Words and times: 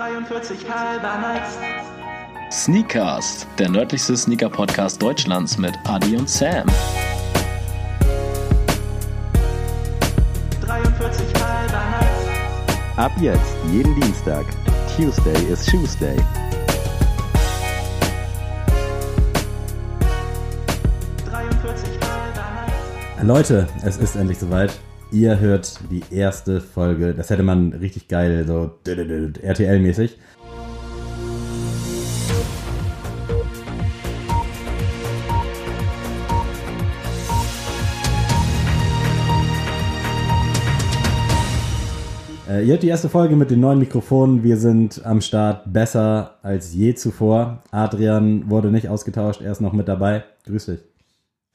43 0.00 0.64
halber 0.66 1.18
nice. 1.18 1.58
Sneakcast, 2.50 3.46
der 3.58 3.68
nördlichste 3.68 4.16
Sneaker-Podcast 4.16 5.02
Deutschlands 5.02 5.58
mit 5.58 5.74
Adi 5.84 6.16
und 6.16 6.26
Sam. 6.26 6.66
43 10.62 11.34
halber 11.34 11.82
nice. 11.90 12.96
Ab 12.96 13.12
jetzt, 13.20 13.54
jeden 13.70 13.94
Dienstag. 14.00 14.46
Tuesday 14.96 15.36
is 15.52 15.66
Tuesday. 15.66 16.16
43 21.30 21.90
halber 22.00 22.46
nice. 23.18 23.22
Leute, 23.22 23.68
es 23.84 23.98
ist 23.98 24.16
endlich 24.16 24.38
soweit. 24.38 24.72
Ihr 25.12 25.40
hört 25.40 25.80
die 25.90 26.02
erste 26.14 26.60
Folge. 26.60 27.14
Das 27.14 27.30
hätte 27.30 27.42
man 27.42 27.72
richtig 27.72 28.06
geil, 28.06 28.44
so 28.46 28.70
RTL-mäßig. 28.86 30.16
Äh, 42.48 42.62
ihr 42.62 42.72
hört 42.72 42.84
die 42.84 42.88
erste 42.88 43.08
Folge 43.08 43.34
mit 43.34 43.50
den 43.50 43.58
neuen 43.58 43.80
Mikrofonen. 43.80 44.44
Wir 44.44 44.56
sind 44.58 45.04
am 45.04 45.20
Start 45.20 45.72
besser 45.72 46.36
als 46.42 46.72
je 46.72 46.94
zuvor. 46.94 47.64
Adrian 47.72 48.48
wurde 48.48 48.70
nicht 48.70 48.88
ausgetauscht, 48.88 49.40
er 49.40 49.50
ist 49.50 49.60
noch 49.60 49.72
mit 49.72 49.88
dabei. 49.88 50.22
Grüß 50.46 50.66
dich. 50.66 50.89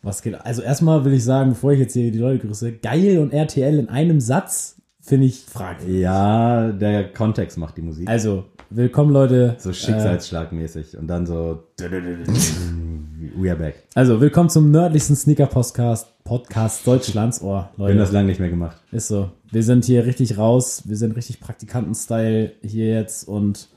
Was 0.05 0.21
geht? 0.21 0.39
Also 0.45 0.61
erstmal 0.61 1.03
will 1.03 1.13
ich 1.13 1.23
sagen, 1.23 1.49
bevor 1.49 1.71
ich 1.71 1.79
jetzt 1.79 1.93
hier 1.93 2.11
die 2.11 2.19
Leute 2.19 2.45
grüße, 2.45 2.73
geil 2.73 3.17
und 3.17 3.33
RTL 3.33 3.79
in 3.79 3.89
einem 3.89 4.19
Satz 4.19 4.79
finde 5.01 5.25
ich 5.25 5.45
fragwürdig. 5.45 5.99
Ja, 5.99 6.71
der 6.71 7.11
Kontext 7.11 7.57
macht 7.57 7.75
die 7.75 7.81
Musik. 7.81 8.07
Also, 8.07 8.43
willkommen 8.69 9.11
Leute. 9.11 9.55
So 9.57 9.73
schicksalsschlagmäßig 9.73 10.95
und 10.99 11.07
dann 11.07 11.25
so 11.25 11.63
We 11.79 13.49
are 13.49 13.57
back. 13.57 13.77
Äh, 13.77 13.99
also, 13.99 14.21
willkommen 14.21 14.49
zum 14.49 14.69
nördlichsten 14.69 15.15
Sneaker-Podcast 15.15 16.23
Podcast 16.23 16.85
Deutschlands. 16.85 17.41
Oh, 17.41 17.63
Wir 17.75 17.87
haben 17.87 17.97
das 17.97 18.09
Leute, 18.09 18.13
lange 18.13 18.27
nicht 18.27 18.39
mehr 18.39 18.51
gemacht. 18.51 18.77
ist 18.91 19.07
so. 19.07 19.31
Wir 19.51 19.63
sind 19.63 19.85
hier 19.85 20.05
richtig 20.05 20.37
raus. 20.37 20.83
Wir 20.85 20.97
sind 20.97 21.15
richtig 21.15 21.39
Praktikanten-Style 21.39 22.51
hier 22.61 22.89
jetzt 22.93 23.27
und 23.27 23.69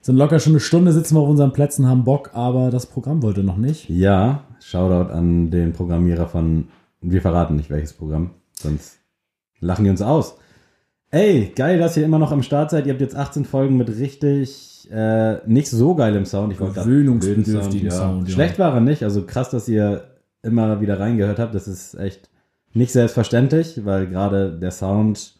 sind 0.00 0.16
locker 0.16 0.40
schon 0.40 0.54
eine 0.54 0.60
Stunde, 0.60 0.90
sitzen 0.92 1.14
wir 1.14 1.20
auf 1.20 1.28
unseren 1.28 1.52
Plätzen, 1.52 1.86
haben 1.86 2.02
Bock, 2.02 2.30
aber 2.32 2.70
das 2.70 2.86
Programm 2.86 3.22
wollte 3.22 3.44
noch 3.44 3.56
nicht. 3.56 3.88
Ja, 3.88 4.42
Shoutout 4.60 5.12
an 5.12 5.50
den 5.50 5.72
Programmierer 5.72 6.28
von, 6.28 6.68
wir 7.00 7.22
verraten 7.22 7.56
nicht 7.56 7.70
welches 7.70 7.92
Programm, 7.92 8.30
sonst 8.52 8.98
lachen 9.60 9.84
die 9.84 9.90
uns 9.90 10.02
aus. 10.02 10.36
Ey, 11.10 11.52
geil, 11.56 11.78
dass 11.78 11.96
ihr 11.96 12.04
immer 12.04 12.18
noch 12.18 12.30
am 12.30 12.42
Start 12.42 12.70
seid. 12.70 12.86
Ihr 12.86 12.92
habt 12.92 13.00
jetzt 13.00 13.16
18 13.16 13.44
Folgen 13.44 13.76
mit 13.76 13.88
richtig 13.88 14.88
äh, 14.92 15.38
nicht 15.46 15.68
so 15.68 15.94
geilem 15.94 16.24
Sound. 16.24 16.52
Ich 16.52 16.60
wollte 16.60 16.80
Gewöhnungsbedürftigen 16.80 17.90
Sound, 17.90 18.28
ja. 18.28 18.34
Schlecht 18.34 18.58
war 18.58 18.74
er 18.74 18.80
nicht. 18.80 19.02
Also 19.02 19.24
krass, 19.24 19.50
dass 19.50 19.68
ihr 19.68 20.04
immer 20.42 20.80
wieder 20.80 21.00
reingehört 21.00 21.38
habt. 21.38 21.54
Das 21.54 21.68
ist 21.68 21.94
echt 21.94 22.30
nicht 22.72 22.92
selbstverständlich, 22.92 23.84
weil 23.84 24.06
gerade 24.06 24.52
der 24.58 24.70
Sound, 24.70 25.34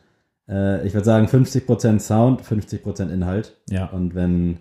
äh, 0.48 0.86
ich 0.86 0.94
würde 0.94 1.05
sagen 1.05 1.27
50% 1.27 2.00
Sound, 2.00 2.42
50% 2.42 3.10
Inhalt. 3.10 3.56
Ja. 3.68 3.86
Und 3.86 4.14
wenn 4.14 4.58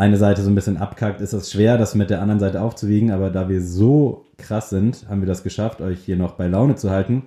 eine 0.00 0.16
Seite 0.16 0.42
so 0.42 0.50
ein 0.50 0.54
bisschen 0.54 0.76
abkackt, 0.78 1.20
ist 1.20 1.32
es 1.32 1.52
schwer, 1.52 1.78
das 1.78 1.94
mit 1.94 2.10
der 2.10 2.20
anderen 2.22 2.40
Seite 2.40 2.60
aufzuwiegen. 2.62 3.10
Aber 3.10 3.30
da 3.30 3.48
wir 3.48 3.62
so 3.62 4.24
krass 4.38 4.70
sind, 4.70 5.06
haben 5.08 5.20
wir 5.20 5.26
das 5.28 5.42
geschafft, 5.42 5.80
euch 5.80 6.00
hier 6.04 6.16
noch 6.16 6.32
bei 6.32 6.46
Laune 6.48 6.74
zu 6.76 6.90
halten. 6.90 7.24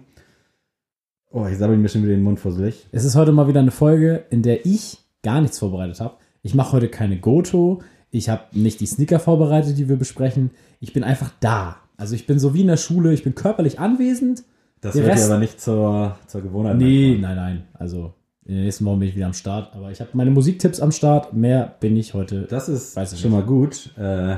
Oh, 1.31 1.45
ich 1.47 1.57
sabbel 1.57 1.77
mir 1.77 1.89
schon 1.89 2.03
wieder 2.03 2.13
den 2.13 2.23
Mund 2.23 2.39
fusselig. 2.39 2.87
Es 2.91 3.05
ist 3.05 3.15
heute 3.15 3.31
mal 3.31 3.47
wieder 3.47 3.59
eine 3.59 3.71
Folge, 3.71 4.25
in 4.29 4.41
der 4.43 4.65
ich 4.65 4.99
gar 5.23 5.41
nichts 5.41 5.59
vorbereitet 5.59 5.99
habe. 5.99 6.15
Ich 6.41 6.53
mache 6.53 6.73
heute 6.73 6.89
keine 6.89 7.19
Goto. 7.19 7.81
Ich 8.11 8.29
habe 8.29 8.43
nicht 8.51 8.79
die 8.81 8.85
Sneaker 8.85 9.19
vorbereitet, 9.19 9.77
die 9.77 9.89
wir 9.89 9.95
besprechen. 9.95 10.51
Ich 10.79 10.93
bin 10.93 11.03
einfach 11.03 11.31
da. 11.39 11.77
Also 11.97 12.13
ich 12.15 12.27
bin 12.27 12.37
so 12.39 12.53
wie 12.53 12.61
in 12.61 12.67
der 12.67 12.77
Schule. 12.77 13.13
Ich 13.13 13.23
bin 13.23 13.33
körperlich 13.33 13.79
anwesend. 13.79 14.43
Das 14.81 14.93
Der 14.93 15.03
wird 15.03 15.13
Rest- 15.13 15.27
ja 15.29 15.33
aber 15.33 15.39
nicht 15.39 15.59
zur, 15.61 16.17
zur 16.27 16.41
Gewohnheit. 16.41 16.77
Nee, 16.77 17.11
machen. 17.11 17.21
nein, 17.21 17.35
nein. 17.35 17.63
Also 17.73 18.13
in 18.45 18.55
den 18.55 18.63
nächsten 18.65 18.85
Wochen 18.85 18.99
bin 18.99 19.09
ich 19.09 19.15
wieder 19.15 19.27
am 19.27 19.33
Start. 19.33 19.75
Aber 19.75 19.91
ich 19.91 19.99
habe 20.01 20.09
meine 20.13 20.31
Musiktipps 20.31 20.79
am 20.79 20.91
Start. 20.91 21.33
Mehr 21.33 21.75
bin 21.79 21.95
ich 21.95 22.13
heute. 22.13 22.41
Das 22.43 22.67
ist 22.69 22.95
Weiß 22.95 23.13
ich 23.13 23.19
schon 23.19 23.31
nicht. 23.31 23.39
mal 23.39 23.45
gut. 23.45 23.91
Äh, 23.97 24.37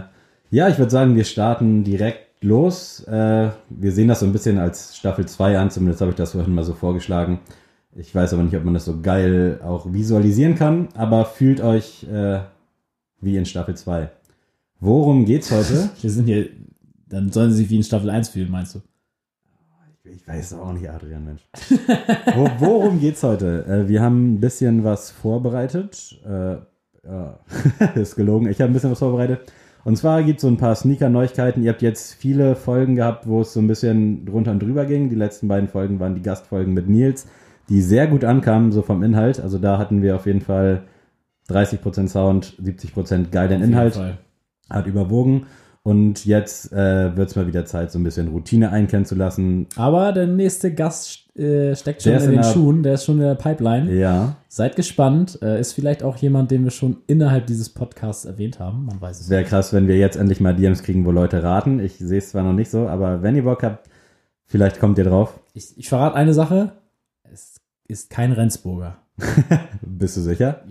ja, 0.51 0.69
ich 0.69 0.77
würde 0.77 0.91
sagen, 0.91 1.15
wir 1.15 1.23
starten 1.23 1.83
direkt 1.83 2.43
los. 2.43 3.03
Äh, 3.07 3.49
wir 3.69 3.91
sehen 3.91 4.07
das 4.07 4.19
so 4.19 4.25
ein 4.25 4.31
bisschen 4.31 4.59
als 4.59 4.95
Staffel 4.95 5.25
2 5.25 5.57
an, 5.57 5.71
zumindest 5.71 6.01
habe 6.01 6.11
ich 6.11 6.17
das 6.17 6.33
vorhin 6.33 6.53
mal 6.53 6.63
so 6.63 6.73
vorgeschlagen. 6.73 7.39
Ich 7.95 8.13
weiß 8.13 8.33
aber 8.33 8.43
nicht, 8.43 8.55
ob 8.55 8.63
man 8.63 8.73
das 8.73 8.85
so 8.85 9.01
geil 9.01 9.59
auch 9.63 9.91
visualisieren 9.91 10.55
kann, 10.55 10.89
aber 10.95 11.25
fühlt 11.25 11.61
euch 11.61 12.03
äh, 12.03 12.39
wie 13.21 13.37
in 13.37 13.45
Staffel 13.45 13.75
2. 13.75 14.09
Worum 14.79 15.25
geht's 15.25 15.49
heute? 15.51 15.89
Wir 16.01 16.09
sind 16.11 16.25
hier. 16.25 16.49
Dann 17.07 17.31
sollen 17.31 17.51
sie 17.51 17.57
sich 17.57 17.69
wie 17.69 17.77
in 17.77 17.83
Staffel 17.83 18.09
1 18.09 18.29
fühlen, 18.29 18.51
meinst 18.51 18.75
du? 18.75 18.81
Ich 20.15 20.27
weiß 20.27 20.51
es 20.51 20.57
auch 20.57 20.71
nicht, 20.71 20.89
Adrian, 20.89 21.25
Mensch. 21.25 21.41
Wo, 22.35 22.49
worum 22.59 22.99
geht's 22.99 23.21
heute? 23.23 23.65
Äh, 23.65 23.89
wir 23.89 24.01
haben 24.01 24.35
ein 24.35 24.39
bisschen 24.39 24.83
was 24.83 25.11
vorbereitet. 25.11 26.19
Äh, 26.25 26.55
ja, 27.05 27.39
ist 27.95 28.15
gelogen. 28.15 28.47
Ich 28.47 28.61
habe 28.61 28.71
ein 28.71 28.73
bisschen 28.73 28.91
was 28.91 28.99
vorbereitet. 28.99 29.51
Und 29.83 29.97
zwar 29.97 30.23
gibt 30.23 30.37
es 30.37 30.41
so 30.43 30.47
ein 30.47 30.57
paar 30.57 30.73
Sneaker-Neuigkeiten. 30.73 31.61
Ihr 31.63 31.71
habt 31.71 31.81
jetzt 31.81 32.13
viele 32.13 32.55
Folgen 32.55 32.95
gehabt, 32.95 33.27
wo 33.27 33.41
es 33.41 33.53
so 33.53 33.59
ein 33.59 33.67
bisschen 33.67 34.25
drunter 34.25 34.51
und 34.51 34.61
drüber 34.63 34.85
ging. 34.85 35.09
Die 35.09 35.15
letzten 35.15 35.47
beiden 35.47 35.67
Folgen 35.67 35.99
waren 35.99 36.15
die 36.15 36.21
Gastfolgen 36.21 36.73
mit 36.73 36.89
Nils, 36.89 37.27
die 37.69 37.81
sehr 37.81 38.07
gut 38.07 38.23
ankamen, 38.23 38.71
so 38.71 38.81
vom 38.81 39.03
Inhalt. 39.03 39.39
Also 39.39 39.59
da 39.59 39.77
hatten 39.77 40.01
wir 40.01 40.15
auf 40.15 40.25
jeden 40.25 40.41
Fall 40.41 40.83
30% 41.49 42.07
Sound, 42.07 42.55
70% 42.63 43.29
geilen 43.31 43.61
Inhalt 43.61 43.95
Fall. 43.95 44.17
hat 44.69 44.87
überwogen. 44.87 45.45
Und 45.85 46.25
jetzt 46.25 46.73
äh, 46.73 47.15
wird 47.15 47.29
es 47.29 47.35
mal 47.35 47.45
wieder 47.45 47.63
Zeit, 47.65 47.91
so 47.91 47.99
ein 47.99 48.03
bisschen 48.03 48.29
Routine 48.29 48.71
einkennen 48.71 49.05
zu 49.05 49.13
lassen. 49.13 49.67
Aber 49.75 50.13
der 50.13 50.25
nächste 50.25 50.73
Gast 50.73 51.29
äh, 51.37 51.75
steckt 51.75 52.01
schon 52.01 52.13
in 52.13 52.21
in 52.21 52.25
den 52.31 52.41
der- 52.41 52.43
Schuhen. 52.51 52.81
Der 52.81 52.95
ist 52.95 53.05
schon 53.05 53.17
in 53.17 53.21
der 53.27 53.35
Pipeline. 53.35 53.93
Ja, 53.93 54.35
Seid 54.47 54.75
gespannt. 54.75 55.37
Äh, 55.43 55.59
ist 55.59 55.73
vielleicht 55.73 56.01
auch 56.01 56.17
jemand, 56.17 56.49
den 56.49 56.63
wir 56.63 56.71
schon 56.71 56.97
innerhalb 57.05 57.45
dieses 57.45 57.69
Podcasts 57.69 58.25
erwähnt 58.25 58.59
haben. 58.59 58.85
Man 58.85 58.99
weiß 58.99 59.19
es 59.21 59.29
wäre 59.29 59.43
krass, 59.43 59.73
wenn 59.73 59.87
wir 59.87 59.95
jetzt 59.97 60.15
endlich 60.17 60.39
mal 60.39 60.55
DMs 60.55 60.81
kriegen, 60.81 61.05
wo 61.05 61.11
Leute 61.11 61.43
raten. 61.43 61.79
Ich 61.79 61.99
sehe 61.99 62.17
es 62.17 62.31
zwar 62.31 62.41
noch 62.41 62.53
nicht 62.53 62.71
so, 62.71 62.87
aber 62.87 63.21
wenn 63.21 63.35
ihr 63.35 63.43
Bock 63.43 63.61
habt, 63.61 63.87
vielleicht 64.45 64.79
kommt 64.79 64.97
ihr 64.97 65.03
drauf. 65.03 65.39
Ich, 65.53 65.77
ich 65.77 65.87
verrate 65.87 66.15
eine 66.15 66.33
Sache. 66.33 66.71
Es 67.31 67.57
ist 67.87 68.09
kein 68.09 68.31
Rendsburger. 68.31 68.97
Bist 69.81 70.17
du 70.17 70.21
sicher? 70.21 70.61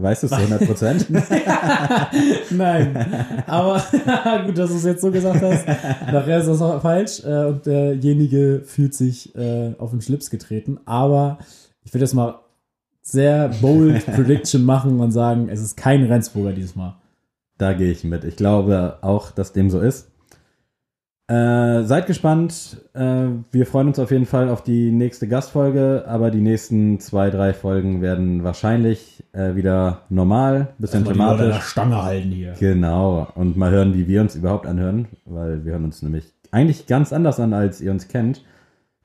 Weißt 0.00 0.22
du 0.22 0.28
es 0.28 0.32
zu 0.32 0.38
100 0.38 0.66
Prozent? 0.66 1.06
Nein. 2.50 3.44
Aber 3.46 3.82
gut, 4.46 4.56
dass 4.56 4.70
du 4.70 4.76
es 4.76 4.84
jetzt 4.84 5.02
so 5.02 5.10
gesagt 5.10 5.42
hast. 5.42 5.66
Nachher 5.66 6.38
ist 6.38 6.46
das 6.46 6.62
auch 6.62 6.80
falsch. 6.80 7.22
Äh, 7.22 7.44
und 7.44 7.66
derjenige 7.66 8.62
fühlt 8.64 8.94
sich 8.94 9.34
äh, 9.36 9.74
auf 9.78 9.90
den 9.90 10.00
Schlips 10.00 10.30
getreten. 10.30 10.80
Aber 10.86 11.38
ich 11.84 11.92
will 11.92 12.00
jetzt 12.00 12.14
mal 12.14 12.40
sehr 13.02 13.48
bold 13.60 14.06
Prediction 14.14 14.64
machen 14.64 15.00
und 15.00 15.12
sagen, 15.12 15.48
es 15.50 15.60
ist 15.60 15.76
kein 15.76 16.02
Rendsburger 16.04 16.52
dieses 16.52 16.76
Mal. 16.76 16.96
da 17.58 17.74
gehe 17.74 17.90
ich 17.90 18.02
mit. 18.02 18.24
Ich 18.24 18.36
glaube 18.36 18.98
auch, 19.02 19.32
dass 19.32 19.52
dem 19.52 19.68
so 19.68 19.80
ist. 19.80 20.09
Äh, 21.30 21.84
seid 21.84 22.08
gespannt. 22.08 22.78
Äh, 22.92 23.26
wir 23.52 23.64
freuen 23.64 23.86
uns 23.86 24.00
auf 24.00 24.10
jeden 24.10 24.26
Fall 24.26 24.48
auf 24.48 24.64
die 24.64 24.90
nächste 24.90 25.28
Gastfolge, 25.28 26.02
aber 26.08 26.32
die 26.32 26.40
nächsten 26.40 26.98
zwei, 26.98 27.30
drei 27.30 27.52
Folgen 27.54 28.02
werden 28.02 28.42
wahrscheinlich 28.42 29.22
äh, 29.32 29.54
wieder 29.54 30.00
normal, 30.08 30.74
bisschen 30.78 31.04
Mal 31.04 31.12
die 31.12 31.18
Leute 31.20 31.30
an 31.30 31.36
der 31.36 31.46
thematisch. 31.46 31.68
Stange 31.68 32.02
halten 32.02 32.30
hier. 32.32 32.54
Genau. 32.58 33.28
Und 33.36 33.56
mal 33.56 33.70
hören, 33.70 33.94
wie 33.94 34.08
wir 34.08 34.22
uns 34.22 34.34
überhaupt 34.34 34.66
anhören, 34.66 35.06
weil 35.24 35.64
wir 35.64 35.70
hören 35.70 35.84
uns 35.84 36.02
nämlich 36.02 36.24
eigentlich 36.50 36.88
ganz 36.88 37.12
anders 37.12 37.38
an, 37.38 37.54
als 37.54 37.80
ihr 37.80 37.92
uns 37.92 38.08
kennt. 38.08 38.42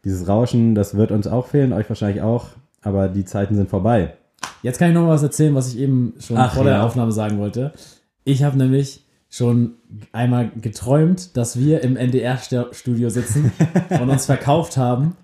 Dieses 0.04 0.28
Rauschen, 0.28 0.74
das 0.74 0.98
wird 0.98 1.12
uns 1.12 1.28
auch 1.28 1.46
fehlen, 1.46 1.74
euch 1.74 1.88
wahrscheinlich 1.90 2.24
auch, 2.24 2.48
aber 2.82 3.08
die 3.08 3.26
Zeiten 3.26 3.54
sind 3.54 3.70
vorbei. 3.70 4.16
Jetzt 4.64 4.80
kann 4.80 4.90
ich 4.90 4.96
noch 4.96 5.08
was 5.08 5.22
erzählen, 5.22 5.54
was 5.54 5.72
ich 5.72 5.78
eben 5.78 6.16
schon 6.20 6.38
Ach, 6.38 6.56
vor 6.56 6.64
der 6.64 6.74
ja. 6.74 6.84
Aufnahme 6.84 7.12
sagen 7.12 7.38
wollte. 7.38 7.72
Ich 8.24 8.44
habe 8.44 8.58
nämlich 8.58 9.05
schon 9.36 9.74
einmal 10.14 10.50
geträumt, 10.62 11.36
dass 11.36 11.60
wir 11.60 11.82
im 11.84 11.98
NDR-Studio 11.98 13.10
sitzen 13.10 13.52
und 13.90 14.10
uns 14.10 14.26
verkauft 14.26 14.78
haben 14.78 15.18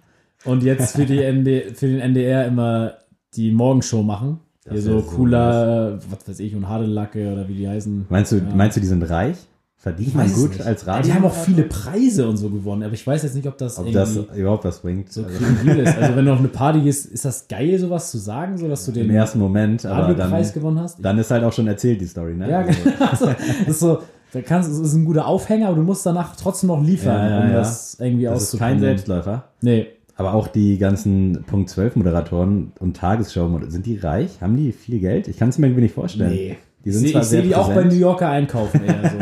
und 0.43 0.63
jetzt 0.63 0.95
für, 0.97 1.05
die 1.05 1.19
ND, 1.19 1.77
für 1.77 1.87
den 1.87 1.99
NDR 1.99 2.45
immer 2.45 2.95
die 3.35 3.51
Morgenshow 3.51 4.03
machen. 4.03 4.39
Das 4.65 4.73
Hier 4.73 4.81
so 4.81 4.99
so 4.99 5.15
cooler, 5.15 5.99
was 6.09 6.27
weiß 6.27 6.39
ich, 6.41 6.55
und 6.55 6.67
Hadelacke 6.67 7.31
oder 7.31 7.47
wie 7.47 7.55
die 7.55 7.67
heißen. 7.69 8.07
Meinst 8.09 8.33
du, 8.33 8.37
Ja. 8.37 8.43
meinst 8.53 8.75
du, 8.75 8.81
die 8.81 8.87
sind 8.87 9.01
reich? 9.03 9.37
Verdient 9.83 10.13
man 10.13 10.31
gut 10.31 10.49
nicht. 10.51 10.61
als 10.61 10.85
Radio? 10.85 11.07
die 11.07 11.13
haben 11.13 11.25
auch 11.25 11.33
viele 11.33 11.63
Preise 11.63 12.27
und 12.29 12.37
so 12.37 12.51
gewonnen, 12.51 12.83
aber 12.83 12.93
ich 12.93 13.05
weiß 13.05 13.23
jetzt 13.23 13.33
nicht, 13.33 13.47
ob 13.47 13.57
das 13.57 13.79
Ob 13.79 13.87
irgendwie 13.87 13.97
das 14.27 14.37
überhaupt 14.37 14.63
was 14.63 14.79
bringt. 14.79 15.11
so 15.11 15.23
Also, 15.23 15.35
kredibil 15.39 15.79
ist. 15.79 15.97
Also 16.01 16.15
wenn 16.15 16.25
du 16.25 16.33
auf 16.33 16.37
eine 16.39 16.49
Party 16.49 16.81
gehst, 16.81 17.07
ist 17.07 17.25
das 17.25 17.47
geil, 17.47 17.79
sowas 17.79 18.11
zu 18.11 18.19
sagen, 18.19 18.59
so 18.59 18.67
dass 18.67 18.85
du 18.85 18.91
den 18.91 19.05
Im 19.09 19.15
ersten 19.15 19.39
Moment, 19.39 19.83
aber 19.87 20.13
dann, 20.13 20.31
gewonnen 20.53 20.79
hast? 20.79 21.03
dann 21.03 21.17
ist 21.17 21.31
halt 21.31 21.43
auch 21.43 21.51
schon 21.53 21.65
erzählt, 21.67 21.99
die 21.99 22.05
Story, 22.05 22.35
ne? 22.35 22.47
Ja, 22.47 22.59
Also, 22.59 22.83
genau. 22.83 22.95
Also, 23.11 23.25
das 23.25 23.67
ist 23.67 23.79
so, 23.79 23.99
da 24.33 24.41
kannst, 24.41 24.69
es 24.71 24.77
ist 24.79 24.93
ein 24.93 25.03
guter 25.03 25.25
Aufhänger, 25.25 25.67
aber 25.69 25.77
du 25.77 25.83
musst 25.83 26.05
danach 26.05 26.35
trotzdem 26.35 26.67
noch 26.67 26.83
liefern, 26.83 27.15
Ja, 27.17 27.29
ja, 27.39 27.41
um 27.45 27.49
ja. 27.49 27.57
das 27.57 27.97
irgendwie 27.99 28.25
Das 28.25 28.53
ist 28.53 28.59
kein. 28.59 28.79
Selbstläufer. 28.79 29.45
Nee. 29.61 29.87
aber 30.15 30.35
auch 30.35 30.47
die 30.47 30.77
ganzen 30.77 31.43
Punkt 31.47 31.71
12 31.71 31.95
Moderatoren 31.95 32.71
und 32.79 32.97
Tagesschau, 32.97 33.59
sind 33.67 33.87
die 33.87 33.97
reich? 33.97 34.41
Haben 34.41 34.57
die 34.57 34.73
viel 34.73 34.99
Geld? 34.99 35.27
Ich 35.27 35.37
kann 35.37 35.49
es 35.49 35.57
mir 35.57 35.65
irgendwie 35.65 35.81
nicht 35.83 35.95
vorstellen. 35.95 36.29
Nee. 36.31 36.57
Die 36.83 36.89
Ich 36.89 36.95
sind 36.95 37.07
sehe 37.07 37.19
ich 37.19 37.23
seh 37.25 37.29
sehr 37.29 37.41
die 37.43 37.55
auch 37.55 37.73
bei. 37.73 37.83
New 37.83 37.95
Yorker 37.95 38.29
einkaufen 38.29 38.83
eher 38.83 39.09
so. 39.09 39.17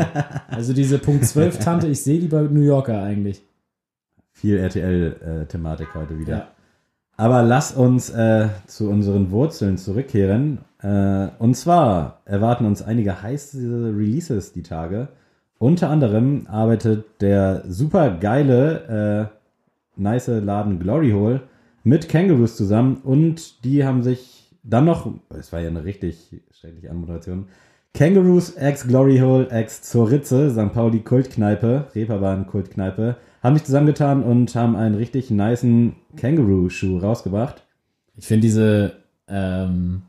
Also 0.48 0.72
diese 0.72 0.98
Punkt 0.98 1.24
12 1.24 1.58
Tante, 1.58 1.86
ich 1.86 2.02
sehe 2.02 2.20
die 2.20 2.28
bei 2.28 2.42
New 2.42 2.62
Yorker 2.62 3.02
eigentlich. 3.02 3.42
Viel 4.32 4.58
RTL-Thematik 4.58 5.94
heute 5.94 6.18
wieder. 6.18 6.36
Ja. 6.36 6.48
Aber 7.16 7.42
lass 7.42 7.72
uns 7.72 8.08
äh, 8.10 8.48
zu 8.66 8.88
unseren 8.88 9.30
Wurzeln 9.30 9.76
zurückkehren. 9.76 10.58
Äh, 10.82 11.28
und 11.38 11.54
zwar 11.54 12.22
erwarten 12.24 12.64
uns 12.64 12.80
einige 12.80 13.22
heiße 13.22 13.94
Releases 13.94 14.52
die 14.52 14.62
Tage. 14.62 15.08
Unter 15.58 15.90
anderem 15.90 16.46
arbeitet 16.46 17.04
der 17.20 17.64
super 17.68 18.12
geile, 18.12 19.28
äh, 19.28 20.00
nice 20.00 20.28
Laden 20.28 20.78
Glory 20.78 21.10
Hole 21.10 21.42
mit 21.84 22.08
Kangaroos 22.08 22.56
zusammen 22.56 22.96
und 23.04 23.64
die 23.64 23.84
haben 23.84 24.02
sich 24.02 24.39
dann 24.62 24.84
noch, 24.84 25.12
es 25.38 25.52
war 25.52 25.60
ja 25.60 25.68
eine 25.68 25.84
richtig 25.84 26.40
schreckliche 26.52 26.90
Anmoderation, 26.90 27.46
Kangaroos 27.92 28.50
ex 28.50 28.86
Glory 28.86 29.18
Hole 29.18 29.48
ex 29.50 29.82
Zoritze, 29.82 30.50
St. 30.50 30.72
Pauli 30.72 31.00
Kultkneipe, 31.00 31.86
Reeperbahn 31.94 32.46
Kultkneipe, 32.46 33.16
haben 33.42 33.56
sich 33.56 33.64
zusammengetan 33.64 34.22
und 34.22 34.54
haben 34.54 34.76
einen 34.76 34.94
richtig 34.94 35.30
nicen 35.30 35.96
Kangaroo-Schuh 36.16 36.98
rausgebracht. 36.98 37.64
Ich 38.16 38.26
finde 38.26 38.42
diese, 38.42 38.92
ähm, 39.28 40.02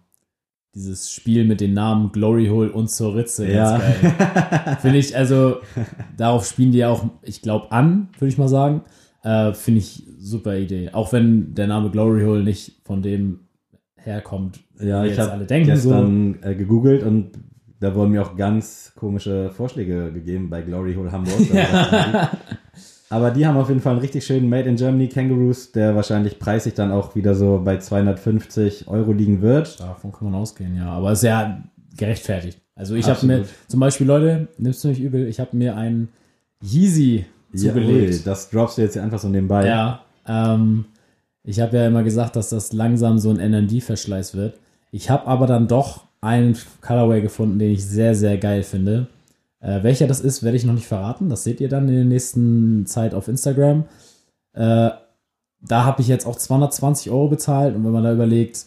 dieses 0.75 1.12
Spiel 1.12 1.45
mit 1.45 1.59
den 1.59 1.74
Namen 1.74 2.12
Glory 2.12 2.48
Hole 2.48 2.71
und 2.71 2.89
zur 2.89 3.15
Ritze 3.15 3.50
Ja. 3.50 3.77
ganz 3.77 3.83
geil. 4.01 4.77
finde 4.81 4.98
ich, 5.00 5.15
also, 5.18 5.57
darauf 6.18 6.45
spielen 6.45 6.71
die 6.71 6.80
ja 6.80 6.89
auch, 6.89 7.06
ich 7.24 7.42
glaube, 7.42 7.71
an, 7.71 8.09
würde 8.19 8.31
ich 8.31 8.38
mal 8.38 8.48
sagen. 8.48 8.81
Äh, 9.24 9.53
finde 9.53 9.80
ich 9.80 10.03
super 10.19 10.57
Idee. 10.57 10.89
Auch 10.94 11.13
wenn 11.13 11.53
der 11.56 11.68
Name 11.68 11.89
Glory 11.89 12.24
Hole 12.24 12.44
nicht 12.44 12.81
von 12.83 13.01
dem 13.01 13.39
herkommt, 14.03 14.59
Ja, 14.80 15.03
wie 15.03 15.07
ich 15.07 15.12
jetzt 15.15 15.21
habe 15.21 15.31
alle 15.33 15.45
denken. 15.45 15.75
So. 15.77 15.89
gestern 15.89 16.39
äh, 16.42 16.56
gegoogelt 16.56 17.03
und 17.03 17.31
da 17.80 17.95
wurden 17.95 18.12
mir 18.12 18.21
auch 18.21 18.36
ganz 18.36 18.92
komische 18.95 19.50
Vorschläge 19.50 20.12
gegeben 20.12 20.50
bei 20.50 20.62
Glory 20.62 20.94
Hole 20.94 21.12
Hamburg. 21.12 21.39
Aber 23.09 23.31
die 23.31 23.45
haben 23.45 23.57
auf 23.57 23.68
jeden 23.68 23.81
Fall 23.81 23.94
einen 23.94 24.01
richtig 24.01 24.25
schönen 24.25 24.48
Made 24.48 24.69
in 24.69 24.77
Germany 24.77 25.09
Kangaroos, 25.09 25.71
der 25.74 25.95
wahrscheinlich 25.95 26.39
preislich 26.39 26.75
dann 26.75 26.92
auch 26.92 27.15
wieder 27.15 27.36
so 27.36 27.62
bei 27.63 27.77
250 27.77 28.88
Euro 28.88 29.12
liegen 29.12 29.42
wird. 29.42 29.80
Davon 29.81 30.12
kann 30.13 30.31
man 30.31 30.39
ausgehen, 30.39 30.77
ja. 30.77 30.89
Aber 30.92 31.12
ja 31.13 31.62
gerechtfertigt. 31.98 32.62
Also 32.75 32.95
ich 32.95 33.09
habe 33.09 33.25
mir, 33.25 33.44
zum 33.68 33.80
Beispiel, 33.81 34.07
Leute, 34.07 34.48
nimmst 34.57 34.83
du 34.83 34.88
nicht 34.88 35.01
übel, 35.01 35.27
ich 35.27 35.39
habe 35.42 35.57
mir 35.57 35.75
einen 35.75 36.07
Yeezy 36.63 37.25
Ja, 37.53 37.74
ui, 37.74 37.81
zugelegt. 37.81 38.25
das 38.27 38.50
droppst 38.50 38.77
du 38.77 38.81
jetzt 38.83 38.94
hier 38.94 39.03
einfach 39.03 39.19
so 39.19 39.27
nebenbei. 39.27 39.68
Ja, 39.68 40.01
ähm, 40.25 40.86
ich 41.43 41.59
habe 41.59 41.77
ja 41.77 41.88
immer 41.88 42.03
gesagt, 42.03 42.35
dass 42.35 42.49
das 42.49 42.73
langsam 42.73 43.17
so 43.17 43.31
ein 43.31 43.38
NMD-Verschleiß 43.38 44.35
wird. 44.35 44.59
Ich 44.91 45.09
habe 45.09 45.27
aber 45.27 45.47
dann 45.47 45.67
doch 45.67 46.05
einen 46.21 46.55
Colorway 46.81 47.21
gefunden, 47.21 47.57
den 47.57 47.71
ich 47.71 47.85
sehr, 47.85 48.13
sehr 48.13 48.38
geil 48.38 48.63
finde. 48.63 49.07
Äh, 49.59 49.83
welcher 49.83 50.07
das 50.07 50.21
ist, 50.21 50.43
werde 50.43 50.57
ich 50.57 50.65
noch 50.65 50.73
nicht 50.73 50.88
verraten. 50.88 51.29
Das 51.29 51.43
seht 51.43 51.61
ihr 51.61 51.69
dann 51.69 51.88
in 51.88 51.95
der 51.95 52.05
nächsten 52.05 52.85
Zeit 52.85 53.13
auf 53.13 53.27
Instagram. 53.27 53.85
Äh, 54.53 54.91
da 55.63 55.85
habe 55.85 56.01
ich 56.01 56.07
jetzt 56.07 56.25
auch 56.25 56.35
220 56.35 57.11
Euro 57.11 57.27
bezahlt 57.27 57.75
und 57.75 57.85
wenn 57.85 57.91
man 57.91 58.03
da 58.03 58.13
überlegt, 58.13 58.65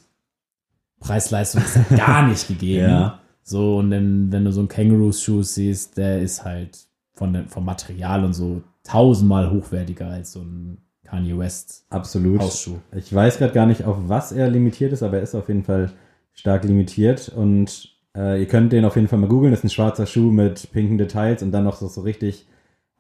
Preis-Leistung 1.00 1.62
ist 1.62 1.76
da 1.76 1.96
gar 1.96 2.26
nicht 2.28 2.48
gegeben. 2.48 2.88
Ja. 2.88 3.20
So, 3.42 3.78
und 3.78 3.90
dann, 3.90 4.32
wenn 4.32 4.44
du 4.44 4.52
so 4.52 4.60
einen 4.60 4.68
Kangaroos-Schuh 4.68 5.42
siehst, 5.42 5.96
der 5.96 6.22
ist 6.22 6.44
halt 6.44 6.78
von 7.12 7.46
vom 7.48 7.64
Material 7.64 8.24
und 8.24 8.32
so 8.32 8.62
tausendmal 8.84 9.50
hochwertiger 9.50 10.08
als 10.08 10.32
so 10.32 10.40
ein 10.40 10.78
Kanye 11.14 11.38
West 11.38 11.86
Absolut. 11.90 12.40
Hausschuh. 12.40 12.78
Ich 12.92 13.14
weiß 13.14 13.38
gerade 13.38 13.52
gar 13.52 13.66
nicht, 13.66 13.84
auf 13.84 13.96
was 14.08 14.32
er 14.32 14.50
limitiert 14.50 14.92
ist, 14.92 15.02
aber 15.02 15.18
er 15.18 15.22
ist 15.22 15.34
auf 15.34 15.48
jeden 15.48 15.62
Fall 15.62 15.92
stark 16.32 16.64
limitiert. 16.64 17.28
Und 17.28 17.94
äh, 18.16 18.40
ihr 18.40 18.48
könnt 18.48 18.72
den 18.72 18.84
auf 18.84 18.96
jeden 18.96 19.06
Fall 19.06 19.20
mal 19.20 19.28
googeln. 19.28 19.52
Das 19.52 19.60
ist 19.60 19.64
ein 19.64 19.70
schwarzer 19.70 20.06
Schuh 20.06 20.32
mit 20.32 20.72
pinken 20.72 20.98
Details 20.98 21.42
und 21.42 21.52
dann 21.52 21.64
noch 21.64 21.76
so, 21.76 21.86
so 21.86 22.00
richtig 22.00 22.46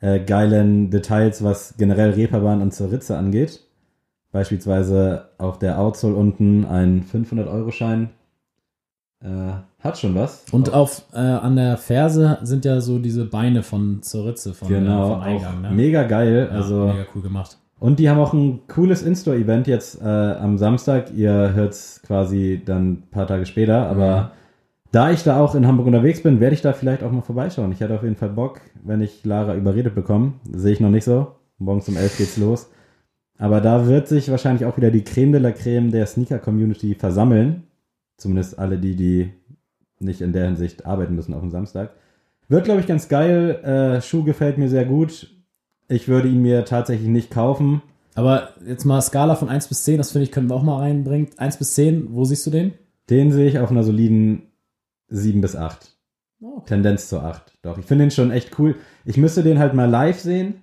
äh, 0.00 0.20
geilen 0.20 0.90
Details, 0.90 1.42
was 1.42 1.74
generell 1.76 2.10
Reeperbahn 2.10 2.62
und 2.62 2.72
zur 2.72 2.92
Ritze 2.92 3.16
angeht. 3.16 3.60
Beispielsweise 4.30 5.30
auf 5.38 5.58
der 5.58 5.80
Outsole 5.80 6.14
unten 6.14 6.64
ein 6.66 7.04
500-Euro-Schein. 7.04 8.10
Äh, 9.22 9.54
hat 9.80 9.98
schon 9.98 10.14
was. 10.14 10.44
Und 10.52 10.72
auf, 10.72 11.02
äh, 11.12 11.18
an 11.18 11.56
der 11.56 11.78
Ferse 11.78 12.38
sind 12.42 12.64
ja 12.64 12.80
so 12.80 12.98
diese 12.98 13.24
Beine 13.24 13.62
von 13.62 14.02
zur 14.02 14.26
Ritze 14.26 14.54
von, 14.54 14.68
genau, 14.68 15.04
äh, 15.04 15.12
vom 15.12 15.20
Eingang. 15.20 15.62
Ne? 15.62 15.70
mega 15.72 16.04
geil. 16.04 16.48
Ja, 16.50 16.56
also 16.56 16.86
mega 16.86 17.06
cool 17.14 17.22
gemacht. 17.22 17.58
Und 17.84 17.98
die 17.98 18.08
haben 18.08 18.18
auch 18.18 18.32
ein 18.32 18.60
cooles 18.66 19.02
In-Store-Event 19.02 19.66
jetzt 19.66 20.00
äh, 20.00 20.06
am 20.06 20.56
Samstag. 20.56 21.12
Ihr 21.14 21.52
hört 21.52 21.74
es 21.74 22.00
quasi 22.06 22.62
dann 22.64 22.92
ein 22.92 23.02
paar 23.10 23.26
Tage 23.26 23.44
später. 23.44 23.88
Aber 23.90 24.16
Mhm. 24.22 24.28
da 24.90 25.10
ich 25.10 25.22
da 25.22 25.38
auch 25.38 25.54
in 25.54 25.66
Hamburg 25.66 25.88
unterwegs 25.88 26.22
bin, 26.22 26.40
werde 26.40 26.54
ich 26.54 26.62
da 26.62 26.72
vielleicht 26.72 27.02
auch 27.02 27.12
mal 27.12 27.20
vorbeischauen. 27.20 27.72
Ich 27.72 27.80
hätte 27.80 27.94
auf 27.94 28.02
jeden 28.02 28.16
Fall 28.16 28.30
Bock, 28.30 28.62
wenn 28.82 29.02
ich 29.02 29.22
Lara 29.26 29.54
überredet 29.54 29.94
bekomme. 29.94 30.32
Sehe 30.50 30.72
ich 30.72 30.80
noch 30.80 30.88
nicht 30.88 31.04
so. 31.04 31.32
Morgens 31.58 31.86
um 31.90 31.98
11 31.98 32.16
geht's 32.16 32.38
los. 32.38 32.70
Aber 33.36 33.60
da 33.60 33.86
wird 33.86 34.08
sich 34.08 34.30
wahrscheinlich 34.30 34.64
auch 34.64 34.78
wieder 34.78 34.90
die 34.90 35.04
Creme 35.04 35.32
de 35.32 35.42
la 35.42 35.52
Creme 35.52 35.90
der 35.90 36.06
Sneaker-Community 36.06 36.94
versammeln. 36.94 37.64
Zumindest 38.16 38.58
alle 38.58 38.78
die, 38.78 38.96
die 38.96 39.30
nicht 40.00 40.22
in 40.22 40.32
der 40.32 40.46
Hinsicht 40.46 40.86
arbeiten 40.86 41.16
müssen 41.16 41.34
auf 41.34 41.42
dem 41.42 41.50
Samstag. 41.50 41.90
Wird, 42.48 42.64
glaube 42.64 42.80
ich, 42.80 42.86
ganz 42.86 43.10
geil. 43.10 43.60
Äh, 43.62 44.00
Schuh 44.00 44.24
gefällt 44.24 44.56
mir 44.56 44.70
sehr 44.70 44.86
gut. 44.86 45.33
Ich 45.88 46.08
würde 46.08 46.28
ihn 46.28 46.42
mir 46.42 46.64
tatsächlich 46.64 47.08
nicht 47.08 47.30
kaufen. 47.30 47.82
Aber 48.14 48.50
jetzt 48.66 48.84
mal 48.84 49.00
Skala 49.00 49.34
von 49.34 49.48
1 49.48 49.68
bis 49.68 49.84
10, 49.84 49.98
das 49.98 50.12
finde 50.12 50.24
ich, 50.24 50.32
können 50.32 50.48
wir 50.48 50.54
auch 50.54 50.62
mal 50.62 50.78
reinbringen. 50.78 51.28
1 51.36 51.56
bis 51.56 51.74
10, 51.74 52.14
wo 52.14 52.24
siehst 52.24 52.46
du 52.46 52.50
den? 52.50 52.72
Den 53.10 53.32
sehe 53.32 53.48
ich 53.48 53.58
auf 53.58 53.70
einer 53.70 53.82
soliden 53.82 54.42
7 55.08 55.40
bis 55.40 55.56
8. 55.56 55.96
Oh, 56.40 56.56
okay. 56.58 56.66
Tendenz 56.68 57.08
zu 57.08 57.20
8. 57.20 57.58
Doch, 57.62 57.78
ich 57.78 57.84
finde 57.84 58.04
den 58.04 58.10
schon 58.10 58.30
echt 58.30 58.58
cool. 58.58 58.76
Ich 59.04 59.16
müsste 59.16 59.42
den 59.42 59.58
halt 59.58 59.74
mal 59.74 59.90
live 59.90 60.20
sehen. 60.20 60.54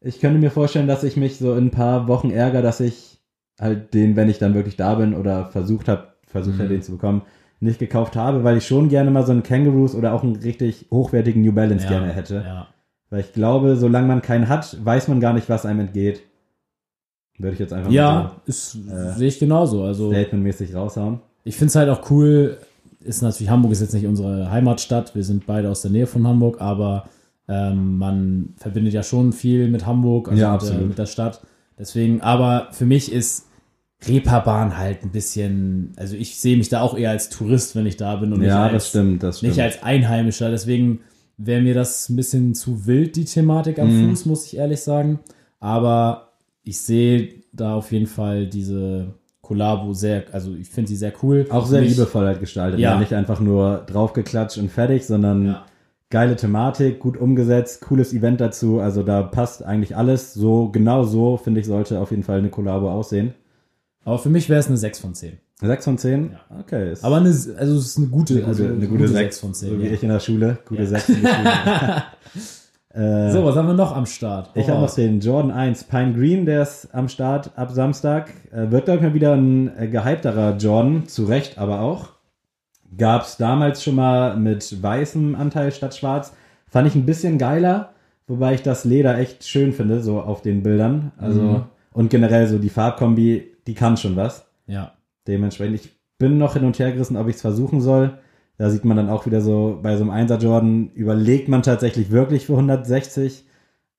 Ich 0.00 0.20
könnte 0.20 0.38
mir 0.38 0.50
vorstellen, 0.50 0.86
dass 0.86 1.04
ich 1.04 1.16
mich 1.16 1.38
so 1.38 1.54
in 1.54 1.66
ein 1.66 1.70
paar 1.70 2.06
Wochen 2.08 2.30
ärgere, 2.30 2.62
dass 2.62 2.80
ich 2.80 3.22
halt 3.58 3.94
den, 3.94 4.16
wenn 4.16 4.28
ich 4.28 4.38
dann 4.38 4.54
wirklich 4.54 4.76
da 4.76 4.94
bin 4.96 5.14
oder 5.14 5.46
versucht 5.46 5.88
habe, 5.88 6.08
versucht 6.26 6.56
habe, 6.58 6.64
Mhm. 6.68 6.72
den 6.72 6.82
zu 6.82 6.92
bekommen, 6.92 7.22
nicht 7.60 7.78
gekauft 7.78 8.14
habe, 8.16 8.44
weil 8.44 8.58
ich 8.58 8.66
schon 8.66 8.88
gerne 8.90 9.10
mal 9.10 9.24
so 9.24 9.32
einen 9.32 9.42
Kangaroos 9.42 9.94
oder 9.94 10.12
auch 10.12 10.22
einen 10.22 10.36
richtig 10.36 10.86
hochwertigen 10.90 11.40
New 11.42 11.52
Balance 11.52 11.86
gerne 11.86 12.12
hätte. 12.12 12.42
Ja. 12.44 12.66
Weil 13.14 13.20
ich 13.20 13.32
glaube, 13.32 13.76
solange 13.76 14.08
man 14.08 14.22
keinen 14.22 14.48
hat, 14.48 14.76
weiß 14.84 15.06
man 15.06 15.20
gar 15.20 15.32
nicht, 15.34 15.48
was 15.48 15.64
einem 15.64 15.78
entgeht. 15.78 16.22
Würde 17.38 17.54
ich 17.54 17.60
jetzt 17.60 17.72
einfach 17.72 17.92
Ja, 17.92 18.40
ist, 18.44 18.74
Äh, 18.74 19.12
sehe 19.12 19.28
ich 19.28 19.38
genauso. 19.38 19.82
mal 19.82 19.86
Also 19.86 20.06
so 20.06 20.12
statementmäßig 20.12 20.74
raushauen. 20.74 21.20
ich 21.44 21.54
finde 21.56 21.68
es 21.68 21.76
halt 21.76 21.88
auch 21.90 22.10
cool, 22.10 22.58
ist 23.04 23.22
natürlich, 23.22 23.50
Hamburg 23.50 23.70
ist 23.70 23.82
jetzt 23.82 23.94
nicht 23.94 24.06
unsere 24.06 24.50
Heimatstadt, 24.50 25.14
wir 25.14 25.22
sind 25.22 25.46
beide 25.46 25.70
aus 25.70 25.82
der 25.82 25.92
Nähe 25.92 26.08
von 26.08 26.26
Hamburg, 26.26 26.60
aber 26.60 27.08
ähm, 27.46 27.98
man 27.98 28.54
verbindet 28.56 28.94
ja 28.94 29.04
schon 29.04 29.32
viel 29.32 29.68
mit 29.68 29.86
Hamburg, 29.86 30.28
also 30.30 30.40
Ja, 30.42 30.52
mit, 30.54 30.62
der, 30.62 30.68
absolut. 30.70 30.88
mit 30.88 30.98
der 30.98 31.06
Stadt. 31.06 31.40
Deswegen, 31.78 32.20
aber 32.20 32.66
für 32.72 32.84
mich 32.86 33.12
ist 33.12 33.46
Reeperbahn 34.08 34.76
halt 34.76 35.04
ein 35.04 35.10
bisschen, 35.12 35.92
also 35.96 36.16
ich 36.16 36.40
sehe 36.40 36.56
mich 36.56 36.68
da 36.68 36.80
auch 36.80 36.96
eher 36.98 37.10
als 37.10 37.28
Tourist, 37.28 37.76
wenn 37.76 37.86
ich 37.86 37.96
da 37.96 38.16
bin 38.16 38.32
und 38.32 38.40
nicht, 38.40 38.48
Ja, 38.48 38.64
als, 38.64 38.72
das 38.72 38.88
stimmt, 38.88 39.22
das 39.22 39.38
stimmt. 39.38 39.52
nicht 39.52 39.62
als 39.62 39.82
Einheimischer. 39.84 40.50
Deswegen 40.50 40.98
wäre 41.36 41.62
mir 41.62 41.74
das 41.74 42.08
ein 42.08 42.16
bisschen 42.16 42.54
zu 42.54 42.86
wild, 42.86 43.16
die 43.16 43.24
Thematik 43.24 43.78
am 43.78 43.88
Mhm. 43.88 44.10
Fuß, 44.10 44.26
muss 44.26 44.46
ich 44.46 44.56
ehrlich 44.56 44.80
sagen. 44.80 45.20
Aber 45.60 46.32
ich 46.62 46.80
sehe 46.80 47.42
da 47.52 47.74
auf 47.74 47.92
jeden 47.92 48.06
Fall 48.06 48.46
diese 48.46 49.14
Kollabo 49.40 49.92
sehr, 49.92 50.24
also 50.32 50.54
ich 50.54 50.68
finde 50.70 50.88
sie 50.88 50.96
sehr 50.96 51.12
cool. 51.22 51.46
auch 51.50 51.66
sehr 51.66 51.80
Mich- 51.82 51.90
liebevoll 51.90 52.26
halt 52.26 52.40
gestaltet. 52.40 52.80
Ja. 52.80 52.92
Ja. 52.94 52.98
Nicht 52.98 53.12
einfach 53.12 53.40
nur 53.40 53.84
draufgeklatscht 53.86 54.58
und 54.58 54.70
fertig, 54.70 55.04
sondern 55.06 55.46
Ja. 55.46 55.66
geile 56.10 56.36
Thematik, 56.36 57.00
gut 57.00 57.16
umgesetzt, 57.16 57.82
cooles 57.82 58.12
Event 58.14 58.40
dazu. 58.40 58.80
Also 58.80 59.02
da 59.02 59.22
passt 59.22 59.62
eigentlich 59.64 59.96
alles. 59.96 60.32
So, 60.34 60.70
genau 60.70 61.02
so, 61.04 61.36
finde 61.36 61.60
ich, 61.60 61.66
sollte 61.66 62.00
auf 62.00 62.10
jeden 62.10 62.22
Fall 62.22 62.38
eine 62.38 62.48
Kollabo 62.50 62.90
aussehen. 62.90 63.34
Aber 64.04 64.18
für 64.18 64.28
mich 64.30 64.48
wäre 64.48 64.60
es 64.60 64.68
eine 64.68 64.76
6 64.76 64.98
von 64.98 65.14
10. 65.14 65.38
6 65.60 65.84
von 65.84 65.98
10? 65.98 66.32
Ja. 66.32 66.58
Okay. 66.60 66.92
Ist 66.92 67.04
Aber 67.04 67.16
eine, 67.16 67.28
also 67.28 67.76
es 67.76 67.86
ist 67.86 67.98
eine 67.98 68.08
gute, 68.08 68.34
eine 68.34 68.42
gute, 68.42 68.48
also 68.48 68.64
eine 68.64 68.86
gute 68.88 69.08
6 69.08 69.38
von 69.40 69.54
10. 69.54 69.68
So 69.70 69.78
wie 69.78 69.86
ja. 69.86 69.92
ich 69.92 70.02
in 70.02 70.08
der 70.08 70.20
Schule. 70.20 70.58
Gute 70.66 70.82
Ja. 70.82 70.88
6 70.88 71.08
in 71.10 71.22
der 71.22 71.34
Schule. 71.34 72.02
äh, 73.28 73.32
So, 73.32 73.44
was 73.44 73.56
haben 73.56 73.66
wir 73.68 73.74
noch 73.74 73.94
am 73.96 74.06
Start? 74.06 74.50
Ich 74.54 74.68
Hau 74.68 74.74
habe 74.74 74.82
noch 74.86 74.94
den 74.94 75.20
Jordan 75.20 75.50
1 75.52 75.84
Pine 75.84 76.12
Green, 76.12 76.44
der 76.46 76.62
ist 76.62 76.88
am 76.92 77.08
Start 77.08 77.56
ab 77.56 77.70
Samstag. 77.70 78.30
Äh, 78.52 78.70
wird, 78.70 78.86
glaube 78.86 78.98
ich, 78.98 79.02
mal 79.04 79.14
wieder 79.14 79.34
ein 79.34 79.76
äh, 79.78 79.88
gehypterer 79.88 80.56
Jordan, 80.56 81.06
zu 81.06 81.24
Recht 81.24 81.58
aber 81.58 81.80
auch. 81.80 82.08
Gab 82.96 83.22
es 83.22 83.36
damals 83.36 83.82
schon 83.82 83.96
mal 83.96 84.36
mit 84.36 84.80
weißem 84.82 85.34
Anteil 85.34 85.72
statt 85.72 85.96
schwarz. 85.96 86.32
Fand 86.68 86.86
ich 86.88 86.94
ein 86.94 87.06
bisschen 87.06 87.38
geiler, 87.38 87.90
wobei 88.26 88.54
ich 88.54 88.62
das 88.62 88.84
Leder 88.84 89.18
echt 89.18 89.44
schön 89.46 89.72
finde, 89.72 90.00
so 90.02 90.20
auf 90.20 90.42
den 90.42 90.62
Bildern. 90.62 91.12
Also, 91.16 91.40
Mhm. 91.40 91.62
und 91.92 92.10
generell 92.10 92.46
so 92.48 92.58
die 92.58 92.68
Farbkombi, 92.68 93.52
die 93.66 93.74
kann 93.74 93.96
schon 93.96 94.16
was. 94.16 94.46
Ja. 94.66 94.92
Dementsprechend, 95.26 95.76
ich 95.76 95.90
bin 96.18 96.38
noch 96.38 96.54
hin 96.54 96.64
und 96.64 96.78
her 96.78 96.92
gerissen, 96.92 97.16
ob 97.16 97.28
ich 97.28 97.36
es 97.36 97.40
versuchen 97.40 97.80
soll. 97.80 98.18
Da 98.56 98.70
sieht 98.70 98.84
man 98.84 98.96
dann 98.96 99.10
auch 99.10 99.26
wieder 99.26 99.40
so, 99.40 99.80
bei 99.82 99.96
so 99.96 100.04
einem 100.04 100.12
1er 100.12 100.38
Jordan 100.38 100.90
überlegt 100.94 101.48
man 101.48 101.62
tatsächlich 101.62 102.10
wirklich 102.10 102.46
für 102.46 102.52
160. 102.52 103.44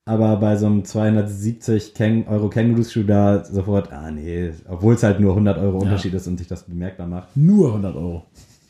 aber 0.05 0.37
bei 0.37 0.55
so 0.55 0.67
einem 0.67 0.85
270 0.85 1.93
Käng 1.93 2.27
Euro 2.27 2.49
Kängurus-Schuh 2.49 3.03
da 3.03 3.43
sofort, 3.43 3.91
ah 3.91 4.11
nee, 4.11 4.51
obwohl 4.69 4.93
es 4.93 5.03
halt 5.03 5.19
nur 5.19 5.31
100 5.31 5.57
Euro 5.57 5.79
Unterschied 5.79 6.13
ist 6.13 6.27
und 6.27 6.37
sich 6.37 6.47
das 6.47 6.63
bemerkbar 6.63 7.07
macht. 7.07 7.35
Nur 7.35 7.69
100 7.69 7.95
Euro. 7.95 8.25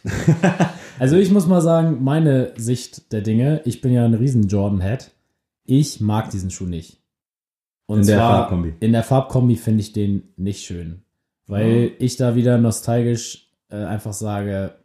also 1.00 1.18
ich 1.18 1.32
muss 1.32 1.46
mal 1.48 1.62
sagen, 1.62 2.04
meine 2.04 2.54
Sicht 2.56 3.12
der 3.12 3.22
Dinge, 3.22 3.62
ich 3.66 3.82
bin 3.82 3.92
ja 3.92 4.06
ein 4.06 4.14
riesen 4.14 4.48
Jordan-Head. 4.48 5.12
Ich 5.66 6.00
mag 6.00 6.30
diesen 6.30 6.52
Schuh 6.52 6.68
nicht. 6.68 7.02
Und 7.88 8.02
In 8.02 8.08
der 8.08 8.18
zwar 8.18 8.38
Farbkombi. 8.38 8.74
In 8.80 8.92
der 8.94 9.04
Farbkombi 9.04 9.56
finde 9.56 9.82
ich 9.82 9.94
den 9.94 10.30
nicht 10.38 10.66
schön. 10.66 11.02
Weil 11.48 11.92
ich 12.00 12.18
da 12.18 12.36
wieder 12.36 12.58
nostalgisch 12.58 13.50
äh, 13.70 13.76
einfach 13.76 14.14
sage, 14.14 14.76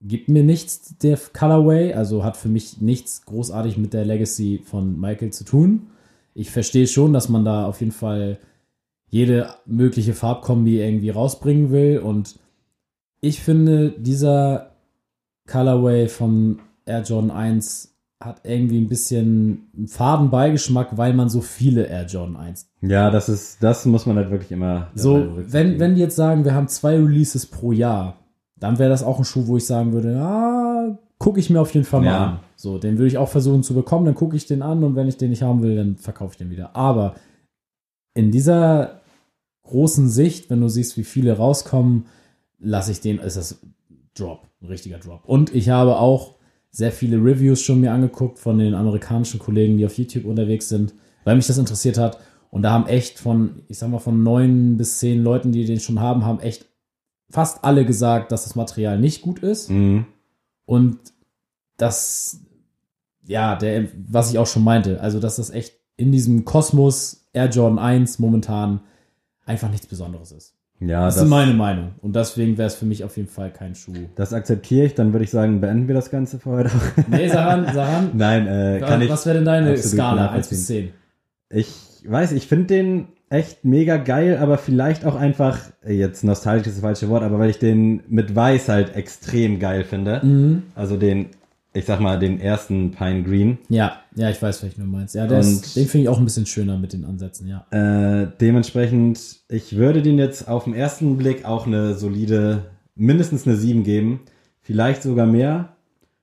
gibt 0.00 0.28
mir 0.28 0.42
nichts 0.42 0.96
der 0.98 1.18
Colorway, 1.18 1.92
also 1.92 2.24
hat 2.24 2.36
für 2.36 2.48
mich 2.48 2.80
nichts 2.80 3.24
großartig 3.26 3.76
mit 3.76 3.92
der 3.92 4.04
Legacy 4.04 4.60
von 4.64 4.98
Michael 4.98 5.30
zu 5.30 5.44
tun. 5.44 5.88
Ich 6.34 6.50
verstehe 6.50 6.86
schon, 6.86 7.12
dass 7.12 7.28
man 7.28 7.44
da 7.44 7.66
auf 7.66 7.80
jeden 7.80 7.92
Fall 7.92 8.38
jede 9.08 9.54
mögliche 9.66 10.14
Farbkombi 10.14 10.80
irgendwie 10.80 11.10
rausbringen 11.10 11.70
will 11.70 11.98
und 11.98 12.38
ich 13.20 13.40
finde, 13.40 13.90
dieser 13.90 14.70
Colorway 15.46 16.08
von 16.08 16.60
Air 16.86 17.02
Jordan 17.02 17.30
1 17.30 17.94
hat 18.22 18.42
irgendwie 18.44 18.78
ein 18.78 18.88
bisschen 18.88 19.68
einen 19.76 19.88
faden 19.88 20.28
Beigeschmack, 20.30 20.96
weil 20.98 21.14
man 21.14 21.30
so 21.30 21.40
viele 21.40 21.86
Air 21.86 22.04
Jordan 22.06 22.36
1 22.36 22.68
Ja, 22.82 23.10
das 23.10 23.28
ist, 23.30 23.62
das 23.62 23.86
muss 23.86 24.04
man 24.04 24.16
halt 24.16 24.30
wirklich 24.30 24.50
immer. 24.52 24.88
so, 24.94 25.38
wenn, 25.46 25.78
wenn 25.80 25.94
die 25.94 26.02
jetzt 26.02 26.16
sagen, 26.16 26.44
wir 26.44 26.54
haben 26.54 26.68
zwei 26.68 26.96
Releases 26.96 27.46
pro 27.46 27.72
Jahr, 27.72 28.18
dann 28.58 28.78
wäre 28.78 28.90
das 28.90 29.02
auch 29.02 29.18
ein 29.18 29.24
Schuh, 29.24 29.46
wo 29.46 29.56
ich 29.56 29.64
sagen 29.66 29.92
würde, 29.94 30.12
ja, 30.12 30.98
gucke 31.18 31.40
ich 31.40 31.48
mir 31.48 31.60
auf 31.62 31.72
jeden 31.72 31.86
Fall 31.86 32.00
mal 32.02 32.06
Ja. 32.06 32.26
an. 32.26 32.38
So, 32.56 32.76
den 32.78 32.98
würde 32.98 33.06
ich 33.08 33.16
auch 33.16 33.28
versuchen 33.30 33.62
zu 33.62 33.72
bekommen, 33.72 34.04
dann 34.04 34.14
gucke 34.14 34.36
ich 34.36 34.44
den 34.46 34.60
an 34.60 34.84
und 34.84 34.96
wenn 34.96 35.08
ich 35.08 35.16
den 35.16 35.30
nicht 35.30 35.42
haben 35.42 35.62
will, 35.62 35.76
dann 35.76 35.96
verkaufe 35.96 36.32
ich 36.32 36.38
den 36.38 36.50
wieder. 36.50 36.76
Aber 36.76 37.14
in 38.12 38.30
dieser 38.30 39.00
großen 39.62 40.10
Sicht, 40.10 40.50
wenn 40.50 40.60
du 40.60 40.68
siehst, 40.68 40.98
wie 40.98 41.04
viele 41.04 41.38
rauskommen, 41.38 42.04
lasse 42.58 42.92
ich 42.92 43.00
den, 43.00 43.18
ist 43.18 43.38
das 43.38 43.60
Drop, 44.14 44.40
ein 44.60 44.66
richtiger 44.66 44.98
Drop. 44.98 45.24
Und 45.24 45.54
ich 45.54 45.70
habe 45.70 45.98
auch 45.98 46.34
sehr 46.70 46.92
viele 46.92 47.16
Reviews 47.16 47.62
schon 47.62 47.80
mir 47.80 47.92
angeguckt 47.92 48.38
von 48.38 48.58
den 48.58 48.74
amerikanischen 48.74 49.40
Kollegen, 49.40 49.76
die 49.76 49.86
auf 49.86 49.98
YouTube 49.98 50.24
unterwegs 50.24 50.68
sind, 50.68 50.94
weil 51.24 51.36
mich 51.36 51.46
das 51.46 51.58
interessiert 51.58 51.98
hat. 51.98 52.18
Und 52.50 52.62
da 52.62 52.72
haben 52.72 52.86
echt 52.86 53.18
von, 53.18 53.62
ich 53.68 53.78
sag 53.78 53.90
mal, 53.90 53.98
von 53.98 54.22
neun 54.22 54.76
bis 54.76 54.98
zehn 54.98 55.22
Leuten, 55.22 55.52
die 55.52 55.64
den 55.64 55.80
schon 55.80 56.00
haben, 56.00 56.24
haben 56.24 56.40
echt 56.40 56.66
fast 57.30 57.64
alle 57.64 57.84
gesagt, 57.84 58.32
dass 58.32 58.44
das 58.44 58.56
Material 58.56 58.98
nicht 58.98 59.22
gut 59.22 59.40
ist. 59.40 59.70
Mhm. 59.70 60.06
Und 60.64 60.98
das, 61.76 62.40
ja, 63.26 63.56
der, 63.56 63.88
was 64.08 64.30
ich 64.30 64.38
auch 64.38 64.46
schon 64.46 64.64
meinte, 64.64 65.00
also 65.00 65.20
dass 65.20 65.36
das 65.36 65.50
echt 65.50 65.74
in 65.96 66.12
diesem 66.12 66.44
Kosmos 66.44 67.28
Air 67.32 67.48
Jordan 67.50 67.78
1 67.78 68.18
momentan 68.18 68.80
einfach 69.44 69.70
nichts 69.70 69.86
Besonderes 69.86 70.32
ist. 70.32 70.56
Ja, 70.80 71.04
Das, 71.04 71.16
das, 71.16 71.24
ist 71.24 71.30
meine 71.30 71.52
Meinung. 71.52 71.90
Und 72.00 72.16
deswegen 72.16 72.56
wäre 72.56 72.68
es 72.68 72.74
für 72.74 72.86
mich 72.86 73.04
auf 73.04 73.16
jeden 73.16 73.28
Fall 73.28 73.50
kein 73.50 73.74
Schuh. 73.74 73.92
das 74.14 74.32
akzeptiere 74.32 74.86
ich. 74.86 74.94
Dann 74.94 75.12
würde 75.12 75.24
ich 75.24 75.30
sagen, 75.30 75.60
beenden 75.60 75.88
wir 75.88 75.94
das 75.94 76.10
Ganze 76.10 76.38
für 76.38 76.50
heute. 76.50 76.70
Nee, 77.08 77.28
Saran, 77.28 77.66
Saran, 77.74 78.10
Nein, 78.14 78.46
äh, 78.46 78.80
kann 78.80 79.02
ich. 79.02 79.10
was 79.10 79.26
wäre 79.26 79.36
denn 79.36 79.44
deine 79.44 79.76
Skala? 79.76 80.30
1 80.30 80.48
bis 80.48 80.68
nachvollziehen. 80.68 80.92
10. 81.50 81.58
Ich 81.58 82.10
weiß, 82.10 82.32
ich 82.32 82.46
finde 82.46 82.66
den 82.66 83.08
echt 83.28 83.64
mega 83.64 83.96
geil, 83.96 84.38
aber 84.40 84.58
vielleicht 84.58 85.04
auch 85.04 85.14
einfach, 85.14 85.58
äh, 85.84 85.92
jetzt 85.92 86.24
nostalgisch 86.24 86.66
ist 86.66 86.76
das 86.76 86.82
falsche 86.82 87.08
Wort, 87.08 87.22
aber 87.22 87.38
weil 87.38 87.50
ich 87.50 87.58
den 87.58 88.02
mit 88.08 88.34
Weiß 88.34 88.68
halt 88.68 88.96
extrem 88.96 89.58
geil 89.58 89.84
finde. 89.84 90.20
Mhm. 90.24 90.62
Also 90.74 90.96
den, 90.96 91.26
ich 91.72 91.84
sag 91.84 92.00
mal, 92.00 92.18
den 92.18 92.40
ersten 92.40 92.90
Pine 92.90 93.22
Green. 93.22 93.58
Ja, 93.68 94.00
ja, 94.16 94.28
ich 94.28 94.42
weiß, 94.42 94.62
welchen 94.62 94.80
du 94.80 94.86
meinst. 94.86 95.14
Ja, 95.14 95.26
der 95.26 95.38
ist, 95.38 95.76
den 95.76 95.86
finde 95.86 96.04
ich 96.04 96.08
auch 96.08 96.18
ein 96.18 96.24
bisschen 96.24 96.46
schöner 96.46 96.78
mit 96.78 96.92
den 96.92 97.04
Ansätzen, 97.04 97.46
ja. 97.46 97.66
Äh, 97.70 98.28
dementsprechend, 98.40 99.40
ich 99.48 99.76
würde 99.76 100.02
den 100.02 100.18
jetzt 100.18 100.48
auf 100.48 100.64
den 100.64 100.74
ersten 100.74 101.16
Blick 101.16 101.44
auch 101.44 101.66
eine 101.66 101.94
solide, 101.94 102.70
mindestens 102.96 103.46
eine 103.46 103.56
7 103.56 103.84
geben. 103.84 104.20
Vielleicht 104.60 105.02
sogar 105.02 105.26
mehr. 105.26 105.76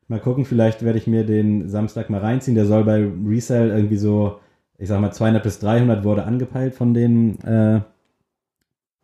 Mal 0.09 0.19
gucken, 0.19 0.45
vielleicht 0.45 0.83
werde 0.83 0.99
ich 0.99 1.07
mir 1.07 1.25
den 1.25 1.69
Samstag 1.69 2.09
mal 2.09 2.21
reinziehen. 2.21 2.55
Der 2.55 2.65
soll 2.65 2.83
bei 2.83 3.05
Resell 3.25 3.69
irgendwie 3.69 3.97
so, 3.97 4.39
ich 4.77 4.87
sag 4.89 4.99
mal, 4.99 5.11
200 5.11 5.43
bis 5.43 5.59
300 5.59 6.03
wurde 6.03 6.23
angepeilt 6.23 6.75
von 6.75 6.93
den 6.93 7.39
äh, 7.41 7.81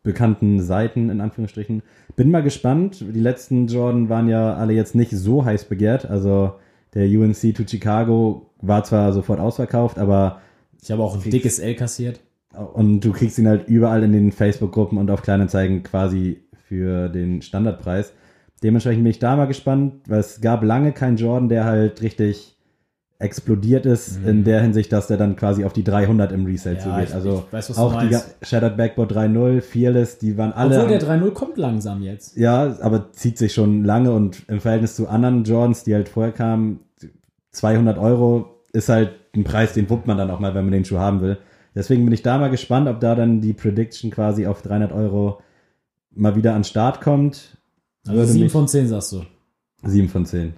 bekannten 0.04 0.62
Seiten, 0.62 1.10
in 1.10 1.20
Anführungsstrichen. 1.20 1.82
Bin 2.14 2.30
mal 2.30 2.42
gespannt. 2.42 3.00
Die 3.00 3.18
letzten 3.20 3.66
Jordan 3.66 4.08
waren 4.08 4.28
ja 4.28 4.54
alle 4.54 4.72
jetzt 4.74 4.94
nicht 4.94 5.10
so 5.10 5.44
heiß 5.44 5.64
begehrt. 5.64 6.08
Also 6.08 6.52
der 6.94 7.08
UNC 7.08 7.54
to 7.56 7.64
Chicago 7.66 8.50
war 8.60 8.84
zwar 8.84 9.12
sofort 9.12 9.40
ausverkauft, 9.40 9.98
aber 9.98 10.40
Ich 10.80 10.92
habe 10.92 11.02
auch 11.02 11.14
ein 11.16 11.30
dickes 11.30 11.58
L 11.58 11.74
kassiert. 11.74 12.20
und 12.74 13.00
du 13.00 13.10
kriegst 13.10 13.38
ihn 13.38 13.48
halt 13.48 13.66
überall 13.66 14.04
in 14.04 14.12
den 14.12 14.30
Facebook-Gruppen 14.30 14.98
und 14.98 15.10
auf 15.10 15.22
Kleinanzeigen 15.22 15.82
quasi 15.82 16.44
für 16.68 17.08
den 17.08 17.42
Standardpreis. 17.42 18.12
Dementsprechend 18.62 19.02
bin 19.02 19.10
ich 19.10 19.18
da 19.18 19.34
mal 19.36 19.46
gespannt, 19.46 19.94
weil 20.06 20.20
es 20.20 20.40
gab 20.40 20.62
lange 20.62 20.92
keinen 20.92 21.16
Jordan, 21.16 21.48
der 21.48 21.64
halt 21.64 22.00
richtig 22.02 22.53
explodiert 23.18 23.86
ist, 23.86 24.20
Mhm. 24.20 24.28
in 24.28 24.44
der 24.44 24.60
Hinsicht, 24.60 24.92
dass 24.92 25.06
der 25.06 25.16
dann 25.16 25.36
quasi 25.36 25.64
auf 25.64 25.72
die 25.72 25.84
300 25.84 26.32
im 26.32 26.44
Resale 26.46 26.76
Ja, 26.76 26.82
zugeht. 26.82 27.08
ich- 27.08 27.14
also 27.14 27.44
ich 27.46 27.52
weiß, 27.52 27.78
auch 27.78 28.02
die 28.02 28.16
Shattered 28.42 28.76
Backboard 28.76 29.12
3.0, 29.12 29.60
Fearless, 29.60 30.18
die 30.18 30.36
waren 30.36 30.52
alle... 30.52 30.76
Obwohl 30.76 30.88
der 30.90 31.00
3.0 31.00 31.30
kommt 31.32 31.56
langsam 31.56 32.02
jetzt. 32.02 32.36
Ja, 32.36 32.76
aber 32.80 33.12
zieht 33.12 33.38
sich 33.38 33.54
schon 33.54 33.84
lange 33.84 34.10
und 34.12 34.42
im 34.48 34.60
Verhältnis 34.60 34.96
zu 34.96 35.08
anderen 35.08 35.44
Jordans, 35.44 35.84
die 35.84 35.94
halt 35.94 36.08
vorher 36.08 36.32
kamen, 36.32 36.80
200 37.52 37.98
Euro 37.98 38.60
ist 38.72 38.88
halt 38.88 39.12
ein 39.36 39.44
Preis, 39.44 39.72
den 39.74 39.88
wuppt 39.88 40.06
man 40.08 40.18
dann 40.18 40.30
auch 40.30 40.40
mal, 40.40 40.54
wenn 40.54 40.64
man 40.64 40.72
den 40.72 40.84
Schuh 40.84 40.98
haben 40.98 41.20
will. 41.20 41.38
Deswegen 41.74 42.04
bin 42.04 42.12
ich 42.14 42.22
da 42.22 42.38
mal 42.38 42.50
gespannt, 42.50 42.88
ob 42.88 43.00
da 43.00 43.14
dann 43.14 43.40
die 43.40 43.52
Prediction 43.52 44.10
quasi 44.10 44.46
auf 44.46 44.62
300 44.62 44.92
Euro 44.92 45.40
mal 46.14 46.36
wieder 46.36 46.52
an 46.54 46.58
den 46.60 46.64
Start 46.64 47.00
kommt. 47.00 47.56
Also 48.06 48.18
Würde 48.18 48.28
7 48.32 48.42
mich- 48.44 48.52
von 48.52 48.68
10 48.68 48.88
sagst 48.88 49.12
du. 49.12 49.22
7 49.84 50.08
von 50.08 50.26
10. 50.26 50.54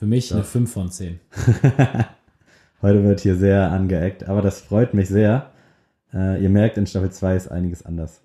Für 0.00 0.06
mich 0.06 0.32
eine 0.32 0.40
Ja. 0.40 0.46
5 0.46 0.72
von 0.72 0.90
10. 0.90 1.20
Heute 2.80 3.04
wird 3.04 3.20
hier 3.20 3.36
sehr 3.36 3.70
angeeckt, 3.70 4.26
aber 4.26 4.40
das 4.40 4.62
freut 4.62 4.94
mich 4.94 5.10
sehr. 5.10 5.50
Äh, 6.14 6.42
ihr 6.42 6.48
merkt, 6.48 6.78
in 6.78 6.86
Staffel 6.86 7.10
2 7.10 7.36
ist 7.36 7.48
einiges 7.48 7.84
anders. 7.84 8.22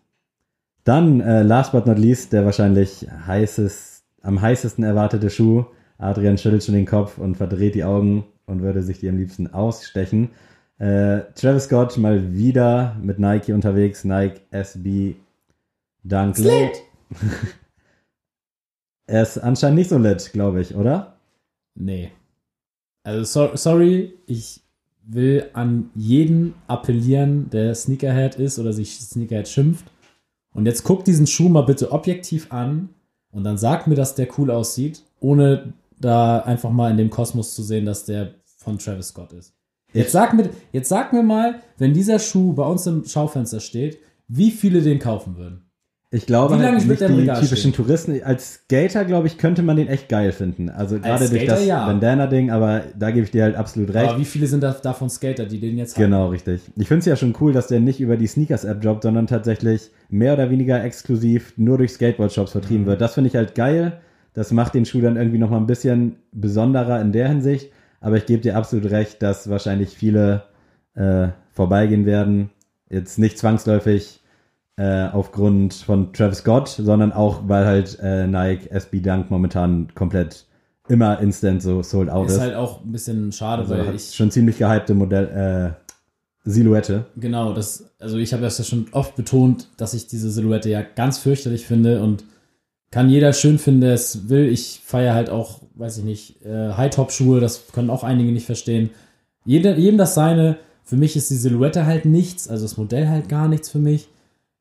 Dann, 0.85 1.19
äh, 1.19 1.43
last 1.43 1.73
but 1.73 1.85
not 1.85 1.99
least, 1.99 2.31
der 2.31 2.45
wahrscheinlich 2.45 3.05
heißes, 3.27 4.05
am 4.21 4.39
heißesten 4.39 4.85
erwartete 4.85 5.29
Schuh. 5.29 5.65
Adrian 5.97 6.37
schüttelt 6.37 6.63
schon 6.63 6.75
den 6.75 6.85
Kopf 6.85 7.17
und 7.17 7.35
verdreht 7.35 7.75
die 7.75 7.83
Augen 7.83 8.23
und 8.45 8.61
würde 8.61 8.81
sich 8.81 8.99
die 8.99 9.09
am 9.09 9.17
liebsten 9.17 9.53
ausstechen. 9.53 10.29
Äh, 10.77 11.23
Travis 11.35 11.65
Scott 11.65 11.97
mal 11.97 12.31
wieder 12.31 12.95
mit 13.01 13.19
Nike 13.19 13.51
unterwegs. 13.51 14.05
Nike 14.05 14.39
SB 14.49 15.15
Dunk 16.05 16.37
Low. 16.37 16.71
er 19.07 19.23
ist 19.23 19.37
anscheinend 19.39 19.79
nicht 19.79 19.89
so 19.89 19.97
lit, 19.97 20.31
glaube 20.31 20.61
ich, 20.61 20.73
oder? 20.73 21.14
Nee. 21.75 22.11
Also 23.03 23.23
so, 23.23 23.55
sorry, 23.55 24.17
ich 24.25 24.61
will 25.03 25.49
an 25.53 25.91
jeden 25.93 26.55
appellieren, 26.67 27.49
der 27.51 27.75
Sneakerhead 27.75 28.35
ist 28.35 28.57
oder 28.57 28.73
sich 28.73 28.99
Sneakerhead 28.99 29.47
schimpft. 29.47 29.85
Und 30.53 30.65
jetzt 30.65 30.83
guck 30.83 31.05
diesen 31.05 31.27
Schuh 31.27 31.49
mal 31.49 31.61
bitte 31.61 31.91
objektiv 31.91 32.51
an 32.51 32.89
und 33.31 33.43
dann 33.43 33.57
sag 33.57 33.87
mir, 33.87 33.95
dass 33.95 34.15
der 34.15 34.27
cool 34.39 34.49
aussieht, 34.49 35.03
ohne 35.19 35.73
da 35.99 36.39
einfach 36.39 36.71
mal 36.71 36.89
in 36.91 36.97
dem 36.97 37.09
Kosmos 37.09 37.53
zu 37.53 37.61
sehen, 37.61 37.85
dass 37.85 38.05
der 38.05 38.35
von 38.57 38.79
Travis 38.79 39.09
Scott 39.09 39.33
ist. 39.33 39.53
Jetzt 39.93 40.11
sag 40.11 40.33
mir, 40.33 40.49
jetzt 40.71 40.89
sag 40.89 41.13
mir 41.13 41.23
mal, 41.23 41.61
wenn 41.77 41.93
dieser 41.93 42.19
Schuh 42.19 42.53
bei 42.53 42.65
uns 42.65 42.87
im 42.87 43.05
Schaufenster 43.05 43.59
steht, 43.59 43.99
wie 44.27 44.51
viele 44.51 44.81
den 44.81 44.99
kaufen 44.99 45.37
würden. 45.37 45.69
Ich 46.11 46.25
glaube, 46.27 46.55
Wie 46.57 46.61
lange 46.61 46.77
halt 46.77 46.87
nicht 46.87 47.01
der 47.01 47.09
die 47.09 47.25
typischen 47.25 47.57
stehen? 47.57 47.73
Touristen. 47.73 48.23
Als 48.23 48.53
Skater, 48.53 49.03
glaube 49.05 49.27
ich, 49.27 49.37
könnte 49.37 49.63
man 49.63 49.75
den 49.75 49.87
echt 49.87 50.07
geil 50.07 50.31
finden. 50.31 50.69
Also 50.69 50.99
gerade 50.99 51.27
durch 51.29 51.45
das 51.45 51.65
ja. 51.65 51.85
Bandana-Ding, 51.85 52.51
aber 52.51 52.83
da 52.97 53.11
gebe 53.11 53.25
ich 53.25 53.31
dir 53.31 53.43
halt 53.43 53.55
absolut 53.55 53.93
recht. 53.93 54.09
Aber 54.11 54.19
wie 54.19 54.25
viele 54.25 54.47
sind 54.47 54.61
da, 54.63 54.71
davon 54.71 55.09
Skater, 55.09 55.45
die 55.45 55.59
den 55.59 55.77
jetzt 55.77 55.95
haben? 55.95 56.03
Genau, 56.03 56.29
richtig. 56.29 56.61
Ich 56.77 56.87
finde 56.87 56.99
es 56.99 57.05
ja 57.05 57.15
schon 57.15 57.35
cool, 57.41 57.51
dass 57.53 57.67
der 57.67 57.79
nicht 57.79 57.99
über 57.99 58.17
die 58.17 58.27
Sneakers-App 58.27 58.83
jobbt, 58.83 59.03
sondern 59.03 59.27
tatsächlich 59.27 59.89
mehr 60.09 60.33
oder 60.33 60.49
weniger 60.49 60.81
exklusiv 60.83 61.53
nur 61.57 61.77
durch 61.79 61.91
Skateboard-Shops 61.91 62.51
vertrieben 62.51 62.83
Mhm. 62.83 62.87
wird. 62.87 63.01
Das 63.01 63.15
finde 63.15 63.29
ich 63.29 63.35
halt 63.35 63.55
geil. 63.55 63.99
Das 64.33 64.51
macht 64.51 64.73
den 64.75 64.85
Schuh 64.85 65.01
dann 65.01 65.17
irgendwie 65.17 65.39
nochmal 65.39 65.59
ein 65.59 65.67
bisschen 65.67 66.17
besonderer 66.31 67.01
in 67.01 67.11
der 67.11 67.27
Hinsicht. 67.27 67.71
Aber 67.99 68.17
ich 68.17 68.25
gebe 68.25 68.41
dir 68.41 68.55
absolut 68.55 68.89
recht, 68.91 69.21
dass 69.23 69.49
wahrscheinlich 69.49 69.89
viele 69.89 70.43
äh, 70.95 71.29
vorbeigehen 71.51 72.05
werden. 72.05 72.51
Jetzt 72.89 73.17
nicht 73.17 73.37
zwangsläufig 73.37 74.21
äh, 74.77 75.07
aufgrund 75.07 75.73
von 75.73 76.11
Travis 76.13 76.39
Scott, 76.39 76.67
sondern 76.67 77.11
auch, 77.11 77.41
weil 77.47 77.65
halt 77.65 77.97
äh, 78.01 78.27
Nike 78.27 78.69
SB 78.71 78.99
Dunk 78.99 79.31
momentan 79.31 79.87
komplett 79.95 80.45
immer 80.87 81.19
instant 81.19 81.61
so 81.61 81.81
sold 81.81 82.09
out 82.09 82.27
ist. 82.27 82.33
Ist 82.33 82.41
halt 82.41 82.55
auch 82.55 82.83
ein 82.83 82.91
bisschen 82.91 83.31
schade, 83.31 83.63
also 83.63 83.75
weil 83.75 83.95
ich 83.95 84.13
schon 84.13 84.31
ziemlich 84.31 84.57
gehypte 84.57 84.93
Modell, 84.93 85.75
äh, 85.75 85.85
Silhouette. 86.45 87.05
Genau, 87.17 87.53
das, 87.53 87.91
also 87.99 88.17
ich 88.17 88.31
habe 88.31 88.43
das 88.43 88.57
ja 88.59 88.63
schon 88.63 88.87
oft 88.91 89.15
betont, 89.15 89.67
dass 89.77 89.93
ich 89.95 90.07
diese 90.07 90.29
Silhouette 90.29 90.69
ja 90.69 90.83
ganz 90.83 91.17
fürchterlich 91.17 91.65
finde 91.65 92.01
und 92.03 92.23
kann 92.91 93.09
jeder 93.09 93.33
schön 93.33 93.57
finden, 93.57 93.81
der 93.81 93.95
es 93.95 94.29
will. 94.29 94.47
Ich 94.47 94.81
feiere 94.85 95.15
halt 95.15 95.29
auch, 95.29 95.61
weiß 95.73 95.97
ich 95.97 96.03
nicht, 96.03 96.45
äh, 96.45 96.73
High-Top-Schuhe, 96.73 97.39
das 97.39 97.71
können 97.73 97.89
auch 97.89 98.03
einige 98.03 98.31
nicht 98.31 98.45
verstehen. 98.45 98.91
Jede, 99.43 99.75
jedem 99.75 99.97
das 99.97 100.13
seine. 100.13 100.57
Für 100.83 100.97
mich 100.97 101.15
ist 101.15 101.31
die 101.31 101.35
Silhouette 101.35 101.87
halt 101.87 102.05
nichts, 102.05 102.47
also 102.47 102.63
das 102.63 102.77
Modell 102.77 103.09
halt 103.09 103.27
gar 103.27 103.47
nichts 103.47 103.69
für 103.69 103.79
mich. 103.79 104.07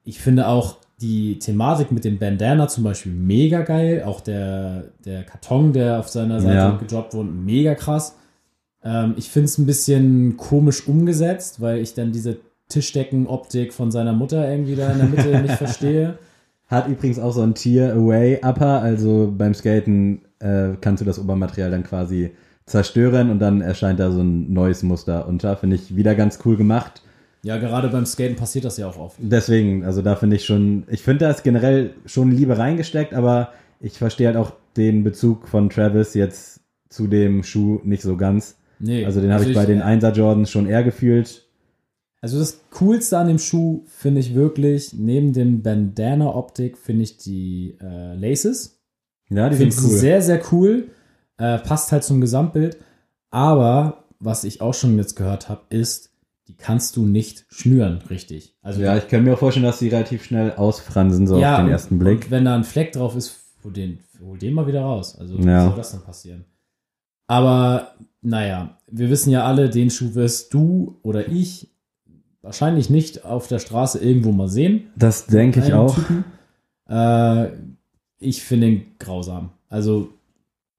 Ich 0.04 0.20
finde 0.20 0.46
auch 0.48 0.76
die 1.00 1.38
Thematik 1.38 1.90
mit 1.92 2.04
dem 2.04 2.18
Bandana 2.18 2.68
zum 2.68 2.84
Beispiel 2.84 3.12
mega 3.12 3.62
geil. 3.62 4.04
Auch 4.06 4.20
der, 4.20 4.84
der 5.04 5.24
Karton, 5.24 5.72
der 5.72 5.98
auf 5.98 6.08
seiner 6.08 6.40
Seite 6.40 6.54
Ja. 6.54 6.76
gedroppt 6.76 7.14
wurde, 7.14 7.30
mega 7.30 7.74
krass. 7.74 8.16
Ähm, 8.84 9.14
ich 9.16 9.28
finde 9.30 9.46
es 9.46 9.58
ein 9.58 9.66
bisschen 9.66 10.36
komisch 10.36 10.86
umgesetzt, 10.86 11.60
weil 11.60 11.78
ich 11.78 11.94
dann 11.94 12.12
diese 12.12 12.36
Tischdecken-Optik 12.68 13.72
von 13.72 13.90
seiner 13.90 14.12
Mutter 14.12 14.48
irgendwie 14.48 14.76
da 14.76 14.90
in 14.92 14.98
der 14.98 15.08
Mitte 15.08 15.40
nicht 15.42 15.54
verstehe. 15.54 16.18
Hat 16.68 16.88
übrigens 16.88 17.18
auch 17.18 17.32
so 17.32 17.42
ein 17.42 17.54
Tier-Away-Upper, 17.54 18.80
also 18.80 19.32
beim 19.36 19.52
Skaten 19.54 20.22
äh, 20.38 20.70
kannst 20.80 21.00
du 21.00 21.04
das 21.04 21.18
Obermaterial 21.18 21.70
dann 21.70 21.82
quasi 21.84 22.30
zerstören 22.66 23.30
und 23.30 23.38
dann 23.40 23.60
erscheint 23.60 24.00
da 24.00 24.10
so 24.10 24.20
ein 24.22 24.52
neues 24.52 24.82
Muster 24.82 25.28
unter. 25.28 25.56
Finde 25.56 25.76
ich 25.76 25.94
wieder 25.96 26.14
ganz 26.14 26.38
cool 26.44 26.56
gemacht. 26.56 27.02
Ja, 27.44 27.58
gerade 27.58 27.88
beim 27.88 28.06
Skaten 28.06 28.36
passiert 28.36 28.64
das 28.64 28.78
ja 28.78 28.88
auch 28.88 28.96
oft. 28.96 29.16
Deswegen, 29.18 29.84
also 29.84 30.00
da 30.00 30.16
finde 30.16 30.36
ich 30.36 30.46
schon, 30.46 30.84
ich 30.88 31.02
finde 31.02 31.26
da 31.26 31.30
ist 31.30 31.42
generell 31.42 31.94
schon 32.06 32.32
Liebe 32.32 32.56
reingesteckt, 32.56 33.12
aber 33.12 33.52
ich 33.80 33.98
verstehe 33.98 34.28
halt 34.28 34.38
auch 34.38 34.52
den 34.78 35.04
Bezug 35.04 35.46
von 35.46 35.68
Travis 35.68 36.14
jetzt 36.14 36.60
zu 36.88 37.06
dem 37.06 37.42
Schuh 37.42 37.80
nicht 37.84 38.02
so 38.02 38.16
ganz. 38.16 38.56
Nee, 38.78 39.04
Also 39.04 39.20
den 39.20 39.30
habe 39.30 39.44
ich 39.44 39.54
bei 39.54 39.66
den 39.66 39.82
1er 39.82 40.12
Jordans 40.12 40.50
schon 40.50 40.66
eher 40.66 40.82
gefühlt. 40.82 41.46
Also 42.22 42.38
das 42.38 42.62
Coolste 42.70 43.18
an 43.18 43.28
dem 43.28 43.38
Schuh 43.38 43.82
finde 43.88 44.20
ich 44.20 44.34
wirklich, 44.34 44.94
neben 44.94 45.34
dem 45.34 45.60
Bandana-Optik, 45.62 46.78
finde 46.78 47.02
ich 47.02 47.18
die 47.18 47.76
äh, 47.82 48.14
Laces. 48.14 48.80
Ja, 49.28 49.50
die 49.50 49.56
sind 49.56 49.74
cool. 49.74 49.90
sehr, 49.90 50.22
sehr 50.22 50.40
cool. 50.50 50.88
Äh, 51.36 51.58
passt 51.58 51.92
halt 51.92 52.04
zum 52.04 52.22
Gesamtbild. 52.22 52.78
Aber 53.30 54.04
was 54.18 54.44
ich 54.44 54.62
auch 54.62 54.72
schon 54.72 54.96
jetzt 54.96 55.16
gehört 55.16 55.50
habe, 55.50 55.62
ist, 55.68 56.13
die 56.48 56.56
kannst 56.56 56.96
du 56.96 57.06
nicht 57.06 57.46
schnüren, 57.48 57.98
richtig. 58.10 58.54
Also 58.62 58.82
ja, 58.82 58.96
ich 58.96 59.08
kann 59.08 59.24
mir 59.24 59.34
auch 59.34 59.38
vorstellen, 59.38 59.64
dass 59.66 59.78
sie 59.78 59.88
relativ 59.88 60.24
schnell 60.24 60.52
ausfransen, 60.52 61.26
so 61.26 61.36
auf 61.36 61.40
den 61.60 61.68
ersten 61.68 61.98
Blick. 61.98 62.24
Und 62.26 62.30
wenn 62.30 62.44
da 62.44 62.54
ein 62.54 62.64
Fleck 62.64 62.92
drauf 62.92 63.16
ist, 63.16 63.40
hol 63.62 63.72
den, 63.72 64.00
hol 64.22 64.36
den 64.38 64.52
mal 64.54 64.66
wieder 64.66 64.82
raus. 64.82 65.16
Also 65.18 65.38
wie 65.38 65.46
Ja. 65.46 65.66
soll 65.68 65.76
das 65.76 65.92
dann 65.92 66.02
passieren? 66.02 66.44
Aber 67.26 67.94
naja, 68.20 68.78
wir 68.90 69.08
wissen 69.10 69.30
ja 69.30 69.44
alle, 69.44 69.70
den 69.70 69.90
Schuh 69.90 70.14
wirst 70.14 70.52
du 70.52 70.98
oder 71.02 71.28
ich 71.28 71.70
wahrscheinlich 72.42 72.90
nicht 72.90 73.24
auf 73.24 73.48
der 73.48 73.58
Straße 73.58 73.98
irgendwo 73.98 74.30
mal 74.32 74.48
sehen. 74.48 74.88
Das 74.96 75.26
denke 75.26 75.60
ich 75.60 75.72
auch. 75.72 75.96
Äh, 76.88 77.48
ich 78.18 78.42
finde 78.42 78.66
ihn 78.68 78.86
grausam. 78.98 79.50
Also, 79.70 80.10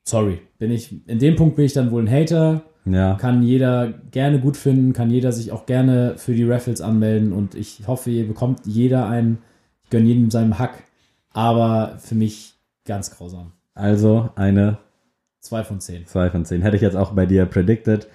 sorry. 0.07 0.39
Bin 0.59 0.69
ich, 0.71 1.07
in 1.07 1.17
dem 1.19 1.35
Punkt 1.35 1.55
bin 1.55 1.65
ich 1.65 1.73
dann 1.73 1.89
wohl 1.91 2.03
ein 2.03 2.11
Hater. 2.11 2.63
Ja. 2.85 3.15
Kann 3.15 3.41
jeder 3.41 3.93
gerne 4.11 4.39
gut 4.39 4.57
finden, 4.57 4.93
kann 4.93 5.09
jeder 5.09 5.31
sich 5.31 5.51
auch 5.51 5.65
gerne 5.65 6.15
für 6.17 6.33
die 6.33 6.43
Raffles 6.43 6.81
anmelden 6.81 7.33
und 7.33 7.55
ich 7.55 7.87
hoffe, 7.87 8.11
ihr 8.11 8.27
bekommt 8.27 8.61
jeder 8.65 9.07
einen, 9.07 9.39
ich 9.83 9.89
gönne 9.89 10.05
jedem 10.05 10.29
seinem 10.29 10.59
Hack, 10.59 10.83
aber 11.31 11.97
für 11.97 12.15
mich 12.15 12.53
ganz 12.85 13.09
grausam. 13.09 13.51
Also 13.73 14.29
eine 14.35 14.77
Zwei 15.45 15.63
von 15.63 15.79
zehn. 15.79 16.07
2 16.07 16.31
von 16.31 16.43
10. 16.43 16.63
Hätte 16.63 16.75
ich 16.75 16.81
jetzt 16.81 16.97
auch 16.97 17.11
bei 17.11 17.27
dir 17.27 17.45
predicted. 17.45 18.07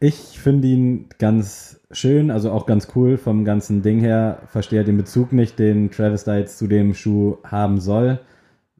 Ich 0.00 0.38
finde 0.38 0.68
ihn 0.68 1.06
ganz 1.18 1.80
schön, 1.90 2.30
also 2.30 2.52
auch 2.52 2.66
ganz 2.66 2.88
cool 2.94 3.16
vom 3.16 3.46
ganzen 3.46 3.80
Ding 3.80 4.00
her. 4.00 4.42
Verstehe 4.48 4.84
den 4.84 4.98
Bezug 4.98 5.32
nicht, 5.32 5.58
den 5.58 5.90
Travis 5.90 6.24
da 6.24 6.36
jetzt 6.36 6.58
zu 6.58 6.66
dem 6.66 6.92
Schuh 6.92 7.38
haben 7.42 7.80
soll. 7.80 8.20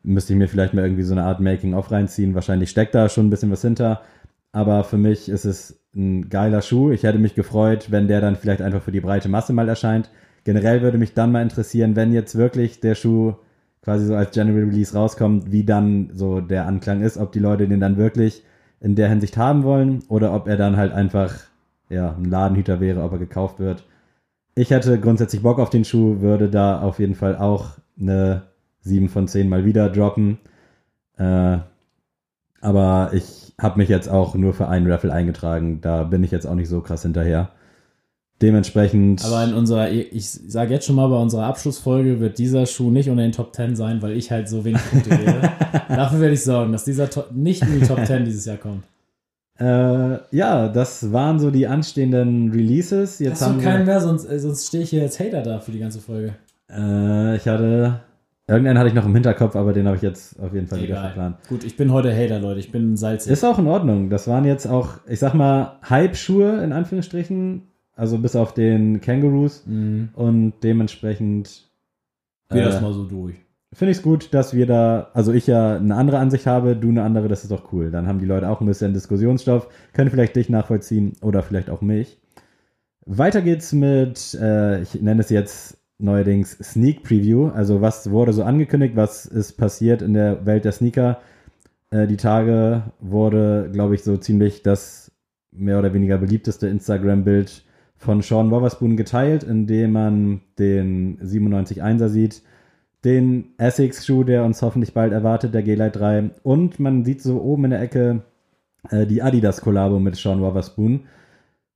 Müsste 0.03 0.35
ich 0.35 0.39
mir 0.39 0.49
vielleicht 0.49 0.75
mal 0.75 0.85
irgendwie 0.85 1.03
so 1.03 1.15
eine 1.15 1.25
Art 1.25 1.41
Making-of 1.41 1.91
reinziehen. 1.91 2.35
Wahrscheinlich 2.35 2.69
steckt 2.69 2.95
da 2.95 3.09
schon 3.09 3.29
ein 3.29 3.31
bisschen 3.31 3.51
was 3.51 3.63
hinter. 3.63 4.03
Aber 4.55 4.85
für 4.85 4.99
mich 4.99 5.29
ist 5.29 5.45
es 5.45 5.81
ein 5.97 6.29
geiler 6.29 6.63
Schuh. 6.63 6.93
Ich 6.93 7.03
hätte 7.03 7.19
mich 7.19 7.35
gefreut, 7.35 7.91
wenn 7.91 8.07
der 8.07 8.21
dann 8.21 8.37
vielleicht 8.37 8.63
einfach 8.63 8.83
für 8.83 8.93
die 8.93 9.01
breite 9.01 9.29
Masse 9.29 9.53
mal 9.53 9.69
erscheint. 9.69 10.11
Generell 10.45 10.81
würde 10.81 10.97
mich 10.97 11.13
dann 11.13 11.33
mal 11.33 11.43
interessieren, 11.43 11.97
wenn 11.97 12.13
jetzt 12.13 12.37
wirklich 12.37 12.79
der 12.79 12.95
Schuh 12.95 13.35
quasi 13.83 14.07
so 14.07 14.15
als 14.15 14.31
General 14.31 14.63
Release 14.63 14.97
rauskommt, 14.97 15.51
wie 15.51 15.65
dann 15.65 16.11
so 16.15 16.41
der 16.41 16.67
Anklang 16.67 17.03
ist, 17.03 17.19
ob 17.19 17.33
die 17.33 17.41
Leute 17.41 17.67
den 17.67 17.81
dann 17.81 17.97
wirklich 17.97 18.45
in 18.79 18.95
der 18.95 19.09
Hinsicht 19.09 19.37
haben 19.37 19.65
wollen 19.65 20.05
oder 20.09 20.33
ob 20.33 20.47
er 20.47 20.57
dann 20.57 20.77
halt 20.77 20.93
einfach 20.93 21.35
ja, 21.89 22.15
ein 22.15 22.27
Ladenhüter 22.27 22.79
wäre, 22.79 23.03
ob 23.03 23.11
er 23.11 23.19
gekauft 23.19 23.59
wird. 23.59 23.85
Ich 24.55 24.71
hätte 24.71 25.01
grundsätzlich 25.01 25.43
Bock 25.43 25.59
auf 25.59 25.71
den 25.71 25.85
Schuh, 25.85 26.21
würde 26.21 26.49
da 26.49 26.81
auf 26.81 27.01
jeden 27.01 27.17
Fall 27.17 27.37
auch 27.37 27.71
eine 28.01 28.43
7 28.83 29.09
von 29.09 29.27
10 29.27 29.49
mal 29.49 29.65
wieder 29.65 29.89
droppen. 29.89 30.39
Äh, 31.17 31.59
aber 32.61 33.11
ich 33.15 33.44
habe 33.61 33.79
mich 33.79 33.89
jetzt 33.89 34.09
auch 34.09 34.35
nur 34.35 34.53
für 34.55 34.69
einen 34.69 34.91
Raffle 34.91 35.13
eingetragen. 35.13 35.81
Da 35.81 36.05
bin 36.05 36.25
ich 36.25 36.31
jetzt 36.31 36.47
auch 36.47 36.55
nicht 36.55 36.69
so 36.69 36.81
krass 36.81 37.03
hinterher. 37.03 37.51
Dementsprechend. 38.43 39.25
Aber 39.25 39.45
in 39.45 39.55
unserer, 39.55 39.91
ich 39.91 40.29
sage 40.29 40.75
jetzt 40.75 40.87
schon 40.87 40.97
mal, 40.97 41.09
bei 41.09 41.17
unserer 41.17 41.47
Abschlussfolge 41.47 42.19
wird 42.19 42.39
dieser 42.39 42.67
Schuh 42.67 42.91
nicht 42.91 43.09
unter 43.09 43.23
den 43.23 43.33
Top 43.33 43.55
10 43.55 43.77
sein, 43.77 44.03
weil 44.03 44.17
ich 44.17 44.31
halt 44.31 44.49
so 44.49 44.65
wenig 44.65 44.83
Punkte 44.91 45.11
wäre. 45.11 45.53
Dafür 45.89 46.21
werde 46.21 46.35
ich 46.35 46.43
sorgen, 46.43 46.73
dass 46.73 46.85
dieser 46.85 47.09
nicht 47.33 47.63
in 47.63 47.81
die 47.81 47.87
Top 47.87 48.05
10 48.05 48.25
dieses 48.25 48.45
Jahr 48.45 48.57
kommt. 48.57 48.85
Äh, 49.59 50.19
ja, 50.37 50.69
das 50.69 51.13
waren 51.13 51.39
so 51.39 51.53
die 51.53 51.69
anstehenden 51.69 52.51
Releases. 52.51 53.21
Jetzt 53.21 53.41
Hast 53.41 53.43
haben 53.43 53.59
du 53.59 53.65
wir, 53.65 53.71
keinen 53.71 53.87
mehr, 53.87 54.01
sonst, 54.01 54.25
äh, 54.25 54.41
sonst 54.41 54.67
stehe 54.67 54.83
ich 54.83 54.91
hier 54.91 55.03
als 55.03 55.21
Hater 55.21 55.43
da 55.43 55.61
für 55.61 55.71
die 55.71 55.79
ganze 55.79 56.01
Folge. 56.01 56.35
Äh, 56.69 57.37
ich 57.37 57.47
hatte. 57.47 58.01
Irgendeinen 58.47 58.79
hatte 58.79 58.89
ich 58.89 58.95
noch 58.95 59.07
im 59.07 59.15
Hinterkopf, 59.15 59.57
aber 59.57 59.73
den 59.73 59.87
habe 59.87 59.97
ich 59.97 60.03
jetzt 60.03 60.39
auf 60.39 60.53
jeden 60.53 60.67
Fall 60.67 60.79
wieder 60.83 60.95
Egal. 60.95 61.05
verplant. 61.05 61.37
Gut, 61.49 61.65
ich 61.65 61.77
bin 61.77 61.91
heute 61.93 62.15
Hater, 62.15 62.41
Leute. 62.41 62.61
Ich 62.61 62.71
bin 62.71 62.97
salzig. 62.97 63.33
Ist 63.33 63.45
auch 63.45 63.59
in 63.59 63.67
Ordnung. 63.67 64.11
Das 64.11 64.29
waren 64.29 64.45
jetzt 64.45 64.67
auch, 64.67 64.99
ich 65.09 65.19
sag 65.19 65.33
mal, 65.33 65.79
Hype-Schuhe 65.89 66.63
in 66.63 66.73
Anführungsstrichen. 66.73 67.63
Also 67.97 68.19
bis 68.19 68.37
auf 68.37 68.53
den 68.53 69.01
Kangaroos. 69.01 69.65
Mhm. 69.67 70.11
Und 70.15 70.55
dementsprechend 70.63 71.69
Geh 72.51 72.59
äh, 72.59 72.65
das 72.65 72.83
mal 72.83 72.93
so 72.93 73.05
durch. 73.05 73.37
finde 73.73 73.93
ich 73.93 73.99
es 73.99 74.03
gut, 74.03 74.35
dass 74.35 74.53
wir 74.53 74.67
da, 74.67 75.11
also 75.15 75.33
ich 75.33 75.47
ja 75.47 75.77
eine 75.77 75.95
andere 75.95 76.19
Ansicht 76.19 76.47
habe, 76.47 76.77
du 76.77 76.89
eine 76.91 77.03
andere, 77.03 77.29
das 77.29 77.45
ist 77.45 77.51
doch 77.51 77.73
cool. 77.73 77.91
Dann 77.91 78.07
haben 78.07 78.19
die 78.19 78.27
Leute 78.27 78.49
auch 78.51 78.61
ein 78.61 78.67
bisschen 78.67 78.93
Diskussionsstoff, 78.93 79.69
können 79.95 80.11
vielleicht 80.11 80.37
dich 80.37 80.51
nachvollziehen 80.51 81.13
oder 81.23 81.43
vielleicht 81.43 81.71
auch 81.71 81.81
mich. 81.81 82.19
Weiter 83.07 83.43
geht's 83.43 83.73
mit, 83.73 84.35
äh, 84.35 84.83
ich 84.83 85.01
nenne 85.01 85.21
es 85.21 85.31
jetzt 85.31 85.79
neuerdings 85.99 86.53
Sneak 86.63 87.03
Preview. 87.03 87.49
Also 87.49 87.81
was 87.81 88.11
wurde 88.11 88.33
so 88.33 88.43
angekündigt, 88.43 88.97
was 88.97 89.27
ist 89.27 89.55
passiert 89.55 90.03
in 90.03 90.15
der 90.15 90.47
Welt 90.47 90.65
der 90.65 90.73
Sneaker. 90.73 91.21
Äh, 91.91 92.07
die 92.07 92.17
Tage 92.17 92.93
wurde, 93.01 93.71
glaube 93.73 93.95
ich, 93.95 94.03
so 94.03 94.17
ziemlich 94.17 94.63
das 94.63 95.13
mehr 95.53 95.79
oder 95.79 95.95
weniger 95.95 96.19
beliebteste 96.19 96.67
Instagram-Bild 96.69 97.65
von 97.97 98.23
Sean 98.23 98.51
Wotherspoon 98.51 98.97
geteilt, 98.97 99.45
in 99.45 99.67
dem 99.67 99.93
man 99.93 100.41
den 100.59 101.19
97-1er 101.21 102.09
sieht, 102.09 102.43
den 103.05 103.55
Essex-Schuh, 103.59 104.25
der 104.25 104.45
uns 104.45 104.63
hoffentlich 104.63 104.95
bald 104.95 105.13
erwartet, 105.13 105.55
der 105.55 105.63
G-Lite 105.63 105.99
3. 105.99 106.31
Und 106.43 106.81
man 106.81 107.05
sieht 107.05 107.23
so 107.23 107.41
oben 107.41 107.67
in 107.67 107.71
der 107.71 107.83
Ecke 107.83 108.23
äh, 108.91 109.07
die 109.07 109.23
Adidas-Kollabo 109.23 110.01
mit 110.01 110.17
Sean 110.17 110.41
Wotherspoon. 110.41 111.05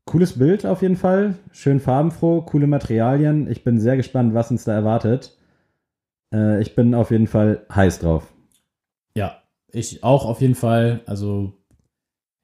Cooles 0.09 0.39
Bild 0.39 0.65
auf 0.65 0.81
jeden 0.81 0.97
Fall, 0.97 1.35
schön 1.53 1.81
farbenfroh, 1.81 2.41
coole 2.41 2.67
Materialien. 2.67 3.47
Ich 3.51 3.63
bin 3.63 3.79
sehr 3.79 3.99
gespannt, 3.99 4.33
was 4.33 4.51
uns 4.51 4.65
da 4.65 4.73
erwartet. 4.73 5.37
Äh, 6.33 6.63
ich 6.63 6.75
bin 6.75 6.95
auf 6.95 7.11
jeden 7.11 7.27
Fall 7.27 7.67
heiß 7.71 7.99
drauf. 7.99 8.33
Ja, 9.15 9.43
ich 9.71 10.03
auch 10.03 10.25
auf 10.25 10.41
jeden 10.41 10.55
Fall. 10.55 11.03
Also, 11.05 11.53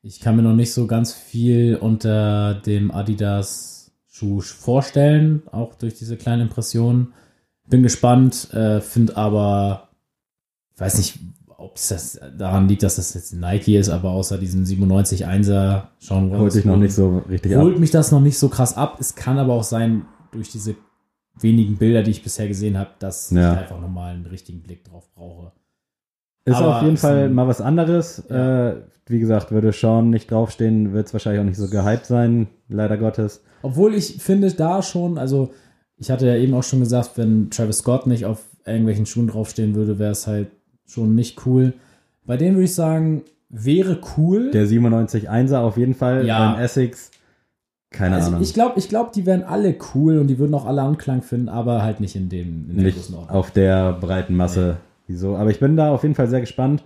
ich 0.03 0.21
kann 0.21 0.37
mir 0.37 0.43
noch 0.43 0.53
nicht 0.53 0.75
so 0.75 0.87
ganz 0.87 1.15
viel 1.15 1.77
unter 1.77 2.53
dem 2.53 2.91
Adidas-Schuh 2.91 4.43
vorstellen, 4.43 5.43
auch 5.51 5.75
durch 5.75 5.95
diese 5.95 6.19
kleine 6.19 6.43
Impression. 6.43 7.15
Bin 7.67 7.83
gespannt, 7.83 8.53
äh, 8.53 8.83
finde 8.83 9.17
aber, 9.17 9.89
weiß 10.77 10.99
nicht, 10.99 11.19
ob 11.65 11.77
es 11.77 11.89
das 11.89 12.21
daran 12.39 12.69
liegt, 12.69 12.83
dass 12.83 12.97
das 12.97 13.15
jetzt 13.15 13.33
Nike 13.35 13.77
ist, 13.77 13.89
aber 13.89 14.11
außer 14.11 14.39
diesem 14.39 14.65
97-1er 14.65 15.85
Sean 15.99 16.37
Holt 16.39 16.55
dich 16.55 16.65
noch 16.65 16.77
nicht 16.77 16.95
so 16.95 17.19
richtig 17.29 17.57
ab. 17.57 17.63
holt 17.63 17.79
mich 17.79 17.91
das 17.91 18.13
noch 18.13 18.21
nicht 18.21 18.39
so 18.39 18.49
krass 18.49 18.77
ab. 18.77 18.99
Es 19.01 19.15
kann 19.15 19.39
aber 19.39 19.55
auch 19.55 19.65
sein, 19.65 20.07
durch 20.33 20.51
diese 20.51 20.75
wenigen 21.41 21.77
Bilder, 21.77 22.03
die 22.03 22.11
ich 22.13 22.23
bisher 22.23 22.47
gesehen 22.49 22.79
habe, 22.79 22.91
dass 22.99 23.31
Ja. 23.31 23.55
ich 23.55 23.59
einfach 23.61 23.81
nochmal 23.81 24.15
einen 24.15 24.27
richtigen 24.27 24.63
Blick 24.63 24.85
drauf 24.85 25.09
brauche. 25.15 25.53
Ist 26.45 26.57
Aber 26.57 26.77
auf 26.79 26.83
jeden 26.83 26.97
Fall 26.99 27.31
mal 27.31 27.49
was 27.49 27.61
anderes. 27.61 28.23
Ja. 28.29 28.71
Äh, 28.71 28.77
wie 29.07 29.19
gesagt, 29.19 29.51
würde 29.51 29.73
Sean 29.73 30.11
nicht 30.11 30.31
draufstehen, 30.31 30.93
wird 30.93 31.07
es 31.09 31.13
wahrscheinlich 31.13 31.41
auch 31.41 31.45
nicht 31.47 31.57
so 31.59 31.69
gehypt 31.69 32.07
sein, 32.07 32.49
leider 32.69 32.97
Gottes. 32.97 33.43
Obwohl 33.63 33.95
ich 33.95 34.23
finde 34.23 34.51
da 34.53 34.83
schon, 34.83 35.19
also 35.19 35.53
ich 35.97 36.11
hatte 36.11 36.27
ja 36.27 36.37
eben 36.37 36.55
auch 36.55 36.63
schon 36.63 36.81
gesagt, 36.81 37.13
wenn 37.17 37.51
Travis 37.51 37.79
Scott 37.79 38.07
nicht 38.07 38.25
auf 38.25 38.43
irgendwelchen 38.67 39.07
Schuhen 39.07 39.27
draufstehen 39.27 39.75
würde, 39.75 39.99
wäre 39.99 40.13
es 40.13 40.27
halt 40.27 40.49
schon 40.87 41.15
nicht 41.15 41.47
cool. 41.47 41.73
Bei 42.27 42.37
denen 42.37 42.57
würde 42.57 42.65
ich 42.65 42.75
sagen, 42.75 43.23
wäre 43.49 43.99
cool. 44.17 44.51
Der 44.51 44.67
97-1er 44.67 45.59
auf 45.59 45.77
jeden 45.77 45.95
Fall. 45.95 46.27
Ja. 46.27 46.53
Beim 46.53 46.63
Essex, 46.63 47.11
keine 47.91 48.17
also 48.17 48.29
Ahnung. 48.29 48.43
ich 48.43 48.55
glaube, 48.55 48.79
ich 48.79 48.89
glaub, 48.89 49.13
die 49.13 49.27
wären 49.27 49.43
alle 49.43 49.77
cool 49.95 50.19
und 50.19 50.27
die 50.27 50.39
würden 50.39 50.55
auch 50.55 50.67
alle 50.67 50.83
Anklang 50.83 51.23
finden, 51.23 51.49
aber 51.49 51.83
halt 51.83 52.01
nicht 52.01 52.17
in 52.17 52.29
dem 52.29 52.69
in 52.71 52.77
der 52.77 52.87
nicht 52.87 52.97
Größenordnung. 52.97 53.37
auf 53.37 53.51
der 53.51 53.93
breiten 53.93 54.35
Masse. 54.37 54.79
Wieso? 55.07 55.37
Aber 55.37 55.51
ich 55.51 55.61
bin 55.61 55.77
da 55.77 55.91
auf 55.93 56.03
jeden 56.03 56.15
Fall 56.15 56.29
sehr 56.29 56.41
gespannt. 56.41 56.83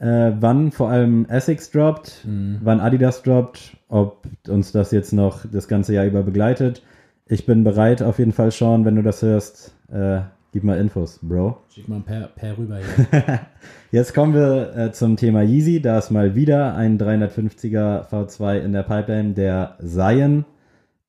äh, 0.00 0.32
wann 0.40 0.72
vor 0.72 0.88
allem 0.90 1.26
Essex 1.26 1.70
droppt, 1.70 2.26
wann 2.62 2.80
Adidas 2.80 3.22
droppt, 3.22 3.76
ob 3.88 4.26
uns 4.48 4.72
das 4.72 4.90
jetzt 4.92 5.12
noch 5.12 5.44
das 5.50 5.68
ganze 5.68 5.92
Jahr 5.94 6.06
über 6.06 6.22
begleitet. 6.22 6.82
Ich 7.26 7.44
bin 7.46 7.64
bereit, 7.64 8.02
auf 8.02 8.18
jeden 8.18 8.32
Fall, 8.32 8.50
Sean, 8.50 8.84
wenn 8.84 8.96
du 8.96 9.02
das 9.02 9.22
hörst, 9.22 9.74
äh, 9.92 10.20
gib 10.52 10.64
mal 10.64 10.78
Infos, 10.78 11.18
Bro. 11.22 11.58
Schick 11.72 11.88
mal 11.88 11.96
ein 11.96 12.02
per, 12.02 12.28
per 12.28 12.56
rüber 12.58 12.78
hier. 12.78 13.40
Jetzt 13.92 14.14
kommen 14.14 14.34
wir 14.34 14.76
äh, 14.76 14.92
zum 14.92 15.16
Thema 15.16 15.42
Yeezy. 15.42 15.80
Da 15.80 15.98
ist 15.98 16.10
mal 16.10 16.34
wieder 16.34 16.74
ein 16.74 16.98
350er 16.98 18.08
V2 18.08 18.58
in 18.60 18.72
der 18.72 18.82
Pipeline, 18.82 19.34
der 19.34 19.76
Zion, 19.84 20.44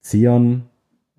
Zion. 0.02 0.64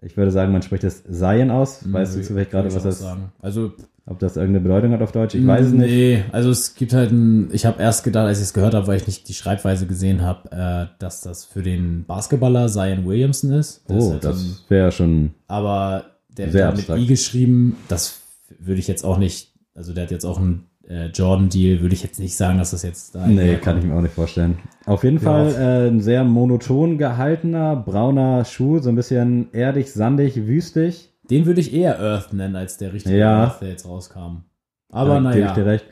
Ich 0.00 0.16
würde 0.16 0.30
sagen, 0.32 0.52
man 0.52 0.62
spricht 0.62 0.85
es 0.85 1.04
Zion 1.04 1.50
aus. 1.50 1.80
weißt 1.90 2.16
du 2.16 2.22
zufällig 2.22 2.50
gerade, 2.50 2.74
was 2.74 2.82
das, 2.82 2.98
sagen. 3.00 3.30
Also, 3.40 3.72
ob 4.04 4.18
das 4.18 4.37
irgendeine 4.37 4.64
Bedeutung 4.64 4.90
hat 4.92 5.00
auf 5.00 5.12
Deutsch? 5.12 5.37
Ich 5.37 5.46
weiß 5.46 5.66
es 5.66 5.72
nicht. 5.72 5.88
Nee, 5.90 6.24
also 6.32 6.50
es 6.50 6.74
gibt 6.74 6.92
halt 6.92 7.12
ein, 7.12 7.50
ich 7.52 7.64
habe 7.66 7.80
erst 7.80 8.02
gedacht, 8.02 8.26
als 8.26 8.38
ich 8.38 8.44
es 8.46 8.52
gehört 8.52 8.74
habe, 8.74 8.88
weil 8.88 8.96
ich 8.96 9.06
nicht 9.06 9.28
die 9.28 9.35
Schreibweise 9.35 9.87
gesehen 9.87 10.22
habe, 10.22 10.50
äh, 10.50 10.87
dass 10.98 11.20
das 11.20 11.44
für 11.44 11.62
den 11.62 12.04
Basketballer 12.04 12.66
Zion 12.66 13.06
Williamson 13.06 13.52
ist. 13.52 13.85
Das 13.88 13.96
ist 13.98 14.02
Oh, 14.04 14.12
halt 14.14 14.22
so 14.24 14.28
ein- 14.30 14.35
das 14.35 14.64
wäre 14.68 14.90
schon. 14.90 15.30
aber 15.46 16.06
der 16.37 16.51
Sehr 16.51 16.66
hat 16.66 16.73
mit 16.75 16.81
abstrakt. 16.83 17.01
I 17.03 17.07
geschrieben, 17.07 17.77
das 17.88 18.21
würde 18.59 18.81
ich 18.81 18.88
jetzt 18.88 19.05
auch 19.05 19.18
nicht, 19.18 19.53
also 19.75 19.92
der 19.92 20.05
hat 20.05 20.11
jetzt 20.11 20.25
auch 20.25 20.38
einen 20.38 20.66
äh, 20.88 21.07
Jordan-Deal, 21.07 21.81
würde 21.81 21.95
ich 21.95 22.03
jetzt 22.03 22.18
nicht 22.18 22.37
sagen, 22.37 22.59
dass 22.59 22.73
das 22.73 22.83
jetzt 22.83 23.14
da 23.14 23.27
Nee, 23.27 23.57
kann 23.57 23.79
ich 23.79 23.85
mir 23.85 23.95
auch 23.95 24.01
nicht 24.03 24.14
vorstellen. 24.14 24.59
Auf 24.87 25.05
jeden 25.05 25.18
Ja. 25.18 25.23
Fall 25.23 25.55
äh, 25.55 25.88
ein 25.88 26.01
sehr 26.01 26.25
monoton 26.25 26.99
gehaltener, 26.99 27.77
brauner 27.77 28.45
Schuh, 28.45 28.79
so 28.81 28.88
ein 28.88 28.97
bisschen 28.97 29.53
erdig, 29.53 29.92
sandig, 29.92 30.37
wüstig. 30.47 31.11
Den 31.31 31.47
würde 31.47 31.61
ich 31.61 31.73
eher 31.73 32.01
Earth 32.01 32.33
nennen, 32.33 32.57
als 32.57 32.79
der 32.79 32.92
richtige 32.92 33.16
Ja. 33.16 33.45
Earth, 33.45 33.61
der 33.61 33.68
jetzt 33.71 33.87
rauskam. 33.87 34.42
Aber 34.90 35.21
Da 35.21 35.31
gebe 35.31 35.38
ich 35.38 35.45
naja. 35.45 35.55
dir 35.55 35.66
recht. 35.66 35.85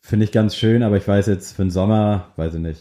Finde 0.00 0.24
ich 0.24 0.32
ganz 0.32 0.56
schön, 0.56 0.82
aber 0.82 0.96
ich 0.96 1.06
weiß 1.06 1.26
jetzt 1.26 1.54
für 1.54 1.62
den 1.62 1.70
Sommer, 1.70 2.28
weiß 2.36 2.54
ich 2.54 2.60
nicht, 2.60 2.80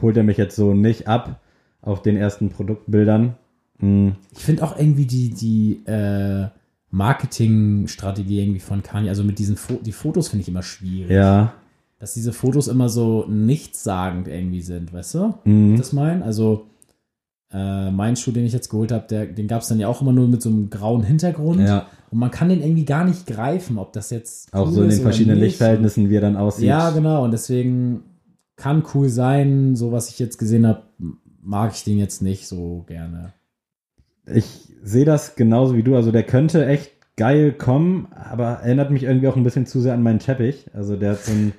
holt 0.00 0.16
er 0.16 0.22
mich 0.22 0.36
jetzt 0.38 0.56
so 0.56 0.72
nicht 0.72 1.08
ab 1.08 1.40
auf 1.82 2.00
den 2.02 2.16
ersten 2.16 2.48
Produktbildern. 2.48 3.34
Hm, 3.78 4.14
Ich 4.36 4.42
finde 4.44 4.62
auch 4.62 4.78
irgendwie 4.78 5.06
die, 5.06 5.30
die 5.30 5.84
äh, 5.86 6.48
Marketingstrategie 6.90 8.40
irgendwie 8.40 8.60
von 8.60 8.82
Kanye, 8.82 9.08
also 9.08 9.24
mit 9.24 9.38
diesen 9.38 9.56
Fo 9.56 9.74
die 9.84 9.92
Fotos 9.92 10.28
finde 10.28 10.42
ich 10.42 10.48
immer 10.48 10.62
schwierig. 10.62 11.10
ja, 11.10 11.54
Dass 11.98 12.14
diese 12.14 12.32
Fotos 12.32 12.68
immer 12.68 12.88
so 12.88 13.26
nichtssagend 13.28 14.28
irgendwie 14.28 14.60
sind, 14.60 14.92
weißt 14.92 15.14
du? 15.14 15.34
Mhm. 15.44 15.76
Das 15.76 15.92
meinen? 15.92 16.22
Also 16.22 16.66
äh, 17.52 17.90
mein 17.90 18.16
Schuh, 18.16 18.32
den 18.32 18.44
ich 18.44 18.52
jetzt 18.52 18.68
geholt 18.68 18.92
habe, 18.92 19.26
den 19.26 19.48
gab 19.48 19.62
es 19.62 19.68
dann 19.68 19.78
ja 19.80 19.88
auch 19.88 20.02
immer 20.02 20.12
nur 20.12 20.28
mit 20.28 20.42
so 20.42 20.48
einem 20.50 20.70
grauen 20.70 21.02
Hintergrund. 21.02 21.60
ja. 21.60 21.86
Und 22.10 22.20
man 22.20 22.30
kann 22.30 22.48
den 22.48 22.62
irgendwie 22.62 22.84
gar 22.84 23.04
nicht 23.04 23.26
greifen, 23.26 23.76
ob 23.76 23.92
das 23.92 24.10
jetzt 24.10 24.54
Auch 24.54 24.68
cool 24.68 24.72
so 24.72 24.82
in 24.84 24.90
den 24.90 25.00
verschiedenen 25.00 25.38
nicht. 25.38 25.46
Lichtverhältnissen, 25.46 26.10
wie 26.10 26.14
er 26.14 26.20
dann 26.20 26.36
aussieht. 26.36 26.66
Ja, 26.66 26.90
genau. 26.90 27.24
Und 27.24 27.32
deswegen 27.32 28.02
kann 28.54 28.84
cool 28.94 29.08
sein. 29.08 29.74
So 29.74 29.90
was 29.90 30.10
ich 30.10 30.20
jetzt 30.20 30.38
gesehen 30.38 30.64
habe, 30.64 30.82
mag 31.42 31.72
ich 31.74 31.82
den 31.82 31.98
jetzt 31.98 32.22
nicht 32.22 32.46
so 32.46 32.84
gerne. 32.86 33.32
Ich 34.32 34.68
sehe 34.82 35.04
das 35.04 35.36
genauso 35.36 35.76
wie 35.76 35.82
du. 35.82 35.96
Also 35.96 36.12
der 36.12 36.22
könnte 36.22 36.66
echt 36.66 36.92
geil 37.16 37.52
kommen, 37.52 38.08
aber 38.12 38.60
erinnert 38.62 38.90
mich 38.90 39.04
irgendwie 39.04 39.28
auch 39.28 39.36
ein 39.36 39.44
bisschen 39.44 39.66
zu 39.66 39.80
sehr 39.80 39.94
an 39.94 40.02
meinen 40.02 40.18
Teppich. 40.18 40.66
Also 40.74 40.96
der 40.96 41.12
hat 41.12 41.24
so 41.24 41.32
ein, 41.32 41.52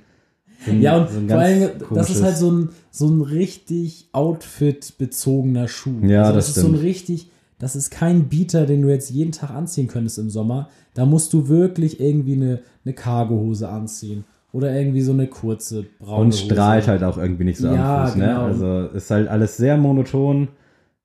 so 0.66 0.72
ein, 0.72 0.82
Ja, 0.82 0.98
und 0.98 1.10
so 1.10 1.20
ein 1.20 1.30
vor 1.30 1.38
allem, 1.40 1.70
das 1.94 2.10
ist 2.10 2.24
halt 2.24 2.38
so 2.38 2.52
ein, 2.52 2.70
so 2.92 3.08
ein 3.08 3.22
richtig 3.22 4.10
Outfit-bezogener 4.12 5.68
Schuh. 5.68 6.00
Ja, 6.04 6.24
also 6.24 6.36
das 6.36 6.50
ist 6.50 6.56
so 6.56 6.68
ein 6.68 6.76
richtig, 6.76 7.30
das 7.60 7.76
ist 7.76 7.90
kein 7.90 8.28
Beater, 8.28 8.66
den 8.66 8.82
du 8.82 8.90
jetzt 8.90 9.10
jeden 9.10 9.32
Tag 9.32 9.52
anziehen 9.52 9.88
könntest 9.88 10.18
im 10.20 10.30
Sommer. 10.30 10.70
Da 10.94 11.06
musst 11.06 11.34
du 11.34 11.48
wirklich 11.48 12.00
irgendwie 12.00 12.34
eine, 12.34 12.60
eine 12.84 12.94
Cargohose 12.94 13.70
anziehen. 13.70 14.26
Oder 14.52 14.74
irgendwie 14.74 15.02
so 15.02 15.12
eine 15.12 15.28
kurze 15.28 15.86
braune 16.00 16.22
und 16.22 16.34
Hose. 16.34 16.46
strahlt 16.46 16.88
halt 16.88 17.04
auch 17.04 17.18
irgendwie 17.18 17.44
nicht 17.44 17.58
so 17.58 17.68
Ja, 17.68 18.04
am 18.04 18.08
Fuß. 18.08 18.16
Ne? 18.16 18.26
genau. 18.28 18.46
Also 18.46 18.88
ist 18.96 19.12
halt 19.12 19.28
alles 19.28 19.58
sehr 19.58 19.76
monoton, 19.76 20.48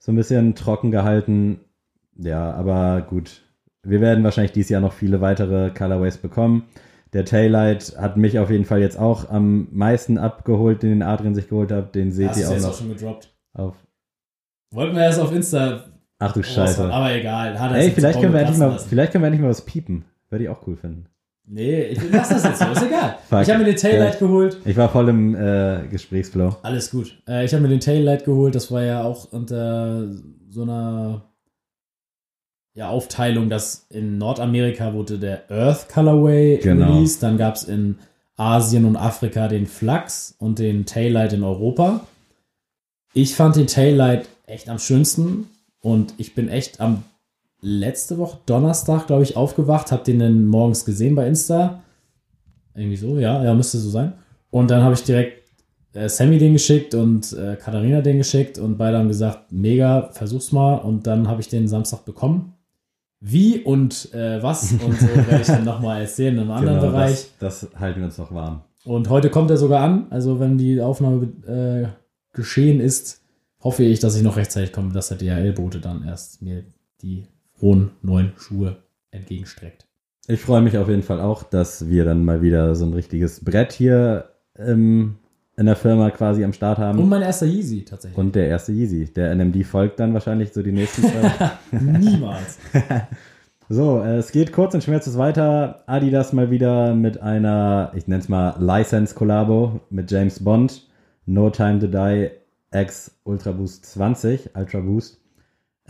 so 0.01 0.11
ein 0.11 0.17
bisschen 0.17 0.55
trocken 0.57 0.91
gehalten. 0.91 1.61
Ja, 2.17 2.53
aber 2.53 3.03
gut. 3.03 3.43
Wir 3.83 4.01
werden 4.01 4.25
wahrscheinlich 4.25 4.53
dieses 4.53 4.71
Jahr 4.71 4.81
noch 4.81 4.93
viele 4.93 5.21
weitere 5.21 5.71
Colorways 5.71 6.19
bekommen. 6.19 6.65
Der 7.13 7.25
Taillight 7.25 7.97
hat 7.99 8.17
mich 8.17 8.39
auf 8.39 8.51
jeden 8.51 8.65
Fall 8.65 8.81
jetzt 8.81 8.99
auch 8.99 9.31
am 9.31 9.69
meisten 9.73 10.19
abgeholt, 10.19 10.83
den 10.83 11.03
Adrian 11.03 11.35
sich 11.35 11.49
geholt 11.49 11.71
hat. 11.73 11.95
Den 11.95 12.13
seht 12.13 12.31
Das 12.31 12.39
ihr 12.41 12.49
auch 12.49 12.53
jetzt 12.53 12.65
auch 12.65 12.69
noch 12.71 12.77
schon 12.79 12.89
gedroppt. 12.89 13.35
auf. 13.55 13.77
Wollten 14.73 14.97
wir 14.97 15.03
erst 15.03 15.21
auf 15.21 15.33
Insta 15.33 15.85
Ach 16.19 16.33
du 16.33 16.43
Scheiße. 16.43 16.93
aber 16.93 17.13
egal. 17.15 17.59
Hat 17.59 17.73
er 17.73 17.79
Ey, 17.79 17.91
vielleicht 17.91 18.21
können, 18.21 18.33
wir 18.33 18.41
endlich 18.41 18.59
mal, 18.59 18.67
lassen. 18.73 18.89
vielleicht 18.89 19.13
können 19.13 19.23
wir 19.25 19.27
endlich 19.29 19.43
mal 19.43 19.49
was 19.51 19.65
piepen. 19.65 20.05
Würde 20.29 20.45
ich 20.45 20.51
auch 20.51 20.67
cool 20.67 20.77
finden. 20.77 21.07
Nee, 21.53 21.83
ich 21.87 21.99
lass 22.13 22.29
das 22.29 22.45
jetzt 22.45 22.61
so, 22.61 22.67
ist 22.67 22.83
egal. 22.85 23.19
Fuck. 23.29 23.43
Ich 23.43 23.49
habe 23.51 23.59
mir 23.59 23.65
den 23.65 23.77
Taillight 23.77 24.15
Ja. 24.15 24.19
geholt. 24.21 24.59
Ich 24.65 24.77
war 24.77 24.89
voll 24.89 25.09
im 25.09 25.35
äh, 25.35 25.89
Gesprächsflow. 25.91 26.57
Alles 26.63 26.93
gut. 26.93 27.21
Äh, 27.27 27.45
ich 27.45 27.53
habe 27.53 27.63
mir 27.63 27.69
den 27.69 27.81
Taillight 27.81 28.25
geholt. 28.25 28.55
Das 28.55 28.71
war 28.71 28.85
ja 28.85 29.03
auch 29.03 29.33
unter 29.33 30.09
so 30.49 30.63
einer 30.63 31.23
ja, 32.75 32.89
Aufteilung, 32.89 33.49
dass 33.49 33.87
in 33.91 34.17
Nordamerika 34.19 34.95
wurde 34.95 35.19
der 35.19 35.51
Earth 35.51 35.89
Colorway 35.89 36.59
Genau. 36.63 36.93
released. 36.95 37.21
Dann 37.23 37.37
gab 37.37 37.57
es 37.57 37.65
in 37.65 37.99
Asien 38.37 38.85
und 38.85 38.97
Afrika 38.97 39.49
den 39.49 39.67
Flux 39.67 40.37
und 40.39 40.61
den 40.61 40.87
Taillight 40.87 41.33
in 41.33 41.43
Europa. 41.43 42.07
Ich 43.13 43.35
fand 43.35 43.57
den 43.57 43.67
Taillight 43.67 44.29
echt 44.47 44.69
am 44.69 44.79
schönsten 44.79 45.49
und 45.81 46.15
ich 46.17 46.37
bin 46.37 46.49
echt 46.49 46.81
am 46.81 47.03
letzte 47.61 48.19
Woche 48.19 48.39
Donnerstag, 48.47 49.07
glaube 49.07 49.23
ich, 49.23 49.37
aufgewacht, 49.37 49.93
habe 49.93 50.05
den 50.05 50.19
dann 50.19 50.47
morgens 50.47 50.85
gesehen 50.85 51.15
bei 51.15 51.27
Insta. 51.27 51.83
Irgendwie 52.75 52.97
so, 52.97 53.19
ja, 53.19 53.43
ja, 53.45 53.55
müsste 53.55 53.79
so 53.79 53.91
sein. 53.91 54.15
Und 54.51 54.71
dann 54.71 54.83
habe 54.83 54.95
ich 54.95 55.03
direkt 55.03 55.43
äh, 55.93 56.09
Sammy 56.09 56.39
den 56.39 56.53
geschickt 56.53 56.95
und 56.95 57.33
äh, 57.33 57.57
Katharina 57.57 58.01
den 58.01 58.19
geschickt 58.19 58.59
und 58.59 58.79
beide 58.79 58.99
haben 58.99 59.09
gesagt, 59.09 59.53
mega, 59.53 60.11
versuch's 60.13 60.53
mal. 60.53 60.77
Und 60.77 61.07
dann 61.07 61.29
habe 61.29 61.41
ich 61.41 61.49
den 61.49 61.69
Samstag 61.69 62.05
bekommen. 62.05 62.55
Wie 63.21 63.59
und 63.59 64.15
äh, 64.15 64.43
was 64.43 64.73
und 64.73 64.99
so 64.99 65.07
werde 65.15 65.41
ich 65.41 65.47
dann 65.47 65.65
nochmal 65.65 66.01
erzählen 66.01 66.35
in 66.35 66.41
einem 66.41 66.51
anderen 66.53 66.81
Genau, 66.81 66.93
Bereich. 66.93 67.29
das, 67.39 67.61
das 67.71 67.81
halten 67.81 68.01
wir 68.01 68.07
uns 68.07 68.17
noch 68.19 68.33
warm. 68.33 68.63
Und 68.85 69.11
heute 69.11 69.29
kommt 69.29 69.51
er 69.51 69.59
sogar 69.59 69.83
an. 69.83 70.07
Also 70.11 70.41
wenn 70.41 70.57
die 70.57 70.81
Aufnahme 70.81 71.27
äh, 71.47 71.89
geschehen 72.35 72.81
ist, 72.81 73.21
hoffe 73.63 73.85
ich, 73.85 74.01
dass 74.01 74.17
ich 74.17 74.23
noch 74.23 74.37
rechtzeitig 74.37 74.73
komme, 74.73 74.93
dass 74.93 75.09
der 75.09 75.19
DHL-Bote 75.19 75.81
dann 75.81 76.03
erst 76.03 76.41
mir 76.41 76.65
die 77.03 77.27
frohen 77.61 77.91
neuen 78.03 78.33
Schuhe 78.39 78.79
entgegenstreckt. 79.11 79.87
Ich 80.27 80.41
freue 80.41 80.63
mich 80.63 80.79
auf 80.79 80.89
jeden 80.89 81.03
Fall 81.03 81.21
auch, 81.21 81.43
dass 81.43 81.89
wir 81.89 82.05
dann 82.05 82.25
mal 82.25 82.43
wieder 82.43 82.75
so 82.75 82.87
ein 82.87 82.95
richtiges 82.95 83.45
Brett 83.45 83.73
hier 83.73 84.31
ähm, 84.59 85.17
in 85.57 85.67
der 85.67 85.77
Firma 85.77 86.11
quasi 86.11 86.43
am 86.43 86.53
Start 86.53 86.79
haben. 86.79 86.99
Und 86.99 87.09
mein 87.09 87.23
erster 87.23 87.47
Yeezy 87.47 87.85
tatsächlich. 87.85 88.17
Und 88.19 88.35
der 88.35 88.49
erste 88.49 88.73
Yeezy. 88.73 89.13
Der 89.13 89.35
NMD 89.35 89.65
folgt 89.67 90.01
dann 90.01 90.15
wahrscheinlich 90.15 90.53
so 90.53 90.63
die 90.63 90.73
nächsten 90.73 91.03
zwei. 91.03 91.51
Niemals. 91.79 92.59
so, 93.69 94.01
äh, 94.01 94.17
es 94.17 94.33
geht 94.33 94.53
kurz 94.53 94.75
und 94.75 94.83
schmerzlos 94.83 95.19
weiter. 95.19 95.83
Adidas 95.87 96.33
mal 96.33 96.51
wieder 96.51 96.95
mit 96.95 97.21
einer, 97.21 97.93
ich 97.95 98.07
nenne 98.07 98.23
es 98.23 98.29
mal 98.29 98.57
License-Kollabo 98.59 99.81
mit 99.91 100.11
James 100.11 100.43
Bond. 100.43 100.89
No 101.27 101.51
Time 101.51 101.79
to 101.79 101.89
Die 101.89 102.31
X 102.73 103.19
Ultra 103.25 103.53
Boost 103.53 103.85
20, 103.85 104.51
Ultra 104.55 104.81
Boost. 104.81 105.20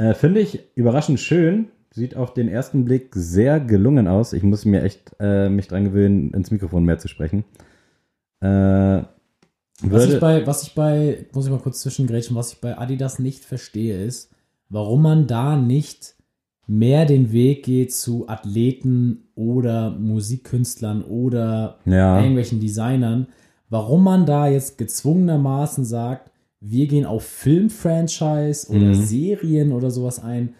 Äh, 0.00 0.14
Finde 0.14 0.40
ich 0.40 0.60
überraschend 0.76 1.20
schön. 1.20 1.68
Sieht 1.92 2.16
auf 2.16 2.32
den 2.32 2.48
ersten 2.48 2.84
Blick 2.84 3.10
sehr 3.14 3.60
gelungen 3.60 4.08
aus. 4.08 4.32
Ich 4.32 4.42
muss 4.42 4.64
mir 4.64 4.82
echt 4.82 5.12
äh, 5.20 5.50
mich 5.50 5.68
dran 5.68 5.84
gewöhnen, 5.84 6.32
ins 6.32 6.50
Mikrofon 6.50 6.84
mehr 6.84 6.98
zu 6.98 7.08
sprechen. 7.08 7.44
Äh, 8.40 9.02
Was 9.82 10.08
ich 10.08 10.18
bei, 10.20 10.46
was 10.46 10.62
ich 10.62 10.74
bei, 10.74 11.26
muss 11.34 11.44
ich 11.44 11.50
mal 11.50 11.58
kurz 11.58 11.80
zwischengrätschen, 11.80 12.34
was 12.34 12.54
ich 12.54 12.60
bei 12.60 12.78
Adidas 12.78 13.18
nicht 13.18 13.44
verstehe, 13.44 14.02
ist, 14.02 14.30
warum 14.70 15.02
man 15.02 15.26
da 15.26 15.56
nicht 15.56 16.14
mehr 16.66 17.04
den 17.04 17.32
Weg 17.32 17.64
geht 17.64 17.92
zu 17.92 18.28
Athleten 18.28 19.28
oder 19.34 19.90
Musikkünstlern 19.90 21.02
oder 21.02 21.78
ja, 21.84 22.18
irgendwelchen 22.18 22.60
Designern, 22.60 23.26
warum 23.68 24.04
man 24.04 24.24
da 24.24 24.48
jetzt 24.48 24.78
gezwungenermaßen 24.78 25.84
sagt, 25.84 26.29
wir 26.60 26.86
gehen 26.86 27.06
auf 27.06 27.24
Filmfranchise 27.24 28.68
oder 28.70 28.78
Mhm. 28.86 28.94
Serien 28.94 29.72
oder 29.72 29.90
sowas 29.90 30.22
ein. 30.22 30.54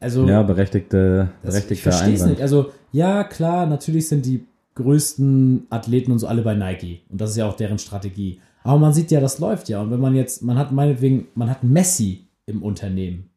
Also 0.00 0.26
ja, 0.26 0.42
berechtigte, 0.42 1.30
das, 1.42 1.70
ich 1.70 1.82
verstehe 1.82 2.14
es 2.14 2.24
nicht. 2.24 2.40
Also, 2.40 2.70
ja, 2.90 3.22
klar, 3.24 3.66
natürlich 3.66 4.08
sind 4.08 4.24
die 4.26 4.46
größten 4.74 5.66
Athleten 5.70 6.10
und 6.12 6.18
so 6.18 6.26
alle 6.26 6.42
bei 6.42 6.54
Nike. 6.54 7.00
Und 7.10 7.20
das 7.20 7.30
ist 7.30 7.36
ja 7.36 7.46
auch 7.48 7.54
deren 7.56 7.78
Strategie. 7.78 8.40
Aber 8.62 8.78
man 8.78 8.92
sieht 8.92 9.10
ja, 9.10 9.20
das 9.20 9.38
läuft 9.38 9.68
ja. 9.68 9.80
Und 9.80 9.90
wenn 9.90 10.00
man 10.00 10.14
jetzt, 10.14 10.42
man 10.42 10.58
hat 10.58 10.72
meinetwegen, 10.72 11.28
man 11.34 11.50
hat 11.50 11.62
Messi 11.64 12.26
im 12.46 12.62
Unternehmen. 12.62 13.30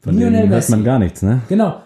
Von 0.00 0.18
denen 0.18 0.48
hört 0.48 0.68
man 0.70 0.84
gar 0.84 0.98
nichts, 0.98 1.22
ne? 1.22 1.42
Genau. 1.48 1.80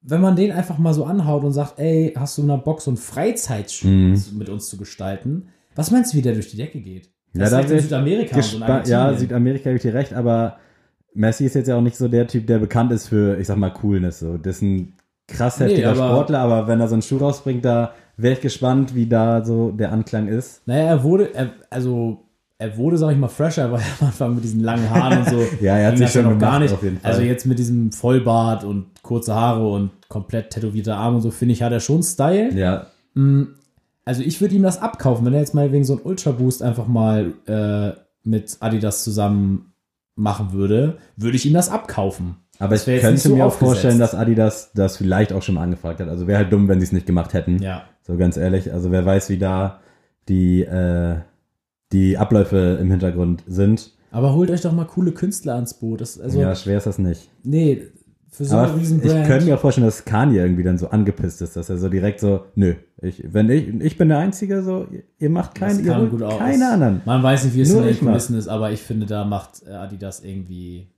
Wenn 0.00 0.20
man 0.20 0.34
den 0.34 0.50
einfach 0.50 0.78
mal 0.78 0.94
so 0.94 1.04
anhaut 1.04 1.44
und 1.44 1.52
sagt, 1.52 1.78
ey, 1.78 2.12
hast 2.16 2.36
du 2.38 2.42
in 2.42 2.48
der 2.48 2.56
Box 2.56 2.84
so 2.84 2.90
ein 2.90 2.96
Freizeitspiel 2.96 3.90
Mhm. 3.90 4.22
mit 4.38 4.48
uns 4.48 4.68
zu 4.68 4.76
gestalten? 4.76 5.48
Was 5.76 5.90
meinst 5.90 6.12
du, 6.12 6.18
wie 6.18 6.22
der 6.22 6.32
durch 6.34 6.50
die 6.50 6.56
Decke 6.56 6.80
geht? 6.80 7.10
Ja, 7.34 7.40
Das 7.40 7.50
da 7.50 7.60
ist 7.60 7.70
ich 7.70 7.82
Südamerika 7.82 8.42
so 8.42 8.58
ja. 8.86 9.14
Südamerika 9.14 9.66
habe 9.66 9.76
ich 9.76 9.82
dir 9.82 9.94
recht, 9.94 10.12
aber 10.14 10.58
Messi 11.14 11.46
ist 11.46 11.54
jetzt 11.54 11.66
ja 11.68 11.76
auch 11.76 11.82
nicht 11.82 11.96
so 11.96 12.08
der 12.08 12.26
Typ, 12.26 12.46
der 12.46 12.58
bekannt 12.58 12.92
ist 12.92 13.08
für, 13.08 13.38
ich 13.38 13.46
sag 13.46 13.56
mal, 13.56 13.70
Coolness. 13.70 14.20
So. 14.20 14.36
Das 14.38 14.56
ist 14.56 14.62
ein 14.62 14.92
krass 15.28 15.58
Nee, 15.58 15.66
heftiger 15.66 15.90
aber- 15.92 16.08
Sportler, 16.08 16.38
aber 16.40 16.68
wenn 16.68 16.80
er 16.80 16.88
so 16.88 16.94
einen 16.94 17.02
Schuh 17.02 17.18
rausbringt, 17.18 17.64
da 17.64 17.92
wäre 18.16 18.34
ich 18.34 18.40
gespannt, 18.40 18.94
wie 18.94 19.06
da 19.06 19.44
so 19.44 19.70
der 19.70 19.92
Anklang 19.92 20.28
ist. 20.28 20.66
Naja, 20.66 20.84
er 20.84 21.02
wurde, 21.02 21.34
er, 21.34 21.50
also 21.70 22.24
er 22.58 22.76
wurde, 22.76 22.96
sag 22.98 23.12
ich 23.12 23.18
mal, 23.18 23.28
fresher, 23.28 23.72
weil 23.72 23.80
am 24.00 24.06
Anfang 24.08 24.34
mit 24.34 24.44
diesen 24.44 24.60
langen 24.60 24.88
Haaren 24.90 25.18
und 25.20 25.28
so. 25.28 25.42
Ja, 25.60 25.76
er 25.78 25.88
hat 25.88 25.98
sich 25.98 26.10
schon 26.10 26.24
noch 26.24 26.38
gar 26.38 26.58
gemacht, 26.60 26.72
nicht. 26.72 26.82
jeden 26.82 26.98
Fall. 26.98 27.10
Also 27.10 27.22
jetzt 27.22 27.46
mit 27.46 27.58
diesem 27.58 27.92
Vollbart 27.92 28.64
und 28.64 28.86
kurze 29.02 29.34
Haare 29.34 29.66
und 29.68 29.90
komplett 30.08 30.50
tätowierte 30.50 30.94
Arme 30.94 31.16
und 31.16 31.22
so, 31.22 31.30
finde 31.30 31.52
ich, 31.54 31.62
hat 31.62 31.72
er 31.72 31.80
schon 31.80 32.02
Style. 32.02 32.52
Ja, 32.54 32.86
Also 34.04 34.22
ich 34.22 34.40
würde 34.40 34.54
ihm 34.54 34.62
das 34.62 34.80
abkaufen, 34.80 35.24
wenn 35.24 35.34
er 35.34 35.40
jetzt 35.40 35.54
mal 35.54 35.72
wegen 35.72 35.84
so 35.84 35.94
einem 35.94 36.02
Ultra 36.04 36.32
Boost 36.32 36.62
einfach 36.62 36.86
mal 36.86 37.34
äh, 37.46 37.92
mit 38.24 38.56
Adidas 38.60 39.04
zusammen 39.04 39.72
machen 40.14 40.52
würde, 40.52 40.98
würde 41.16 41.36
ich 41.36 41.46
ihm 41.46 41.54
das 41.54 41.68
abkaufen. 41.68 42.36
aber 42.58 42.74
ich 42.74 42.84
könnte 42.84 43.16
so 43.16 43.34
mir 43.34 43.46
auch 43.46 43.54
vorstellen, 43.54 43.98
dass 43.98 44.14
Adidas 44.14 44.72
das 44.74 44.96
vielleicht 44.96 45.32
auch 45.32 45.42
schon 45.42 45.54
mal 45.54 45.62
angefragt 45.62 46.00
hat. 46.00 46.08
Also 46.08 46.26
wäre 46.26 46.38
halt 46.38 46.52
dumm, 46.52 46.68
wenn 46.68 46.80
sie 46.80 46.86
es 46.86 46.92
nicht 46.92 47.06
gemacht 47.06 47.32
hätten. 47.32 47.62
Ja. 47.62 47.84
So 48.02 48.16
ganz 48.16 48.36
ehrlich. 48.36 48.72
Also 48.72 48.90
wer 48.90 49.06
weiß, 49.06 49.30
wie 49.30 49.38
da 49.38 49.80
die, 50.28 50.62
äh, 50.62 51.16
die 51.92 52.18
Abläufe 52.18 52.78
im 52.80 52.90
Hintergrund 52.90 53.44
sind. 53.46 53.92
Aber 54.10 54.34
holt 54.34 54.50
euch 54.50 54.60
doch 54.60 54.72
mal 54.72 54.84
coole 54.84 55.12
Künstler 55.12 55.54
ans 55.54 55.74
Boot. 55.74 56.00
Das, 56.00 56.20
also, 56.20 56.40
ja, 56.40 56.54
schwer 56.54 56.78
ist 56.78 56.86
das 56.86 56.98
nicht. 56.98 57.30
nee, 57.42 57.82
für 58.32 58.46
so 58.46 58.56
Aber 58.56 58.68
einen 58.68 58.78
riesen 58.78 59.04
ich 59.04 59.12
könnte 59.26 59.44
mir 59.44 59.56
auch 59.56 59.60
vorstellen, 59.60 59.86
dass 59.86 60.06
Kanye 60.06 60.38
irgendwie 60.38 60.62
dann 60.62 60.78
so 60.78 60.88
angepisst 60.88 61.42
ist, 61.42 61.54
dass 61.54 61.68
er 61.68 61.76
so 61.76 61.90
direkt 61.90 62.18
so, 62.18 62.46
nö, 62.54 62.74
ich, 63.02 63.22
wenn 63.30 63.50
ich, 63.50 63.68
ich 63.68 63.98
bin 63.98 64.08
der 64.08 64.18
Einzige, 64.18 64.62
so, 64.62 64.86
ihr 65.18 65.28
macht 65.28 65.54
keinen, 65.54 65.84
ihr 65.84 65.94
holt 65.94 66.10
gut 66.10 66.22
aus. 66.22 66.38
keine 66.38 66.70
anderen. 66.70 67.02
Man 67.04 67.22
weiß 67.22 67.44
nicht, 67.44 67.54
wie 67.54 67.60
es 67.60 67.70
Nur 67.70 67.82
in 67.82 67.88
den. 67.88 67.98
Kulissen 67.98 68.38
ist, 68.38 68.48
aber 68.48 68.72
ich 68.72 68.80
finde, 68.80 69.04
da 69.04 69.26
macht 69.26 69.62
äh, 69.66 69.72
Adidas 69.72 70.24
irgendwie. 70.24 70.88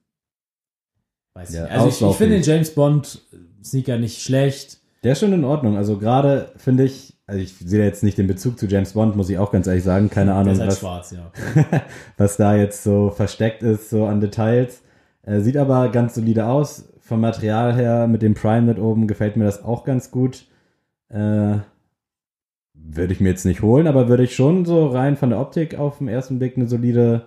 Weiß 1.35 1.51
ich 1.51 1.57
Ja, 1.57 1.63
nicht. 1.65 1.73
Also 1.73 1.89
ich, 1.89 2.11
ich 2.13 2.17
finde 2.17 2.35
den 2.37 2.45
James 2.45 2.71
Bond 2.71 3.21
Sneaker 3.65 3.99
nicht 3.99 4.23
schlecht. 4.23 4.79
Der 5.03 5.13
ist 5.13 5.19
schon 5.19 5.33
in 5.33 5.45
Ordnung. 5.45 5.77
Also 5.77 5.99
gerade 5.99 6.53
finde 6.57 6.85
ich, 6.85 7.15
also 7.27 7.41
ich 7.41 7.53
sehe 7.59 7.85
jetzt 7.85 8.05
nicht 8.05 8.17
den 8.17 8.29
Bezug 8.29 8.61
zu 8.61 8.67
James 8.67 8.93
Bond, 8.93 9.17
muss 9.17 9.29
ich 9.29 9.39
auch 9.39 9.51
ganz 9.51 9.67
ehrlich 9.67 9.83
sagen. 9.83 10.09
Keine 10.09 10.35
Ahnung, 10.35 10.53
ist 10.53 10.61
halt 10.61 10.71
was, 10.71 10.79
schwarz, 10.79 11.11
ja. 11.11 11.33
was 12.17 12.37
da 12.37 12.55
jetzt 12.55 12.85
so 12.85 13.11
versteckt 13.11 13.65
ist, 13.65 13.91
so 13.91 14.07
an 14.07 14.21
Details. 14.21 14.83
Äh, 15.23 15.41
sieht 15.41 15.57
aber 15.57 15.89
ganz 15.89 16.15
solide 16.15 16.47
aus. 16.47 16.85
Vom 17.05 17.21
Material 17.21 17.75
her, 17.75 18.07
mit 18.07 18.23
dem 18.23 18.33
Prime 18.33 18.67
dort 18.67 18.79
oben, 18.79 19.07
gefällt 19.07 19.37
mir 19.37 19.45
das 19.45 19.63
auch 19.63 19.85
ganz 19.85 20.11
gut. 20.11 20.47
Äh, 21.11 21.59
würde 22.73 23.13
ich 23.13 23.21
mir 23.21 23.29
jetzt 23.29 23.45
nicht 23.45 23.61
holen, 23.61 23.87
aber 23.87 24.09
würde 24.09 24.25
ich 24.25 24.35
schon 24.35 24.65
so 24.65 24.87
rein 24.87 25.17
von 25.17 25.29
der 25.29 25.39
Optik 25.39 25.79
auf 25.79 25.99
den 25.99 26.09
ersten 26.09 26.39
Blick 26.39 26.57
eine 26.57 26.67
solide 26.67 27.27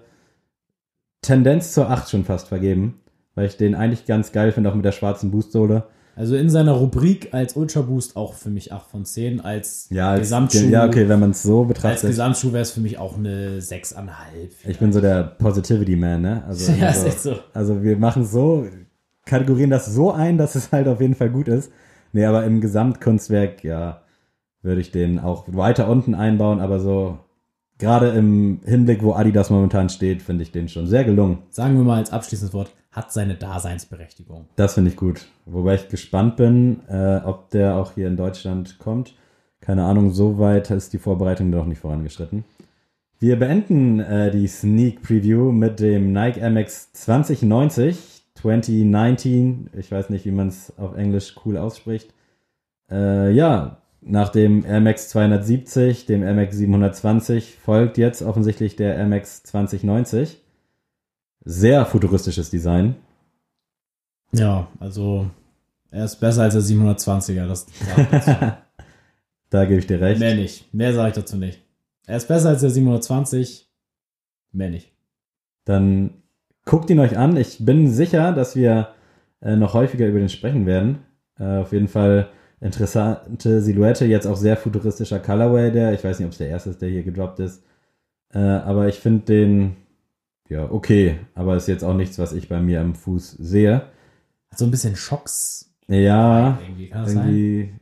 Tendenz 1.22 1.74
zur 1.74 1.92
8 1.92 2.10
schon 2.10 2.26
fast 2.26 2.48
vergeben. 2.48 3.02
Weil 3.36 3.46
ich 3.46 3.58
den 3.58 3.76
eigentlich 3.76 4.08
ganz 4.08 4.32
geil 4.32 4.52
finde, 4.52 4.72
auch 4.72 4.76
mit 4.76 4.84
der 4.84 4.92
schwarzen 4.92 5.30
Boostsohle. 5.30 5.84
Also 6.16 6.36
in 6.36 6.50
seiner 6.50 6.72
Rubrik 6.72 7.36
als 7.36 7.56
Ultra 7.56 7.82
Boost 7.82 8.16
auch 8.16 8.34
für 8.34 8.50
mich 8.50 8.74
8 8.74 8.90
von 8.90 9.06
10. 9.06 9.42
Als 9.42 9.90
Ja, 9.92 10.10
als, 10.10 10.22
Gesamtschuh, 10.22 10.70
ja, 10.70 10.88
okay, 10.88 11.08
wenn 11.08 11.20
man 11.20 11.30
es 11.30 11.44
so 11.44 11.60
als 11.60 11.68
betrachtet. 11.68 12.10
Gesamtschuh 12.10 12.52
wäre 12.52 12.64
es 12.64 12.72
für 12.72 12.82
mich 12.82 12.98
auch 12.98 13.16
eine 13.16 13.60
6,5. 13.60 14.08
Ich 14.68 14.80
bin 14.80 14.92
so 14.92 15.02
der 15.02 15.22
Positivity 15.24 15.96
Man, 15.96 16.24
ne? 16.24 16.44
Also, 16.48 16.72
Ja, 16.80 16.88
also, 16.88 17.02
ist 17.02 17.14
echt 17.14 17.22
so. 17.22 17.36
also 17.54 17.84
wir 17.84 17.96
machen 17.98 18.26
so, 18.26 18.66
kategorieren 19.28 19.70
das 19.70 19.86
so 19.86 20.12
ein, 20.12 20.38
dass 20.38 20.56
es 20.56 20.72
halt 20.72 20.88
auf 20.88 21.02
jeden 21.02 21.16
Fall 21.16 21.30
gut 21.30 21.48
ist. 21.48 21.72
Nee, 22.14 22.26
aber 22.26 22.46
im 22.46 22.62
Gesamtkunstwerk, 22.62 23.64
ja, 23.64 24.02
würde 24.62 24.82
ich 24.82 24.92
den 24.92 25.20
auch 25.20 25.46
weiter 25.48 25.90
unten 25.90 26.16
einbauen, 26.16 26.60
aber 26.60 26.80
so, 26.80 27.20
gerade 27.78 28.10
im 28.10 28.62
Hinblick, 28.66 29.04
wo 29.04 29.14
Adidas 29.14 29.50
momentan 29.50 29.90
steht, 29.90 30.22
finde 30.22 30.44
ich 30.44 30.52
den 30.52 30.68
schon 30.70 30.88
sehr 30.88 31.04
gelungen. 31.04 31.40
Sagen 31.50 31.78
wir 31.78 31.84
mal 31.84 31.98
als 31.98 32.12
abschließendes 32.12 32.54
Wort, 32.54 32.72
hat 32.92 33.14
seine 33.14 33.36
Daseinsberechtigung. 33.36 34.48
Das 34.56 34.74
finde 34.74 34.90
ich 34.90 34.98
gut. 34.98 35.28
Wobei 35.46 35.76
ich 35.76 35.88
gespannt 35.90 36.36
bin, 36.38 36.82
äh, 36.90 37.18
ob 37.24 37.52
der 37.52 37.76
auch 37.76 37.94
hier 37.94 38.08
in 38.08 38.18
Deutschland 38.18 38.80
kommt. 38.80 39.14
Keine 39.62 39.84
Ahnung, 39.84 40.12
so 40.12 40.40
weit 40.40 40.72
ist 40.72 40.94
die 40.94 40.98
Vorbereitung 40.98 41.50
noch 41.50 41.66
nicht 41.66 41.80
vorangeschritten. 41.80 42.44
Wir 43.20 43.38
beenden 43.38 44.00
äh, 44.00 44.32
die 44.32 44.48
Sneak 44.48 45.02
Preview 45.02 45.52
mit 45.52 45.80
dem 45.80 46.14
Nike 46.14 46.40
MX 46.40 46.94
2090, 46.94 48.17
2019. 48.38 49.70
Ich 49.78 49.92
weiß 49.92 50.10
nicht, 50.10 50.26
wie 50.26 50.32
man 50.32 50.48
es 50.48 50.78
auf 50.78 50.96
Englisch 50.96 51.36
cool 51.46 51.58
ausspricht. 51.58 52.14
Äh, 52.90 53.32
ja, 53.32 53.82
nach 54.02 54.30
dem 54.30 54.66
Air 54.66 54.80
Max 54.80 55.10
270, 55.10 56.06
dem 56.06 56.24
Air 56.24 56.36
Max 56.36 56.56
720 56.56 57.58
folgt 57.58 57.98
jetzt 57.98 58.22
offensichtlich 58.22 58.76
der 58.76 58.96
Air 58.96 59.08
Max 59.08 59.44
2090. 59.44 60.42
Sehr 61.44 61.86
futuristisches 61.86 62.50
Design. 62.50 62.96
Ja, 64.34 64.68
also 64.80 65.30
er 65.92 66.06
ist 66.06 66.18
besser 66.18 66.44
als 66.44 66.54
der 66.54 66.64
720er. 66.64 67.48
Das. 67.48 67.68
Da 69.50 69.64
gebe 69.64 69.80
ich 69.80 69.88
dir 69.88 70.02
recht. 70.02 70.20
Mehr 70.20 70.36
nicht. 70.36 70.74
Mehr 70.74 70.94
sage 70.94 71.08
ich 71.08 71.16
dazu 71.16 71.38
nicht. 71.38 71.62
Er 72.06 72.18
ist 72.18 72.28
besser 72.28 72.50
als 72.50 72.62
der 72.62 72.70
720. 72.70 73.70
Mehr 74.52 74.70
nicht. 74.70 74.92
Dann 75.64 76.24
guckt 76.68 76.90
ihn 76.92 77.00
euch 77.00 77.18
an. 77.18 77.36
Ich 77.38 77.66
bin 77.66 77.90
sicher, 77.90 78.32
dass 78.34 78.56
wir 78.56 78.90
äh, 79.42 79.56
noch 79.56 79.74
häufiger 79.74 80.08
über 80.08 80.20
den 80.20 80.30
sprechen 80.30 80.66
werden. 80.68 81.00
Äh, 81.40 81.58
auf 81.58 81.72
jeden 81.74 81.88
Fall 81.88 82.30
interessante 82.60 83.62
Silhouette, 83.62 84.06
jetzt 84.06 84.26
auch 84.28 84.36
sehr 84.36 84.58
futuristischer 84.58 85.20
Colorway, 85.20 85.72
der, 85.72 85.94
ich 85.94 86.04
weiß 86.04 86.20
nicht, 86.20 86.26
ob 86.26 86.32
es 86.32 86.38
der 86.40 86.50
erste 86.50 86.72
ist, 86.72 86.82
der 86.82 86.90
hier 86.90 87.04
gedroppt 87.04 87.40
ist. 87.40 87.64
Äh, 88.34 88.40
aber 88.40 88.88
ich 88.88 88.96
finde 89.00 89.26
den, 89.26 89.76
ja, 90.50 90.70
okay, 90.72 91.20
aber 91.36 91.56
ist 91.56 91.68
jetzt 91.68 91.84
auch 91.84 91.94
nichts, 91.94 92.20
was 92.20 92.34
ich 92.34 92.50
bei 92.50 92.60
mir 92.60 92.82
am 92.82 92.96
Fuß 92.96 93.32
sehe. 93.40 93.84
Hat 94.50 94.58
so 94.60 94.66
ein 94.66 94.72
bisschen 94.72 94.96
Schocks. 94.96 95.72
Ja, 95.88 96.60
Irgendwie 96.62 96.92
irgendwie 96.92 97.74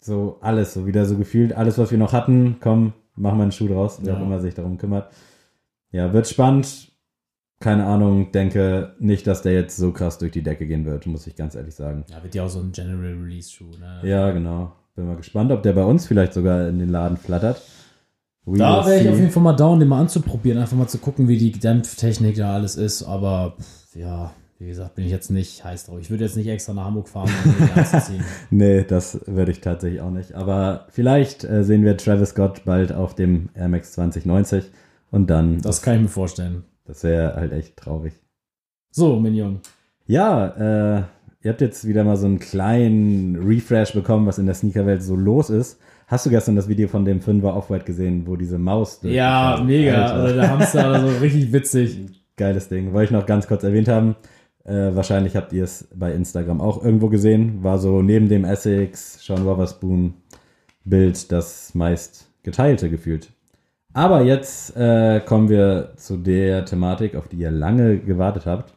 so 0.00 0.38
alles, 0.40 0.74
so 0.74 0.86
wieder 0.86 1.04
so 1.04 1.16
gefühlt, 1.16 1.52
alles, 1.52 1.78
was 1.78 1.90
wir 1.90 1.98
noch 1.98 2.12
hatten, 2.12 2.56
komm, 2.60 2.94
mach 3.14 3.34
mal 3.34 3.42
einen 3.44 3.52
Schuh 3.52 3.68
draus, 3.68 3.98
wer 4.02 4.14
Ja. 4.14 4.18
auch 4.18 4.22
immer 4.22 4.40
sich 4.40 4.54
darum 4.54 4.78
kümmert. 4.78 5.12
Ja, 5.92 6.12
wird 6.12 6.26
spannend. 6.26 6.91
Keine 7.62 7.86
Ahnung, 7.86 8.32
denke 8.32 8.92
nicht, 8.98 9.24
dass 9.28 9.42
der 9.42 9.52
jetzt 9.52 9.76
so 9.76 9.92
krass 9.92 10.18
durch 10.18 10.32
die 10.32 10.42
Decke 10.42 10.66
gehen 10.66 10.84
wird, 10.84 11.06
muss 11.06 11.28
ich 11.28 11.36
ganz 11.36 11.54
ehrlich 11.54 11.76
sagen. 11.76 12.04
Ja, 12.10 12.20
wird 12.20 12.34
ja 12.34 12.44
auch 12.44 12.48
so 12.48 12.58
ein 12.58 12.72
General 12.72 13.14
Release 13.14 13.50
Schuh. 13.52 13.70
Ne? 13.78 14.00
Ja, 14.02 14.32
genau. 14.32 14.72
Bin 14.96 15.06
mal 15.06 15.16
gespannt, 15.16 15.52
ob 15.52 15.62
der 15.62 15.72
bei 15.72 15.84
uns 15.84 16.06
vielleicht 16.06 16.32
sogar 16.32 16.68
in 16.68 16.80
den 16.80 16.88
Laden 16.88 17.16
flattert. 17.16 17.62
We 18.44 18.58
Da 18.58 18.84
wäre 18.84 19.00
ich 19.00 19.08
auf 19.08 19.16
jeden 19.16 19.30
Fall 19.30 19.44
mal 19.44 19.52
down, 19.52 19.78
den 19.78 19.88
mal 19.88 20.00
anzuprobieren, 20.00 20.58
einfach 20.58 20.76
mal 20.76 20.88
zu 20.88 20.98
gucken, 20.98 21.28
wie 21.28 21.38
die 21.38 21.52
Dämpftechnik 21.52 22.34
da 22.36 22.52
alles 22.52 22.74
ist. 22.74 23.04
Aber 23.04 23.54
pff, 23.60 23.94
ja, 23.94 24.32
wie 24.58 24.66
gesagt, 24.66 24.96
bin 24.96 25.04
ich 25.04 25.12
jetzt 25.12 25.30
nicht 25.30 25.64
heiß 25.64 25.86
drauf. 25.86 26.00
Ich 26.00 26.10
würde 26.10 26.24
jetzt 26.24 26.36
nicht 26.36 26.48
extra 26.48 26.72
nach 26.72 26.86
Hamburg 26.86 27.08
fahren, 27.08 27.30
um 27.44 27.66
den 27.66 27.78
anzuziehen. 27.78 28.24
Nee, 28.50 28.82
das 28.82 29.20
würde 29.26 29.52
ich 29.52 29.60
tatsächlich 29.60 30.00
auch 30.00 30.10
nicht. 30.10 30.34
Aber 30.34 30.88
vielleicht 30.90 31.44
äh, 31.44 31.62
sehen 31.62 31.84
wir 31.84 31.96
Travis 31.96 32.30
Scott 32.30 32.64
bald 32.64 32.92
auf 32.92 33.14
dem 33.14 33.50
Air 33.54 33.68
Max 33.68 33.92
2090 33.92 34.64
und 35.12 35.30
dann, 35.30 35.60
Das 35.62 35.80
kann 35.80 35.94
ich 35.94 36.02
mir 36.02 36.08
vorstellen. 36.08 36.64
Das 36.84 37.04
wäre 37.04 37.34
halt 37.34 37.52
echt 37.52 37.76
traurig. 37.76 38.14
So, 38.90 39.18
Minion. 39.18 39.60
Ja, 40.06 40.48
äh, 40.48 41.02
ihr 41.42 41.50
habt 41.50 41.60
jetzt 41.60 41.86
wieder 41.86 42.04
mal 42.04 42.16
so 42.16 42.26
einen 42.26 42.38
kleinen 42.38 43.36
Refresh 43.36 43.94
bekommen, 43.94 44.26
was 44.26 44.38
in 44.38 44.46
der 44.46 44.54
Sneakerwelt 44.54 45.02
so 45.02 45.16
los 45.16 45.50
ist. 45.50 45.80
Hast 46.06 46.26
du 46.26 46.30
gestern 46.30 46.56
das 46.56 46.68
Video 46.68 46.88
von 46.88 47.04
dem 47.04 47.20
Fünfer 47.20 47.56
Off-White 47.56 47.84
gesehen, 47.84 48.26
wo 48.26 48.36
diese 48.36 48.58
Maus 48.58 49.00
Ja, 49.02 49.62
mega. 49.64 50.04
Alter. 50.04 50.24
Oder 50.24 50.32
der 50.34 50.50
Hamster 50.50 50.90
oder 50.90 51.00
so, 51.00 51.18
richtig 51.18 51.52
witzig. 51.52 52.00
Geiles 52.36 52.68
Ding. 52.68 52.92
Wollte 52.92 53.04
ich 53.14 53.18
noch 53.18 53.26
ganz 53.26 53.46
kurz 53.46 53.62
erwähnt 53.62 53.88
haben. 53.88 54.16
Äh, 54.64 54.94
wahrscheinlich 54.94 55.36
habt 55.36 55.52
ihr 55.52 55.64
es 55.64 55.88
bei 55.94 56.12
Instagram 56.12 56.60
auch 56.60 56.84
irgendwo 56.84 57.08
gesehen. 57.08 57.62
War 57.62 57.78
so 57.78 58.02
neben 58.02 58.28
dem 58.28 58.44
Essex, 58.44 59.24
Sean 59.24 59.44
Wotherspoon 59.44 60.14
Bild 60.84 61.30
das 61.30 61.74
meist 61.74 62.28
geteilte 62.42 62.90
gefühlt. 62.90 63.32
Aber 63.94 64.22
jetzt 64.22 64.76
äh, 64.76 65.20
kommen 65.20 65.48
wir 65.48 65.92
zu 65.96 66.16
der 66.16 66.64
Thematik, 66.64 67.14
auf 67.14 67.28
die 67.28 67.36
ihr 67.36 67.50
lange 67.50 67.98
gewartet 67.98 68.46
habt. 68.46 68.72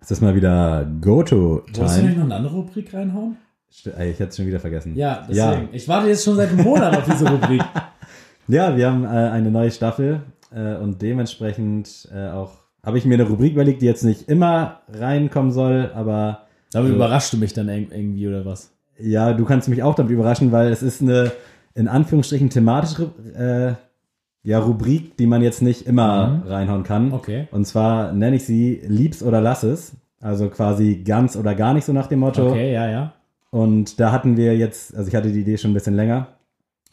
Es 0.00 0.10
ist 0.10 0.20
mal 0.20 0.34
wieder 0.36 0.86
Wolltest 1.02 1.32
du 1.32 1.54
nicht 1.64 1.72
Go-To-Time. 1.74 2.14
noch 2.16 2.24
eine 2.24 2.34
andere 2.36 2.54
Rubrik 2.54 2.94
reinhauen? 2.94 3.36
Ich 3.68 3.84
hätte 3.84 4.24
es 4.24 4.36
schon 4.36 4.46
wieder 4.46 4.60
vergessen. 4.60 4.94
Ja, 4.94 5.26
deswegen. 5.28 5.68
Ich 5.72 5.88
warte 5.88 6.08
jetzt 6.08 6.24
schon 6.24 6.36
seit 6.36 6.50
einem 6.50 6.62
Monat 6.62 6.96
auf 6.96 7.04
diese 7.04 7.28
Rubrik. 7.28 7.62
Ja, 8.48 8.76
wir 8.76 8.88
haben 8.88 9.02
äh, 9.02 9.08
eine 9.08 9.50
neue 9.50 9.72
Staffel 9.72 10.20
äh, 10.54 10.76
und 10.76 11.02
dementsprechend 11.02 12.08
äh, 12.14 12.28
auch 12.28 12.52
habe 12.84 12.96
ich 12.96 13.04
mir 13.04 13.14
eine 13.14 13.24
Rubrik 13.24 13.54
überlegt, 13.54 13.82
die 13.82 13.86
jetzt 13.86 14.04
nicht 14.04 14.28
immer 14.28 14.82
reinkommen 14.88 15.50
soll, 15.50 15.90
aber 15.96 16.42
Damit 16.70 16.90
Ja. 16.90 16.94
überrascht 16.94 17.32
du 17.32 17.38
mich 17.38 17.54
dann 17.54 17.68
irg- 17.68 17.90
irgendwie 17.92 18.28
oder 18.28 18.44
was? 18.46 18.70
ja, 19.00 19.32
du 19.32 19.44
kannst 19.44 19.68
mich 19.68 19.82
auch 19.82 19.96
damit 19.96 20.12
überraschen, 20.12 20.52
weil 20.52 20.68
es 20.70 20.80
ist 20.80 21.02
eine 21.02 21.32
in 21.74 21.88
Anführungsstrichen 21.88 22.48
thematische 22.48 23.10
äh, 23.36 23.74
ja, 24.46 24.60
Rubrik, 24.60 25.16
die 25.16 25.26
man 25.26 25.42
jetzt 25.42 25.60
nicht 25.60 25.86
immer 25.86 26.28
Mhm. 26.44 26.48
reinhauen 26.48 26.82
kann. 26.84 27.12
Okay. 27.12 27.48
Und 27.50 27.66
zwar 27.66 28.12
nenne 28.12 28.36
ich 28.36 28.44
sie 28.44 28.80
Lieb's 28.86 29.22
oder 29.22 29.40
lass 29.40 29.62
es. 29.64 29.96
Also 30.20 30.48
quasi 30.48 31.02
ganz 31.04 31.36
oder 31.36 31.54
gar 31.54 31.74
nicht 31.74 31.84
so 31.84 31.92
nach 31.92 32.06
dem 32.06 32.20
Motto. 32.20 32.48
Okay, 32.50 32.72
ja, 32.72 32.88
ja. 32.88 33.12
Und 33.50 33.98
da 34.00 34.12
hatten 34.12 34.36
wir 34.36 34.56
jetzt, 34.56 34.96
also 34.96 35.08
ich 35.08 35.14
hatte 35.14 35.30
die 35.32 35.40
Idee 35.40 35.56
schon 35.58 35.70
ein 35.72 35.74
bisschen 35.74 35.94
länger, 35.94 36.28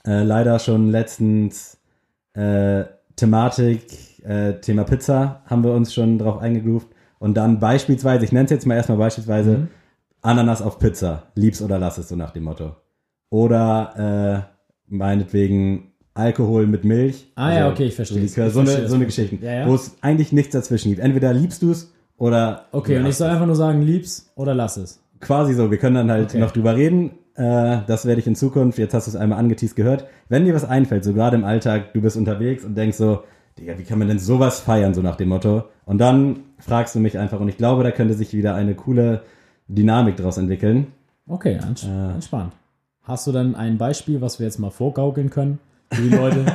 äh, 0.06 0.24
leider 0.24 0.60
schon 0.60 0.90
letztens 0.90 1.78
äh, 2.34 2.84
Thematik, 3.16 4.24
äh, 4.26 4.54
Thema 4.60 4.84
Pizza, 4.84 5.42
haben 5.46 5.64
wir 5.64 5.74
uns 5.74 5.94
schon 5.94 6.18
drauf 6.18 6.40
eingegroovt. 6.40 6.88
Und 7.20 7.36
dann 7.38 7.60
beispielsweise, 7.60 8.26
ich 8.26 8.32
nenne 8.32 8.46
es 8.46 8.52
jetzt 8.52 8.66
mal 8.66 8.76
erstmal 8.76 8.98
beispielsweise, 8.98 9.58
Mhm. 9.58 9.68
Ananas 10.22 10.62
auf 10.62 10.80
Pizza, 10.80 11.24
lieb's 11.36 11.62
oder 11.62 11.78
lass 11.80 11.98
es, 11.98 12.10
so 12.10 12.16
nach 12.16 12.32
dem 12.32 12.44
Motto. 12.44 12.76
Oder 13.30 14.50
meinetwegen 14.88 15.93
Alkohol 16.16 16.68
mit 16.68 16.84
Milch. 16.84 17.32
Ah 17.36 17.54
ja, 17.54 17.70
okay, 17.70 17.86
ich 17.86 17.96
verstehe. 17.96 18.20
Likör, 18.22 18.50
so, 18.50 18.60
verstehe 18.62 18.80
eine, 18.80 18.88
so 18.90 18.96
eine 18.96 19.06
Prinzip. 19.06 19.26
Geschichten, 19.30 19.46
Ja, 19.46 19.54
ja. 19.62 19.68
wo 19.68 19.76
es 19.76 19.96
eigentlich 20.02 20.32
nichts 20.32 20.52
dazwischen 20.54 20.90
gibt. 20.90 21.02
Entweder 21.02 21.34
liebst 21.34 21.62
du 21.64 21.72
es 21.72 21.92
oder 22.18 22.66
Okay, 22.72 22.98
und 23.00 23.06
ich 23.08 23.16
soll 23.16 23.28
es. 23.28 23.34
einfach 23.34 23.48
nur 23.48 23.56
sagen, 23.56 23.82
lieb's 23.82 24.32
oder 24.36 24.54
lass 24.54 24.78
es. 24.78 25.00
quasi 25.20 25.54
so. 25.54 25.72
Wir 25.72 25.78
können 25.78 25.96
dann 25.96 26.12
halt 26.12 26.30
Okay. 26.30 26.40
noch 26.40 26.52
drüber 26.52 26.76
reden. 26.76 27.12
Äh, 27.36 27.80
das 27.88 28.06
werde 28.06 28.20
ich 28.22 28.28
in 28.28 28.36
Zukunft, 28.36 28.78
jetzt 28.78 28.94
hast 28.94 29.08
du 29.08 29.10
es 29.10 29.16
einmal 29.16 29.40
angeteased 29.40 29.76
gehört. 29.76 30.06
Wenn 30.30 30.46
dir 30.46 30.54
was 30.54 30.66
einfällt, 30.66 31.04
so 31.04 31.14
gerade 31.14 31.36
im 31.36 31.46
Alltag, 31.46 31.94
du 31.94 32.02
bist 32.02 32.16
unterwegs 32.16 32.64
und 32.64 32.76
denkst 32.76 32.98
so, 32.98 33.24
Digga, 33.58 33.78
wie 33.80 33.84
kann 33.84 33.98
man 34.00 34.08
denn 34.08 34.20
sowas 34.20 34.60
feiern, 34.60 34.94
so 34.94 35.02
nach 35.02 35.16
dem 35.16 35.30
Motto? 35.30 35.64
Und 35.86 35.98
dann 36.00 36.42
fragst 36.60 36.94
du 36.94 37.00
mich 37.00 37.18
einfach 37.18 37.40
und 37.40 37.48
ich 37.50 37.58
glaube, 37.58 37.84
da 37.84 37.90
könnte 37.92 38.14
sich 38.14 38.34
wieder 38.34 38.54
eine 38.54 38.76
coole 38.76 39.22
Dynamik 39.68 40.18
draus 40.18 40.38
entwickeln. 40.38 40.88
Okay, 41.28 41.54
Äh. 41.54 42.14
entspannt. 42.14 42.54
Hast 43.02 43.26
du 43.26 43.32
dann 43.32 43.56
ein 43.56 43.78
Beispiel, 43.80 44.22
was 44.22 44.40
wir 44.40 44.46
jetzt 44.46 44.60
mal 44.60 44.70
vorgaukeln 44.70 45.30
können 45.32 45.58
die 45.98 46.10
Leute? 46.10 46.46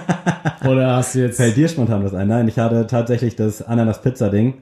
oder 0.68 0.96
hast 0.96 1.14
du 1.14 1.20
jetzt. 1.20 1.36
Fällt 1.36 1.56
dir 1.56 1.68
spontan 1.68 2.04
was 2.04 2.14
ein? 2.14 2.28
Nein, 2.28 2.48
ich 2.48 2.58
hatte 2.58 2.86
tatsächlich 2.86 3.36
das 3.36 3.62
Ananas-Pizza-Ding, 3.62 4.54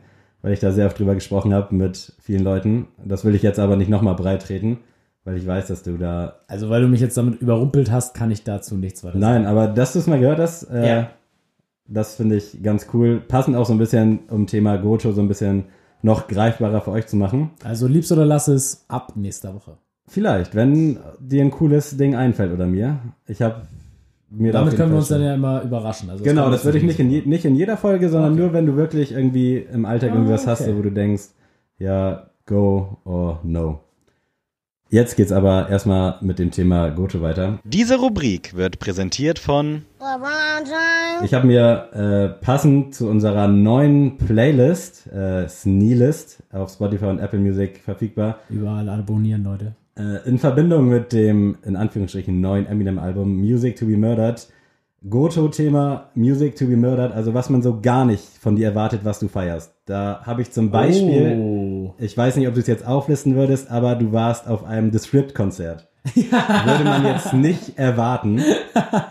weil 0.42 0.52
ich 0.52 0.60
da 0.60 0.72
sehr 0.72 0.86
oft 0.86 0.98
drüber 0.98 1.14
gesprochen 1.14 1.54
habe 1.54 1.74
mit 1.74 2.12
vielen 2.20 2.44
Leuten. 2.44 2.86
Das 3.04 3.24
will 3.24 3.34
ich 3.34 3.42
jetzt 3.42 3.58
aber 3.58 3.76
nicht 3.76 3.88
nochmal 3.88 4.14
breit 4.14 4.42
treten, 4.42 4.78
weil 5.24 5.36
ich 5.36 5.46
weiß, 5.46 5.66
dass 5.68 5.82
du 5.82 5.96
da. 5.96 6.36
Also, 6.48 6.68
weil 6.70 6.82
du 6.82 6.88
mich 6.88 7.00
jetzt 7.00 7.16
damit 7.16 7.40
überrumpelt 7.40 7.90
hast, 7.90 8.14
kann 8.14 8.30
ich 8.30 8.44
dazu 8.44 8.76
nichts 8.76 9.02
weiter 9.04 9.18
sagen. 9.18 9.42
Nein, 9.42 9.46
aber 9.46 9.66
dass 9.68 9.92
du 9.94 9.98
es 9.98 10.06
mal 10.06 10.18
gehört 10.20 10.38
hast, 10.38 10.64
äh, 10.70 10.88
Ja. 10.88 11.10
das 11.88 12.16
finde 12.16 12.36
ich 12.36 12.62
ganz 12.62 12.86
cool. 12.92 13.20
Passend 13.26 13.56
auch 13.56 13.66
so 13.66 13.72
ein 13.72 13.78
bisschen, 13.78 14.20
um 14.30 14.46
Thema 14.46 14.76
Goto 14.76 15.12
so 15.12 15.20
ein 15.20 15.28
bisschen 15.28 15.64
noch 16.02 16.28
greifbarer 16.28 16.82
für 16.82 16.90
euch 16.92 17.06
zu 17.06 17.16
machen. 17.16 17.50
Also, 17.64 17.86
liebst 17.88 18.12
oder 18.12 18.24
lass 18.26 18.48
es 18.48 18.84
ab 18.88 19.12
nächster 19.16 19.54
Woche. 19.54 19.78
Vielleicht, 20.08 20.54
wenn 20.54 20.98
dir 21.18 21.42
ein 21.42 21.50
cooles 21.50 21.96
Ding 21.96 22.14
einfällt 22.14 22.52
oder 22.52 22.66
mir. 22.66 22.98
Ich 23.26 23.42
habe 23.42 23.62
mir 24.30 24.52
Damit 24.52 24.76
können 24.76 24.90
wir 24.92 24.98
uns 24.98 25.08
dann 25.08 25.22
ja 25.22 25.34
immer 25.34 25.62
überraschen. 25.62 26.10
Also, 26.10 26.24
Genau, 26.24 26.50
das 26.50 26.64
würde 26.64 26.78
ich 26.78 26.84
nicht 26.84 26.98
in, 26.98 27.10
je, 27.10 27.22
nicht 27.24 27.44
in 27.44 27.54
jeder 27.56 27.76
Folge, 27.76 28.08
sondern 28.08 28.32
Okay. 28.32 28.42
nur, 28.42 28.52
wenn 28.52 28.66
du 28.66 28.76
wirklich 28.76 29.12
irgendwie 29.12 29.56
im 29.58 29.84
Alltag 29.84 30.10
Ah, 30.12 30.14
irgendwas 30.14 30.46
hast, 30.46 30.62
okay. 30.62 30.70
so, 30.72 30.78
wo 30.78 30.82
du 30.82 30.90
denkst, 30.90 31.24
ja, 31.78 32.30
go 32.46 32.98
or 33.04 33.40
no. 33.44 33.80
Jetzt 34.88 35.16
geht's 35.16 35.32
aber 35.32 35.68
erstmal 35.68 36.14
mit 36.20 36.38
dem 36.38 36.52
Thema 36.52 36.90
Goto 36.90 37.20
weiter. 37.20 37.58
Diese 37.64 37.96
Rubrik 37.98 38.56
wird 38.56 38.78
präsentiert 38.78 39.40
von. 39.40 39.82
Ich 41.24 41.34
habe 41.34 41.46
mir 41.46 41.88
äh, 41.92 42.28
passend 42.44 42.94
zu 42.94 43.08
unserer 43.08 43.48
neuen 43.48 44.16
Playlist, 44.16 45.08
äh, 45.08 45.48
Sneelist, 45.48 46.42
auf 46.52 46.70
Spotify 46.70 47.06
und 47.06 47.18
Apple 47.18 47.40
Music 47.40 47.78
verfügbar, 47.78 48.38
Überall 48.48 48.88
abonnieren, 48.88 49.42
Leute. 49.42 49.74
Äh, 49.98 50.28
in 50.28 50.38
Verbindung 50.38 50.88
mit 50.88 51.12
dem, 51.12 51.56
in 51.64 51.76
Anführungsstrichen, 51.76 52.40
neuen 52.40 52.66
Eminem-Album 52.66 53.36
Music 53.36 53.76
to 53.76 53.86
be 53.86 53.96
Murdered, 53.96 54.46
Goto-Thema 55.08 56.10
Music 56.14 56.56
to 56.56 56.66
be 56.66 56.76
Murdered, 56.76 57.12
also 57.12 57.32
was 57.34 57.48
man 57.50 57.62
so 57.62 57.80
gar 57.80 58.04
nicht 58.04 58.24
von 58.40 58.56
dir 58.56 58.68
erwartet, 58.68 59.00
was 59.04 59.18
du 59.20 59.28
feierst. 59.28 59.72
Da 59.84 60.20
habe 60.24 60.42
ich 60.42 60.50
zum 60.50 60.70
Beispiel, 60.70 61.36
Oh. 61.38 61.94
ich 61.98 62.16
weiß 62.16 62.36
nicht, 62.36 62.48
ob 62.48 62.54
du 62.54 62.60
es 62.60 62.66
jetzt 62.66 62.84
auflisten 62.86 63.36
würdest, 63.36 63.70
aber 63.70 63.94
du 63.94 64.12
warst 64.12 64.48
auf 64.48 64.64
einem 64.64 64.90
The 64.92 64.98
Script-Konzert. 64.98 65.86
Würde 66.14 66.84
man 66.84 67.04
jetzt 67.06 67.32
nicht 67.34 67.78
erwarten, 67.78 68.40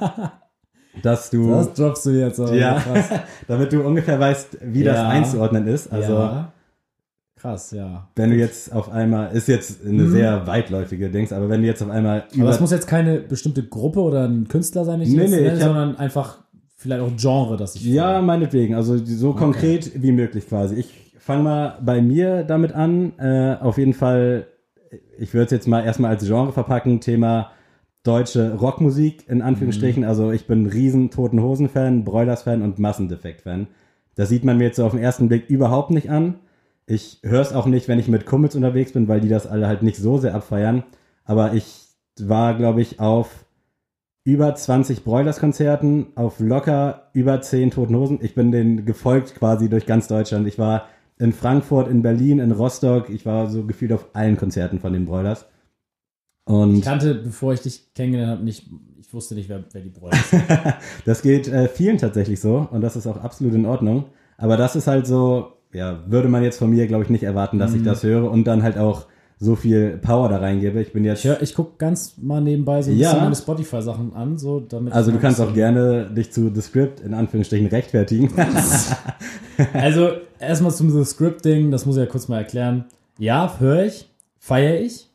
dass 1.02 1.30
du, 1.30 1.50
Das 1.50 1.74
droppst 1.74 2.06
du 2.06 2.10
jetzt 2.12 2.40
aber. 2.40 2.54
ja, 2.54 2.82
damit 3.48 3.72
du 3.74 3.82
ungefähr 3.82 4.20
weißt, 4.20 4.58
wie 4.64 4.84
das 4.84 4.98
Ja. 4.98 5.10
einzuordnen 5.10 5.68
ist. 5.68 5.92
Also, 5.92 6.14
ja. 6.14 6.52
Krass, 7.46 7.70
ja. 7.72 8.08
wenn 8.16 8.32
du 8.32 8.38
jetzt 8.38 8.74
auf 8.74 8.92
einmal, 8.92 9.32
ist 9.36 9.48
jetzt 9.48 9.86
eine 9.86 10.08
sehr 10.10 10.48
weitläufige 10.48 11.12
Dings, 11.12 11.32
aber 11.32 11.48
wenn 11.48 11.62
du 11.62 11.68
jetzt 11.68 11.84
auf 11.84 11.92
einmal 11.92 12.24
Mhm. 12.34 12.42
Aber 12.42 12.50
es 12.50 12.60
muss 12.60 12.72
jetzt 12.72 12.88
keine 12.88 13.20
bestimmte 13.20 13.64
Gruppe 13.64 14.02
oder 14.02 14.28
ein 14.28 14.48
Künstler 14.48 14.84
sein, 14.84 15.00
den 15.00 15.08
ich 15.08 15.16
Nee, 15.16 15.28
nee, 15.28 15.42
nenne, 15.42 15.58
ich 15.58 15.64
sondern 15.64 15.96
einfach 15.96 16.40
vielleicht 16.76 17.04
auch 17.04 17.12
Genre, 17.16 17.56
das 17.56 17.76
ich. 17.76 17.86
Ja, 17.86 18.22
meinetwegen. 18.22 18.74
Also 18.74 18.98
so 18.98 19.34
konkret 19.34 19.92
wie 20.02 20.12
möglich 20.12 20.48
quasi. 20.48 20.76
Ich 20.76 21.12
fange 21.20 21.44
mal 21.44 21.78
bei 21.84 22.02
mir 22.02 22.44
damit 22.44 22.74
an. 22.74 23.14
Äh, 23.20 23.58
auf 23.62 23.78
jeden 23.78 23.94
Fall, 23.94 24.48
ich 25.20 25.34
würde 25.36 25.46
es 25.46 25.52
jetzt 25.52 25.68
mal 25.68 25.86
erstmal 25.86 26.12
als 26.12 26.26
Genre 26.26 26.52
verpacken. 26.52 27.00
Thema 27.00 27.52
deutsche 28.02 28.56
Rockmusik 28.56 29.30
in 29.30 29.44
Anführungsstrichen. 29.44 30.04
Also 30.04 30.32
ich 30.32 30.48
bin 30.48 30.64
ein 30.64 30.66
riesen 30.68 31.12
Toten 31.12 31.42
Hosen-Fan, 31.42 32.06
Broilers-Fan 32.06 32.64
und 32.64 32.80
Massendefekt-Fan. 32.80 33.68
Das 34.16 34.30
sieht 34.30 34.44
man 34.44 34.58
mir 34.58 34.66
jetzt 34.66 34.78
so 34.78 34.86
auf 34.86 34.94
den 34.94 35.02
ersten 35.02 35.28
Blick 35.28 35.50
überhaupt 35.50 35.92
nicht 35.92 36.10
an. 36.10 36.40
Ich 36.88 37.20
höre 37.24 37.42
es 37.42 37.54
auch 37.54 37.66
nicht, 37.66 37.88
wenn 37.88 38.00
ich 38.00 38.08
mit 38.08 38.26
Kumpels 38.26 38.56
unterwegs 38.56 38.94
bin, 38.94 39.08
weil 39.08 39.22
die 39.22 39.30
das 39.30 39.48
alle 39.48 39.68
halt 39.68 39.82
nicht 39.82 39.98
so 39.98 40.18
sehr 40.18 40.36
abfeiern. 40.36 40.84
Aber 41.24 41.54
ich 41.54 41.86
war, 42.20 42.56
glaube 42.56 42.82
ich, 42.82 43.00
auf 43.00 43.46
über 44.24 44.54
20 44.56 45.04
Broilers-Konzerten, 45.04 46.08
auf 46.16 46.40
locker 46.40 47.10
über 47.14 47.42
10 47.42 47.72
Toten 47.72 47.96
Hosen. 47.96 48.20
Ich 48.22 48.36
bin 48.36 48.52
denen 48.52 48.86
gefolgt 48.86 49.36
quasi 49.36 49.70
durch 49.70 49.86
ganz 49.86 50.08
Deutschland. 50.08 50.48
Ich 50.48 50.58
war 50.58 50.88
in 51.18 51.32
Frankfurt, 51.32 51.88
in 51.88 52.02
Berlin, 52.02 52.40
in 52.40 52.52
Rostock. 52.52 53.10
Ich 53.10 53.26
war 53.26 53.50
so 53.50 53.66
gefühlt 53.66 53.94
auf 53.94 54.08
allen 54.14 54.38
Konzerten 54.38 54.80
von 54.80 54.94
den 54.94 55.06
Broilers. 55.06 55.46
Ich 56.48 56.54
Und 56.54 56.82
kannte, 56.82 57.16
bevor 57.16 57.54
ich 57.54 57.62
dich 57.62 57.94
kennengelernt 57.94 58.34
habe, 58.34 58.44
nicht, 58.44 58.70
ich 59.00 59.14
wusste 59.14 59.36
nicht, 59.36 59.50
wer, 59.50 59.64
wer 59.72 59.82
die 59.82 59.90
Bräuche 59.90 60.18
sind. 60.30 60.44
das 61.06 61.22
geht 61.22 61.48
äh, 61.48 61.68
vielen 61.68 61.98
tatsächlich 61.98 62.40
so 62.40 62.68
und 62.70 62.82
das 62.82 62.96
ist 62.96 63.08
auch 63.08 63.18
absolut 63.18 63.54
in 63.54 63.66
Ordnung. 63.66 64.06
Aber 64.38 64.58
das 64.58 64.76
ist 64.76 64.88
halt 64.88 65.08
so, 65.08 65.54
ja, 65.76 66.00
würde 66.08 66.28
man 66.30 66.44
jetzt 66.44 66.58
von 66.60 66.70
mir, 66.70 66.88
glaube 66.88 67.04
ich, 67.04 67.10
nicht 67.10 67.24
erwarten, 67.24 67.60
dass 67.60 67.74
ich 67.74 67.82
Mhm. 67.82 67.86
das 67.86 68.04
höre 68.04 68.30
und 68.32 68.46
dann 68.46 68.64
halt 68.64 68.78
auch 68.78 69.06
so 69.38 69.56
viel 69.58 69.98
Power 69.98 70.30
da 70.30 70.38
reingebe. 70.38 70.82
Ich 70.82 70.94
bin 70.94 71.04
jetzt. 71.04 71.20
Ich, 71.26 71.30
hör- 71.30 71.42
ich 71.42 71.54
gucke 71.54 71.74
ganz 71.78 72.16
mal 72.22 72.40
nebenbei 72.42 72.82
so 72.82 72.90
ein 72.92 72.98
Ja. 72.98 73.10
bisschen 73.10 73.24
meine 73.26 73.36
Spotify-Sachen 73.36 74.14
an, 74.16 74.38
so 74.38 74.62
damit. 74.62 74.94
also 74.94 75.12
ich 75.12 75.16
du 75.18 75.22
kannst 75.22 75.42
auch 75.42 75.54
gerne 75.54 76.06
dich 76.10 76.32
zu 76.32 76.50
The 76.56 76.62
Script 76.62 77.02
in 77.02 77.14
Anführungsstrichen 77.14 77.68
rechtfertigen. 77.68 78.30
Also, 79.74 80.10
erstmal 80.40 80.74
zum 80.74 80.90
The 80.90 81.06
Script-Ding, 81.06 81.72
das 81.72 81.86
muss 81.86 81.96
ich 81.96 82.02
ja 82.04 82.08
kurz 82.10 82.28
mal 82.28 82.40
erklären. 82.40 82.86
Ja, 83.18 83.56
höre 83.60 83.86
ich, 83.86 84.10
feiere 84.38 84.82
ich. 84.82 85.10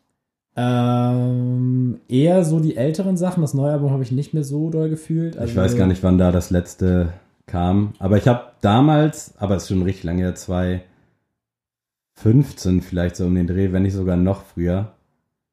Ähm, 0.56 2.00
eher 2.08 2.44
so 2.44 2.60
die 2.60 2.76
älteren 2.76 3.16
Sachen. 3.16 3.40
Das 3.42 3.54
neue 3.54 3.72
Album 3.72 3.90
habe 3.90 4.02
ich 4.02 4.12
nicht 4.12 4.34
mehr 4.34 4.44
so 4.44 4.70
doll 4.70 4.88
gefühlt. 4.88 5.36
Also, 5.36 5.50
Ich 5.50 5.56
weiß 5.56 5.76
gar 5.76 5.86
nicht, 5.86 6.02
wann 6.02 6.18
da 6.18 6.32
das 6.32 6.50
letzte 6.50 7.12
kam. 7.50 7.92
Aber 7.98 8.16
ich 8.16 8.28
habe 8.28 8.52
damals, 8.60 9.34
aber 9.38 9.56
es 9.56 9.64
ist 9.64 9.68
schon 9.70 9.82
richtig 9.82 10.04
lange 10.04 10.22
her, 10.22 10.34
2015 10.34 10.82
vielleicht 12.82 13.16
so 13.16 13.26
um 13.26 13.34
den 13.34 13.46
Dreh, 13.46 13.72
wenn 13.72 13.82
nicht 13.82 13.94
sogar 13.94 14.16
noch 14.16 14.44
früher. 14.44 14.92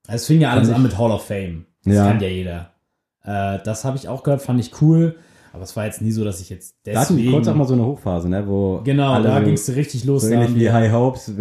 Es 0.07 0.27
fing 0.27 0.41
ja 0.41 0.51
alles 0.51 0.69
an 0.69 0.83
mit 0.83 0.97
Hall 0.97 1.11
of 1.11 1.25
Fame. 1.25 1.65
Das 1.83 1.95
Ja. 1.95 2.07
kann 2.07 2.19
ja 2.21 2.27
jeder. 2.27 2.71
Äh, 3.23 3.59
das 3.63 3.83
habe 3.85 3.97
ich 3.97 4.07
auch 4.07 4.23
gehört, 4.23 4.41
fand 4.41 4.59
ich 4.59 4.81
cool. 4.81 5.17
Aber 5.53 5.63
es 5.63 5.75
war 5.75 5.85
jetzt 5.85 6.01
nie 6.01 6.11
so, 6.11 6.23
dass 6.23 6.39
ich 6.41 6.49
jetzt 6.49 6.75
Da 6.83 6.99
hatten 7.01 7.15
die 7.15 7.23
deswegen... 7.23 7.31
kurz 7.35 7.47
auch 7.47 7.55
mal 7.55 7.65
so 7.67 7.73
eine 7.73 7.85
Hochphase, 7.85 8.29
ne? 8.29 8.47
Wo 8.47 8.81
genau, 8.83 9.21
da 9.21 9.39
so, 9.39 9.45
ging 9.45 9.53
es 9.55 9.75
richtig 9.75 10.03
los. 10.05 10.23
so 10.23 10.29
ähnlich 10.29 10.55
wie 10.55 10.59
wir- 10.61 10.73
High 10.73 10.91
Hopes, 10.91 11.31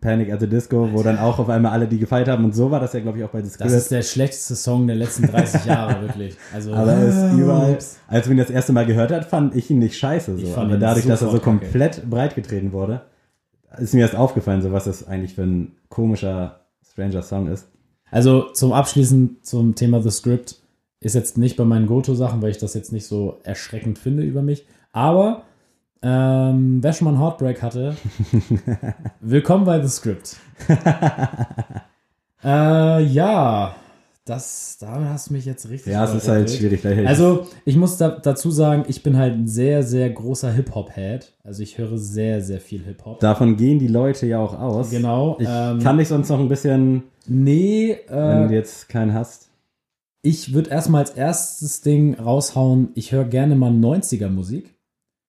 Panic 0.00 0.32
at 0.32 0.40
the 0.40 0.48
Disco, 0.48 0.88
wo 0.92 1.02
dann 1.02 1.18
auch 1.18 1.38
auf 1.38 1.48
einmal 1.48 1.72
alle 1.72 1.86
die 1.88 1.98
gefeiert 1.98 2.28
haben. 2.28 2.44
Und 2.44 2.54
so 2.54 2.70
war 2.70 2.80
das 2.80 2.92
ja, 2.92 3.00
glaube 3.00 3.18
ich, 3.18 3.24
auch 3.24 3.30
bei 3.30 3.42
The 3.42 3.50
Das 3.58 3.72
ist 3.72 3.90
der 3.90 4.02
schlechteste 4.02 4.54
Song 4.56 4.86
der 4.86 4.96
letzten 4.96 5.26
30 5.26 5.64
Jahre, 5.66 6.00
wirklich. 6.06 6.36
Also, 6.54 6.72
Aber 6.72 6.92
er 6.92 7.08
ist 7.08 7.38
überall, 7.38 7.78
als 8.06 8.26
man 8.26 8.36
ihn 8.36 8.38
das 8.38 8.50
erste 8.50 8.72
Mal 8.72 8.86
gehört 8.86 9.10
hat, 9.12 9.24
fand 9.26 9.54
ich 9.54 9.70
ihn 9.70 9.78
nicht 9.80 9.98
scheiße. 9.98 10.34
Ich 10.38 10.46
So. 10.46 10.52
fand 10.52 10.70
Aber 10.70 10.78
dadurch, 10.80 11.06
dass 11.06 11.22
er 11.22 11.28
so 11.28 11.38
kacke. 11.38 11.44
komplett 11.44 12.08
breit 12.08 12.34
getreten 12.34 12.72
wurde, 12.72 13.02
ist 13.78 13.94
mir 13.94 14.00
erst 14.00 14.16
aufgefallen, 14.16 14.62
so 14.62 14.72
was 14.72 14.84
das 14.84 15.06
eigentlich 15.06 15.34
für 15.34 15.42
ein 15.42 15.72
komischer, 15.88 16.60
stranger 16.90 17.22
Song 17.22 17.48
ist. 17.48 17.68
Also 18.10 18.50
zum 18.54 18.72
Abschließen 18.72 19.36
zum 19.42 19.74
Thema 19.74 20.00
The 20.02 20.10
Script 20.10 20.57
ist 21.00 21.14
jetzt 21.14 21.38
nicht 21.38 21.56
bei 21.56 21.64
meinen 21.64 21.86
Goto-Sachen, 21.86 22.42
weil 22.42 22.50
ich 22.50 22.58
das 22.58 22.74
jetzt 22.74 22.92
nicht 22.92 23.06
so 23.06 23.38
erschreckend 23.44 23.98
finde 23.98 24.22
über 24.22 24.42
mich. 24.42 24.66
Aber 24.92 25.42
ähm, 26.02 26.82
wer 26.82 26.92
schon 26.92 27.06
mal 27.06 27.12
einen 27.12 27.20
Heartbreak 27.20 27.62
hatte, 27.62 27.96
willkommen 29.20 29.64
bei 29.64 29.80
The 29.80 29.88
Script. 29.88 30.36
äh, 32.44 33.02
ja, 33.04 33.74
das, 34.24 34.76
damit 34.78 35.08
hast 35.08 35.30
du 35.30 35.34
mich 35.34 35.46
jetzt 35.46 35.68
richtig. 35.70 35.92
Ja, 35.92 36.04
es 36.04 36.14
ist 36.14 36.28
halt 36.28 36.50
schwierig. 36.50 36.84
Also, 37.06 37.46
ich 37.64 37.76
muss 37.76 37.96
da, 37.96 38.10
dazu 38.10 38.50
sagen, 38.50 38.84
ich 38.86 39.02
bin 39.02 39.16
halt 39.16 39.34
ein 39.34 39.46
sehr, 39.48 39.82
sehr 39.82 40.10
großer 40.10 40.52
Hip-Hop-Head. 40.52 41.32
Also, 41.44 41.62
ich 41.62 41.78
höre 41.78 41.96
sehr, 41.96 42.42
sehr 42.42 42.60
viel 42.60 42.84
Hip-Hop. 42.84 43.20
Davon 43.20 43.56
gehen 43.56 43.78
die 43.78 43.88
Leute 43.88 44.26
ja 44.26 44.38
auch 44.38 44.58
aus. 44.58 44.90
Genau. 44.90 45.36
Ich 45.40 45.48
ähm, 45.48 45.78
kann 45.78 45.96
dich 45.96 46.08
sonst 46.08 46.28
noch 46.28 46.40
ein 46.40 46.48
bisschen, 46.48 47.04
Nee, 47.28 47.98
wenn 48.08 48.44
äh, 48.44 48.48
du 48.48 48.54
jetzt 48.54 48.88
keinen 48.88 49.12
hast. 49.12 49.47
Ich 50.28 50.52
würde 50.52 50.70
erstmal 50.70 51.00
als 51.02 51.10
erstes 51.12 51.80
Ding 51.80 52.14
raushauen, 52.14 52.90
ich 52.94 53.12
höre 53.12 53.24
gerne 53.24 53.54
mal 53.54 53.70
90er 53.72 54.28
Musik. 54.28 54.74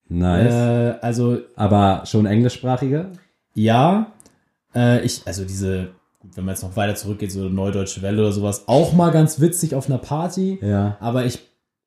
Nice. 0.09 0.53
Äh, 0.53 0.95
also, 1.01 1.37
Aber 1.55 2.03
schon 2.05 2.25
englischsprachige? 2.25 3.11
ja, 3.53 4.11
äh, 4.75 5.03
ich, 5.05 5.21
also 5.25 5.45
diese, 5.45 5.89
wenn 6.35 6.45
man 6.45 6.53
jetzt 6.53 6.63
noch 6.63 6.75
weiter 6.75 6.95
zurückgeht, 6.95 7.31
so 7.31 7.49
Neudeutsche 7.49 8.01
Welle 8.01 8.21
oder 8.21 8.31
sowas, 8.31 8.63
auch 8.67 8.93
mal 8.93 9.11
ganz 9.11 9.39
witzig 9.39 9.73
auf 9.75 9.87
einer 9.87 9.97
Party. 9.99 10.59
Ja. 10.61 10.97
Aber 10.99 11.25
ich, 11.25 11.39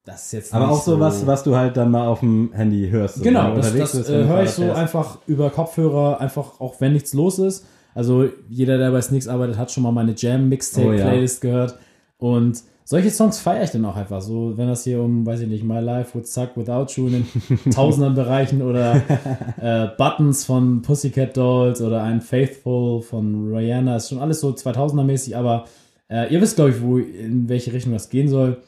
das 0.04 0.26
ist 0.26 0.32
jetzt 0.32 0.54
Aber 0.54 0.70
auch 0.70 0.82
so 0.82 0.98
was, 0.98 1.26
was 1.26 1.44
du 1.44 1.54
halt 1.56 1.76
dann 1.76 1.90
mal 1.90 2.06
auf 2.06 2.20
dem 2.20 2.50
Handy 2.52 2.88
hörst. 2.90 3.16
so, 3.16 3.22
Genau, 3.22 3.54
das, 3.54 3.76
das 3.76 3.92
bist, 3.96 4.08
äh, 4.10 4.24
höre 4.24 4.42
ich 4.44 4.50
so 4.50 4.62
fährst. 4.62 4.78
einfach 4.78 5.18
über 5.26 5.50
Kopfhörer, 5.50 6.20
einfach 6.20 6.60
auch 6.60 6.80
wenn 6.80 6.92
nichts 6.94 7.12
los 7.12 7.38
ist. 7.38 7.66
Also 7.94 8.28
jeder, 8.48 8.78
der 8.78 8.90
bei 8.90 9.00
Sneaks 9.02 9.28
arbeitet, 9.28 9.58
hat 9.58 9.70
schon 9.70 9.82
mal 9.82 9.92
meine 9.92 10.14
Jam-Mixtape-Playlist 10.16 11.44
Oh, 11.44 11.46
ja. 11.46 11.52
gehört. 11.52 11.78
Und 12.18 12.62
solche 12.84 13.10
Songs 13.10 13.38
feiere 13.38 13.64
ich 13.64 13.70
dann 13.70 13.84
auch 13.84 13.96
einfach. 13.96 14.20
So, 14.20 14.56
wenn 14.56 14.68
das 14.68 14.84
hier 14.84 15.00
um, 15.00 15.24
weiß 15.24 15.40
ich 15.40 15.48
nicht, 15.48 15.64
My 15.64 15.80
Life 15.80 16.14
Would 16.14 16.26
Suck 16.26 16.56
Without 16.56 16.86
You 16.94 17.08
in 17.08 17.12
den 17.12 17.70
tausendern 17.72 18.14
Bereichen 18.14 18.62
oder 18.62 18.96
äh, 19.60 19.88
Buttons 19.96 20.44
von 20.44 20.82
Pussycat 20.82 21.36
Dolls 21.36 21.80
oder 21.80 22.02
ein 22.02 22.20
Faithful 22.20 23.02
von 23.02 23.52
Rihanna, 23.54 23.96
ist 23.96 24.08
schon 24.10 24.18
alles 24.18 24.40
so 24.40 24.50
2000er 24.50 25.04
mäßig, 25.04 25.36
aber 25.36 25.64
äh, 26.08 26.32
ihr 26.32 26.40
wisst, 26.40 26.56
glaube 26.56 26.70
ich, 26.70 26.82
wo, 26.82 26.98
in 26.98 27.48
welche 27.48 27.72
Richtung 27.72 27.92
das 27.92 28.10
gehen 28.10 28.28
soll. 28.28 28.58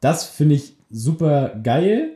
Das 0.00 0.24
finde 0.24 0.54
ich 0.54 0.74
super 0.90 1.50
geil. 1.62 2.12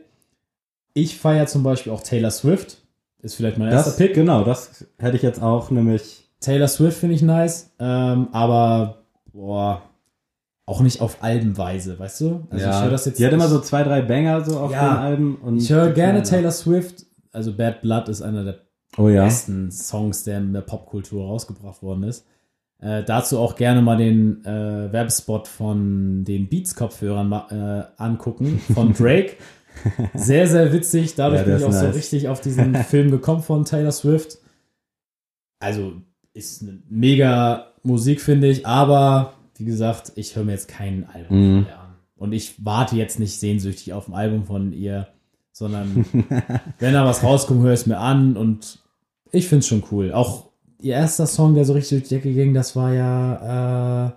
Ich 0.93 1.17
feiere 1.17 1.47
zum 1.47 1.63
Beispiel 1.63 1.91
auch 1.91 2.01
Taylor 2.01 2.31
Swift. 2.31 2.77
Ist 3.21 3.35
vielleicht 3.35 3.57
mein 3.57 3.69
erster 3.69 3.91
Das, 3.91 3.97
Pick. 3.97 4.13
genau, 4.15 4.43
das 4.43 4.85
hätte 4.97 5.15
ich 5.15 5.21
jetzt 5.23 5.41
auch 5.41 5.69
nämlich. 5.71 6.27
Taylor 6.39 6.67
Swift 6.67 6.97
finde 6.97 7.15
ich 7.15 7.21
nice, 7.21 7.71
ähm, 7.79 8.29
aber 8.31 9.03
boah, 9.31 9.83
auch 10.71 10.81
nicht 10.81 11.01
auf 11.01 11.17
Albenweise, 11.21 11.99
weißt 11.99 12.21
du? 12.21 12.47
Also 12.49 12.69
ich 12.69 12.81
höre 12.81 12.89
das 12.89 13.05
jetzt. 13.05 13.19
die 13.19 13.25
hat 13.25 13.33
immer 13.33 13.47
so 13.47 13.59
zwei, 13.59 13.83
drei 13.83 14.01
Banger 14.01 14.43
so 14.43 14.57
auf 14.59 14.71
Ja. 14.71 14.89
den 14.89 14.97
Alben. 14.97 15.35
Und 15.35 15.57
Ich 15.57 15.69
höre 15.69 15.91
gerne 15.91 16.23
Taylor 16.23 16.51
Swift. 16.51 17.05
Also 17.31 17.53
Bad 17.55 17.81
Blood 17.81 18.09
ist 18.09 18.21
einer 18.21 18.43
der 18.43 18.59
Oh 18.97 19.07
ja. 19.07 19.23
besten 19.23 19.71
Songs, 19.71 20.23
der 20.23 20.39
in 20.39 20.51
der 20.53 20.61
Popkultur 20.61 21.25
rausgebracht 21.25 21.81
worden 21.81 22.03
ist. 22.03 22.25
Äh, 22.79 23.03
dazu 23.03 23.37
auch 23.39 23.55
gerne 23.55 23.81
mal 23.81 23.95
den 23.97 24.43
äh, 24.43 24.91
Werbespot 24.91 25.47
von 25.47 26.23
den 26.25 26.49
Beats-Kopfhörern 26.49 27.31
äh, 27.51 27.83
angucken, 28.01 28.59
von 28.73 28.93
Drake. 28.97 29.33
Sehr, 30.13 30.47
sehr 30.47 30.73
witzig. 30.73 31.15
Dadurch 31.15 31.41
Ja, 31.41 31.45
bin 31.45 31.57
ich 31.57 31.63
auch 31.63 31.69
ist 31.69 31.79
so 31.79 31.85
nice. 31.85 31.95
richtig 31.95 32.27
auf 32.27 32.41
diesen 32.41 32.75
Film 32.83 33.11
gekommen 33.11 33.41
von 33.43 33.63
Taylor 33.65 33.91
Swift. 33.91 34.39
Also 35.59 35.93
ist 36.33 36.61
eine 36.63 36.79
mega 36.89 37.67
Musik, 37.83 38.19
finde 38.21 38.47
ich, 38.47 38.65
aber 38.65 39.33
wie 39.61 39.65
gesagt, 39.65 40.11
ich 40.15 40.35
höre 40.35 40.43
mir 40.43 40.51
jetzt 40.53 40.67
kein 40.67 41.07
Album 41.13 41.37
Mhm. 41.37 41.55
von 41.63 41.65
ihr 41.71 41.79
an. 41.79 41.95
Und 42.17 42.33
ich 42.33 42.65
warte 42.65 42.95
jetzt 42.97 43.19
nicht 43.19 43.39
sehnsüchtig 43.39 43.93
auf 43.93 44.07
ein 44.07 44.13
Album 44.13 44.45
von 44.45 44.73
ihr, 44.73 45.07
sondern 45.53 46.05
wenn 46.79 46.93
da 46.93 47.05
was 47.05 47.23
rauskommt, 47.23 47.61
höre 47.63 47.73
ich 47.73 47.81
es 47.81 47.85
mir 47.87 47.97
an 47.99 48.37
und 48.37 48.79
ich 49.31 49.47
finde 49.47 49.59
es 49.59 49.67
schon 49.67 49.83
cool. 49.91 50.11
Auch 50.13 50.49
ihr 50.81 50.93
erster 50.95 51.25
Song, 51.27 51.55
der 51.55 51.65
so 51.65 51.73
richtig 51.73 51.99
durch 51.99 52.09
die 52.09 52.15
Decke 52.15 52.33
ging, 52.33 52.53
das 52.53 52.75
war 52.75 52.93
ja, 52.93 54.07
äh, 54.07 54.11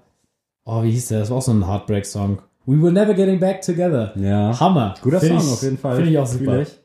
oh, 0.64 0.82
wie 0.82 0.90
hieß 0.90 1.09
der? 1.09 1.20
Das 1.20 1.30
war 1.30 1.38
auch 1.38 1.42
so 1.42 1.53
ein 1.53 1.66
Heartbreak-Song. 1.66 2.40
We 2.66 2.80
Will 2.80 2.92
Never 2.92 3.12
Getting 3.14 3.38
Back 3.38 3.61
Together. 3.62 4.12
Ja. 4.16 4.59
Hammer. 4.59 4.95
Guter 5.03 5.20
Find 5.20 5.40
Song 5.40 5.49
ich, 5.49 5.53
auf 5.55 5.62
jeden 5.62 5.78
Fall. 5.78 5.97
Finde 5.97 6.11
ich 6.11 6.18
auch 6.18 6.26
super. 6.26 6.61
ich. 6.62 6.80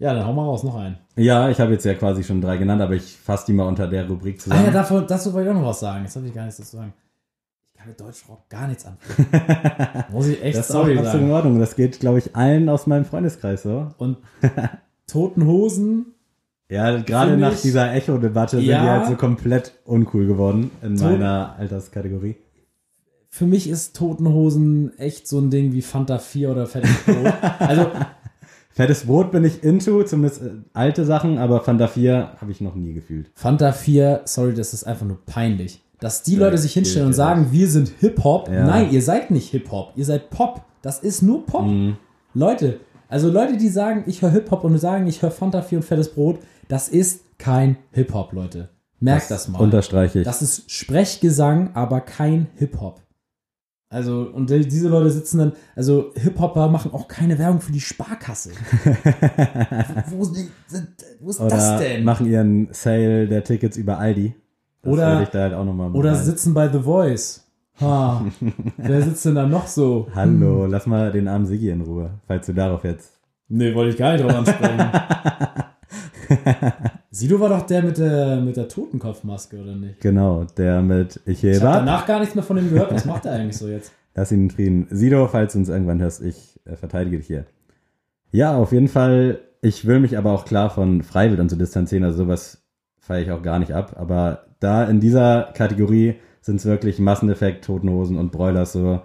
Ja, 0.00 0.14
dann 0.14 0.24
hau 0.24 0.32
mal 0.32 0.44
raus, 0.44 0.62
noch 0.62 0.76
einen. 0.76 0.96
Ja, 1.16 1.48
ich 1.50 1.58
habe 1.58 1.72
jetzt 1.72 1.84
ja 1.84 1.94
quasi 1.94 2.22
schon 2.22 2.40
drei 2.40 2.56
genannt, 2.56 2.80
aber 2.80 2.94
ich 2.94 3.02
fasse 3.16 3.46
die 3.46 3.52
mal 3.52 3.66
unter 3.66 3.88
der 3.88 4.06
Rubrik 4.08 4.36
Ah 4.36 4.42
zusammen. 4.44 4.64
ja, 4.66 4.70
davon, 4.70 5.04
dazu 5.08 5.32
wollte 5.32 5.50
ich 5.50 5.56
auch 5.56 5.60
noch 5.60 5.68
was 5.68 5.80
sagen. 5.80 6.04
Jetzt 6.04 6.14
habe 6.14 6.26
ich 6.28 6.32
gar 6.34 6.44
nichts 6.44 6.58
dazu 6.58 6.76
sagen. 6.76 6.92
Mit 7.88 8.00
Deutschrock 8.00 8.48
gar 8.48 8.68
nichts 8.68 8.84
anfangen. 8.86 10.04
Muss 10.12 10.26
ich 10.28 10.42
echt 10.42 10.58
das 10.58 10.66
ist 10.66 10.72
sorry 10.72 10.94
auch 10.96 11.00
absolut 11.00 11.22
in 11.22 11.28
sagen. 11.28 11.30
Ordnung. 11.32 11.58
Das 11.60 11.74
geht, 11.74 12.00
glaube 12.00 12.18
ich, 12.18 12.36
allen 12.36 12.68
aus 12.68 12.86
meinem 12.86 13.04
Freundeskreis 13.06 13.62
so. 13.62 13.88
Und 13.98 14.18
Toten 15.06 15.46
Hosen, 15.46 16.06
Ja, 16.68 16.98
gerade 17.00 17.36
nach 17.38 17.52
ich- 17.54 17.62
dieser 17.62 17.92
Echo-Debatte 17.94 18.56
sind 18.58 18.66
Ja. 18.66 18.82
die 18.82 18.88
halt 18.90 19.06
so 19.06 19.14
komplett 19.16 19.72
uncool 19.84 20.26
geworden 20.26 20.70
in 20.82 20.96
So- 20.98 21.06
meiner 21.06 21.54
Alterskategorie. 21.58 22.36
für 23.30 23.46
mich 23.46 23.68
ist 23.70 23.96
Toten 23.96 24.28
Hosen 24.28 24.96
echt 24.98 25.26
so 25.28 25.38
ein 25.38 25.50
Ding 25.50 25.72
wie 25.72 25.82
Fanta 25.82 26.18
4 26.18 26.50
oder 26.50 26.66
Fettes 26.66 26.90
Brot. 27.06 27.32
Also, 27.58 27.86
Fettes 28.70 29.06
Brot 29.06 29.32
bin 29.32 29.44
ich 29.44 29.64
into, 29.64 30.02
zumindest 30.04 30.42
äh, 30.42 30.50
alte 30.72 31.04
Sachen, 31.04 31.38
aber 31.38 31.62
Fanta 31.62 31.88
4 31.88 32.32
habe 32.40 32.50
ich 32.52 32.60
noch 32.60 32.74
nie 32.74 32.92
gefühlt. 32.92 33.30
Fanta 33.34 33.72
4, 33.72 34.22
sorry, 34.24 34.54
das 34.54 34.72
ist 34.74 34.84
einfach 34.84 35.06
nur 35.06 35.18
peinlich. 35.26 35.82
Dass 36.00 36.22
die 36.22 36.36
Leute 36.36 36.58
sich 36.58 36.72
hinstellen 36.74 37.08
und 37.08 37.12
sagen, 37.12 37.48
wir 37.50 37.68
sind 37.68 37.88
Hip-Hop. 38.00 38.48
Ja. 38.48 38.66
Nein, 38.66 38.90
ihr 38.92 39.02
seid 39.02 39.30
nicht 39.32 39.50
Hip-Hop, 39.50 39.92
ihr 39.96 40.04
seid 40.04 40.30
Pop. 40.30 40.62
Das 40.82 41.00
ist 41.00 41.22
nur 41.22 41.44
Pop. 41.44 41.66
Mhm. 41.66 41.96
Leute, 42.34 42.78
also 43.08 43.28
Leute, 43.30 43.56
die 43.56 43.68
sagen, 43.68 44.04
ich 44.06 44.22
höre 44.22 44.30
Hip-Hop 44.30 44.62
und 44.64 44.78
sagen, 44.78 45.06
ich 45.08 45.22
höre 45.22 45.30
Fanta 45.32 45.60
4 45.62 45.78
und 45.78 45.84
Fettes 45.84 46.12
Brot, 46.14 46.38
das 46.68 46.88
ist 46.88 47.22
kein 47.38 47.76
Hip-Hop, 47.92 48.32
Leute. 48.32 48.68
Merkt 49.00 49.30
das, 49.30 49.48
mal. 49.48 49.58
Unterstreiche 49.60 50.20
ich. 50.20 50.24
Das 50.24 50.42
ist 50.42 50.70
Sprechgesang, 50.70 51.70
aber 51.74 52.00
kein 52.00 52.46
Hip-Hop. 52.56 53.00
Also, 53.90 54.28
und 54.34 54.50
die- 54.50 54.68
diese 54.68 54.88
Leute 54.88 55.10
sitzen 55.10 55.38
dann, 55.38 55.52
also 55.74 56.12
Hip-Hopper 56.14 56.68
machen 56.68 56.92
auch 56.92 57.08
keine 57.08 57.38
Werbung 57.38 57.60
für 57.60 57.72
die 57.72 57.80
Sparkasse. 57.80 58.50
wo, 60.10 60.24
sind- 60.24 60.50
wo 61.20 61.30
ist 61.30 61.40
Oder 61.40 61.48
das 61.50 61.78
denn? 61.80 62.04
machen 62.04 62.26
ihren 62.26 62.68
Sale 62.72 63.26
der 63.26 63.42
Tickets 63.44 63.76
über 63.76 63.98
Aldi. 63.98 64.34
Oder- 64.88 65.22
ich 65.22 65.32
halt 65.32 65.54
Oder 65.94 66.14
sitzen 66.14 66.54
bei 66.54 66.68
The 66.68 66.80
Voice. 66.80 67.44
Ha, 67.80 68.24
wer 68.76 69.02
sitzt 69.02 69.24
denn 69.24 69.36
da 69.36 69.46
noch 69.46 69.66
so? 69.68 70.08
Hallo, 70.14 70.66
lass 70.66 70.86
mal 70.86 71.12
den 71.12 71.28
armen 71.28 71.46
Siggi 71.46 71.70
in 71.70 71.80
Ruhe, 71.82 72.10
falls 72.26 72.46
du 72.46 72.52
darauf 72.52 72.82
jetzt. 72.84 73.12
Nee, 73.48 73.74
wollte 73.74 73.90
ich 73.92 73.96
gar 73.96 74.12
nicht 74.12 74.24
drauf 74.24 74.34
ansprechen. 74.34 74.90
Sido 77.10 77.40
war 77.40 77.48
doch 77.48 77.62
der 77.62 77.82
mit 77.82 77.98
der, 77.98 78.36
mit 78.40 78.56
der 78.56 78.68
Totenkopfmaske, 78.68 79.60
oder 79.60 79.74
nicht? 79.74 80.00
Genau, 80.00 80.44
der 80.56 80.82
mit 80.82 81.20
Ich 81.24 81.42
Ich 81.44 81.54
hebe 81.54 81.66
habe 81.66 81.78
ab. 81.78 81.84
danach 81.86 82.06
gar 82.06 82.20
nichts 82.20 82.34
mehr 82.34 82.44
von 82.44 82.58
ihm 82.58 82.70
gehört. 82.70 82.92
Was 82.92 83.04
macht 83.06 83.24
er 83.26 83.32
eigentlich 83.32 83.56
so 83.56 83.68
jetzt? 83.68 83.92
Lass 84.14 84.32
ihn 84.32 84.44
in 84.44 84.50
Frieden. 84.50 84.86
Sido, 84.90 85.26
falls 85.28 85.52
du 85.52 85.60
uns 85.60 85.68
irgendwann 85.68 86.00
hörst, 86.00 86.20
ich 86.22 86.60
äh, 86.64 86.76
verteidige 86.76 87.16
dich 87.18 87.26
hier. 87.26 87.46
Ja, 88.30 88.56
auf 88.56 88.72
jeden 88.72 88.88
Fall. 88.88 89.38
Ich 89.62 89.86
will 89.86 90.00
mich 90.00 90.18
aber 90.18 90.32
auch 90.32 90.44
klar 90.44 90.70
von 90.70 91.02
Freiwild 91.02 91.40
und 91.40 91.48
so 91.48 91.56
distanzieren. 91.56 92.04
Also 92.04 92.18
sowas 92.24 92.62
feiere 92.98 93.22
ich 93.22 93.30
auch 93.30 93.42
gar 93.42 93.58
nicht 93.58 93.72
ab. 93.72 93.94
Aber 93.98 94.44
da 94.60 94.84
in 94.84 95.00
dieser 95.00 95.52
Kategorie 95.54 96.16
sind 96.40 96.56
es 96.56 96.66
wirklich 96.66 96.98
Masseneffekt, 96.98 97.64
Toten 97.64 97.90
Hosen 97.90 98.16
und 98.16 98.32
Broilers 98.32 98.72
so, 98.72 99.02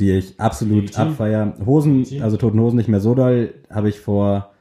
die 0.00 0.12
ich 0.12 0.38
absolut 0.40 0.82
Legitim. 0.82 1.02
abfeier. 1.02 1.54
Hosen, 1.64 2.06
also 2.22 2.36
Toten 2.36 2.60
Hosen 2.60 2.76
nicht 2.76 2.88
mehr 2.88 3.00
so 3.00 3.14
doll, 3.14 3.54
habe 3.70 3.88
ich 3.88 4.00
vor 4.00 4.52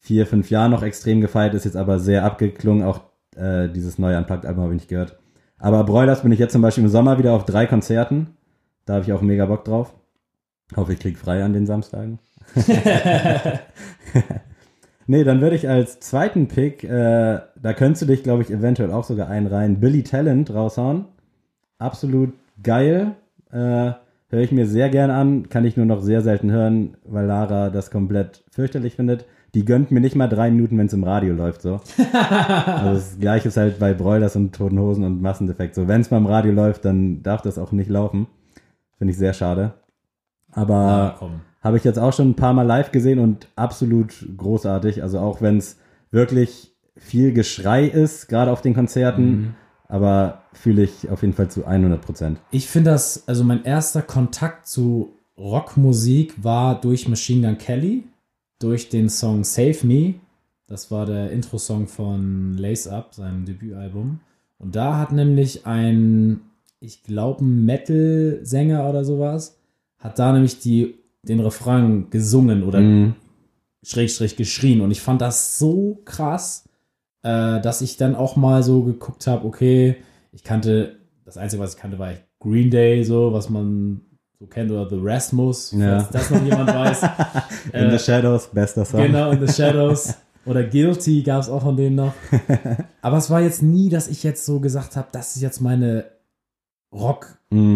vier, 0.00 0.26
fünf 0.26 0.50
Jahren 0.50 0.70
noch 0.70 0.82
extrem 0.82 1.20
gefeiert, 1.20 1.54
ist 1.54 1.64
jetzt 1.64 1.76
aber 1.76 1.98
sehr 1.98 2.24
abgeklungen. 2.24 2.84
Auch 2.84 3.00
äh, 3.36 3.68
dieses 3.68 3.98
neue 3.98 4.18
Unplugged-Album 4.18 4.62
habe 4.64 4.74
ich 4.74 4.80
nicht 4.80 4.88
gehört. 4.88 5.18
Aber 5.58 5.84
Broilers 5.84 6.22
bin 6.22 6.32
ich 6.32 6.38
jetzt 6.38 6.52
zum 6.52 6.62
Beispiel 6.62 6.84
im 6.84 6.90
Sommer 6.90 7.18
wieder 7.18 7.32
auf 7.32 7.44
drei 7.44 7.66
Konzerten. 7.66 8.36
Da 8.84 8.94
habe 8.94 9.04
ich 9.04 9.12
auch 9.12 9.22
mega 9.22 9.46
Bock 9.46 9.64
drauf. 9.64 9.94
Hoffe, 10.76 10.92
ich 10.92 10.98
krieg 10.98 11.18
frei 11.18 11.42
an 11.42 11.52
den 11.52 11.66
Samstagen. 11.66 12.18
nee, 15.08 15.24
dann 15.24 15.40
würde 15.40 15.56
ich 15.56 15.68
als 15.68 15.98
zweiten 15.98 16.46
Pick, 16.46 16.84
äh, 16.84 17.40
da 17.60 17.72
könntest 17.74 18.02
du 18.02 18.06
dich, 18.06 18.22
glaube 18.22 18.42
ich, 18.42 18.50
eventuell 18.52 18.92
auch 18.92 19.04
sogar 19.04 19.28
einreihen, 19.28 19.80
Billy 19.80 20.04
Talent 20.04 20.54
raushauen. 20.54 21.06
Absolut 21.78 22.32
geil. 22.62 23.16
Äh, 23.50 23.92
Höre 24.30 24.42
ich 24.42 24.52
mir 24.52 24.66
sehr 24.66 24.90
gern 24.90 25.10
an, 25.10 25.48
kann 25.48 25.64
ich 25.64 25.78
nur 25.78 25.86
noch 25.86 26.02
sehr 26.02 26.20
selten 26.20 26.50
hören, 26.50 26.98
weil 27.04 27.24
Lara 27.24 27.70
das 27.70 27.90
komplett 27.90 28.44
fürchterlich 28.50 28.94
findet. 28.94 29.24
Die 29.54 29.64
gönnt 29.64 29.90
mir 29.90 30.00
nicht 30.00 30.16
mal 30.16 30.28
drei 30.28 30.50
Minuten, 30.50 30.76
wenn 30.76 30.84
es 30.88 30.92
im 30.92 31.02
Radio 31.02 31.32
läuft, 31.32 31.62
so. 31.62 31.80
also 32.12 32.92
das 32.92 33.18
gleiche 33.18 33.48
ist 33.48 33.56
halt 33.56 33.78
bei 33.78 33.94
Broilers 33.94 34.36
und 34.36 34.54
Toten 34.54 34.78
Hosen 34.78 35.04
und 35.04 35.22
Massendefekt. 35.22 35.74
So, 35.74 35.88
wenn 35.88 36.02
es 36.02 36.10
mal 36.10 36.18
im 36.18 36.26
Radio 36.26 36.52
läuft, 36.52 36.84
dann 36.84 37.22
darf 37.22 37.40
das 37.40 37.56
auch 37.56 37.72
nicht 37.72 37.88
laufen. 37.88 38.26
Finde 38.98 39.12
ich 39.12 39.16
sehr 39.16 39.32
schade. 39.32 39.72
Aber 40.52 40.74
Ah, 40.74 41.16
komm. 41.18 41.40
Habe 41.60 41.76
ich 41.76 41.84
jetzt 41.84 41.98
auch 41.98 42.12
schon 42.12 42.30
ein 42.30 42.36
paar 42.36 42.52
Mal 42.52 42.62
live 42.62 42.92
gesehen 42.92 43.18
und 43.18 43.48
absolut 43.56 44.14
großartig. 44.36 45.02
Also 45.02 45.18
auch 45.18 45.42
wenn 45.42 45.58
es 45.58 45.78
wirklich 46.10 46.72
viel 46.96 47.32
Geschrei 47.32 47.86
ist, 47.86 48.28
gerade 48.28 48.50
auf 48.50 48.60
den 48.60 48.74
Konzerten, 48.74 49.54
aber 49.88 50.42
fühle 50.52 50.82
ich 50.82 51.08
auf 51.10 51.22
jeden 51.22 51.34
Fall 51.34 51.50
zu 51.50 51.64
100 51.64 52.00
Prozent. 52.00 52.38
Ich 52.50 52.68
finde 52.68 52.90
das, 52.90 53.26
also 53.26 53.44
mein 53.44 53.64
erster 53.64 54.02
Kontakt 54.02 54.66
zu 54.66 55.14
Rockmusik 55.38 56.42
war 56.42 56.80
durch 56.80 57.08
Machine 57.08 57.46
Gun 57.46 57.58
Kelly, 57.58 58.04
durch 58.58 58.88
den 58.88 59.08
Song 59.08 59.44
Save 59.44 59.86
Me. 59.86 60.14
Das 60.66 60.90
war 60.90 61.06
der 61.06 61.30
Intro-Song 61.30 61.86
von 61.86 62.58
Lace 62.58 62.88
Up, 62.88 63.14
seinem 63.14 63.44
Debütalbum. 63.44 64.20
Und 64.58 64.76
da 64.76 64.98
hat 64.98 65.12
nämlich 65.12 65.64
ein, 65.64 66.40
ich 66.80 67.04
glaube, 67.04 67.44
ein 67.44 67.64
Metal-Sänger 67.64 68.88
oder 68.88 69.04
sowas, 69.04 69.56
hat 69.98 70.18
da 70.18 70.32
nämlich 70.32 70.58
die, 70.58 70.97
den 71.28 71.40
Refrain 71.40 72.10
gesungen 72.10 72.62
oder 72.62 72.80
Mhm. 72.80 73.14
Schrägstrich 73.84 74.36
geschrien. 74.36 74.80
Und 74.80 74.90
ich 74.90 75.00
fand 75.00 75.20
das 75.20 75.58
so 75.58 76.00
krass, 76.04 76.64
äh, 77.22 77.60
dass 77.60 77.80
ich 77.80 77.96
dann 77.96 78.14
auch 78.16 78.36
mal 78.36 78.62
so 78.62 78.82
geguckt 78.82 79.26
habe, 79.26 79.46
okay, 79.46 79.96
ich 80.32 80.42
kannte, 80.42 80.96
das 81.24 81.36
Einzige, 81.36 81.62
was 81.62 81.74
ich 81.74 81.80
kannte, 81.80 81.98
war 81.98 82.12
Green 82.40 82.70
Day, 82.70 83.02
so, 83.04 83.32
was 83.32 83.48
man 83.50 84.00
so 84.40 84.46
kennt, 84.46 84.70
oder 84.70 84.88
The 84.88 84.98
Rasmus, 85.00 85.72
Ja. 85.72 86.00
falls 86.00 86.10
das 86.10 86.30
noch 86.30 86.44
jemand 86.44 86.68
weiß. 86.72 87.02
In 87.72 87.80
Äh, 87.86 87.98
the 87.98 88.04
Shadows, 88.04 88.48
bester 88.48 88.84
Song. 88.84 89.02
Genau, 89.02 89.30
in 89.30 89.44
the 89.46 89.52
Shadows. 89.52 90.14
Oder 90.46 90.62
Guilty 90.64 91.22
gab 91.22 91.42
es 91.42 91.48
auch 91.48 91.62
von 91.62 91.76
denen 91.76 91.96
noch. 91.96 92.12
Aber 93.02 93.16
es 93.18 93.28
war 93.30 93.40
jetzt 93.42 93.62
nie, 93.62 93.88
dass 93.90 94.08
ich 94.08 94.22
jetzt 94.22 94.46
so 94.46 94.60
gesagt 94.60 94.96
habe, 94.96 95.08
das 95.12 95.36
ist 95.36 95.42
jetzt 95.42 95.60
meine 95.60 96.04
Mhm. 96.90 96.98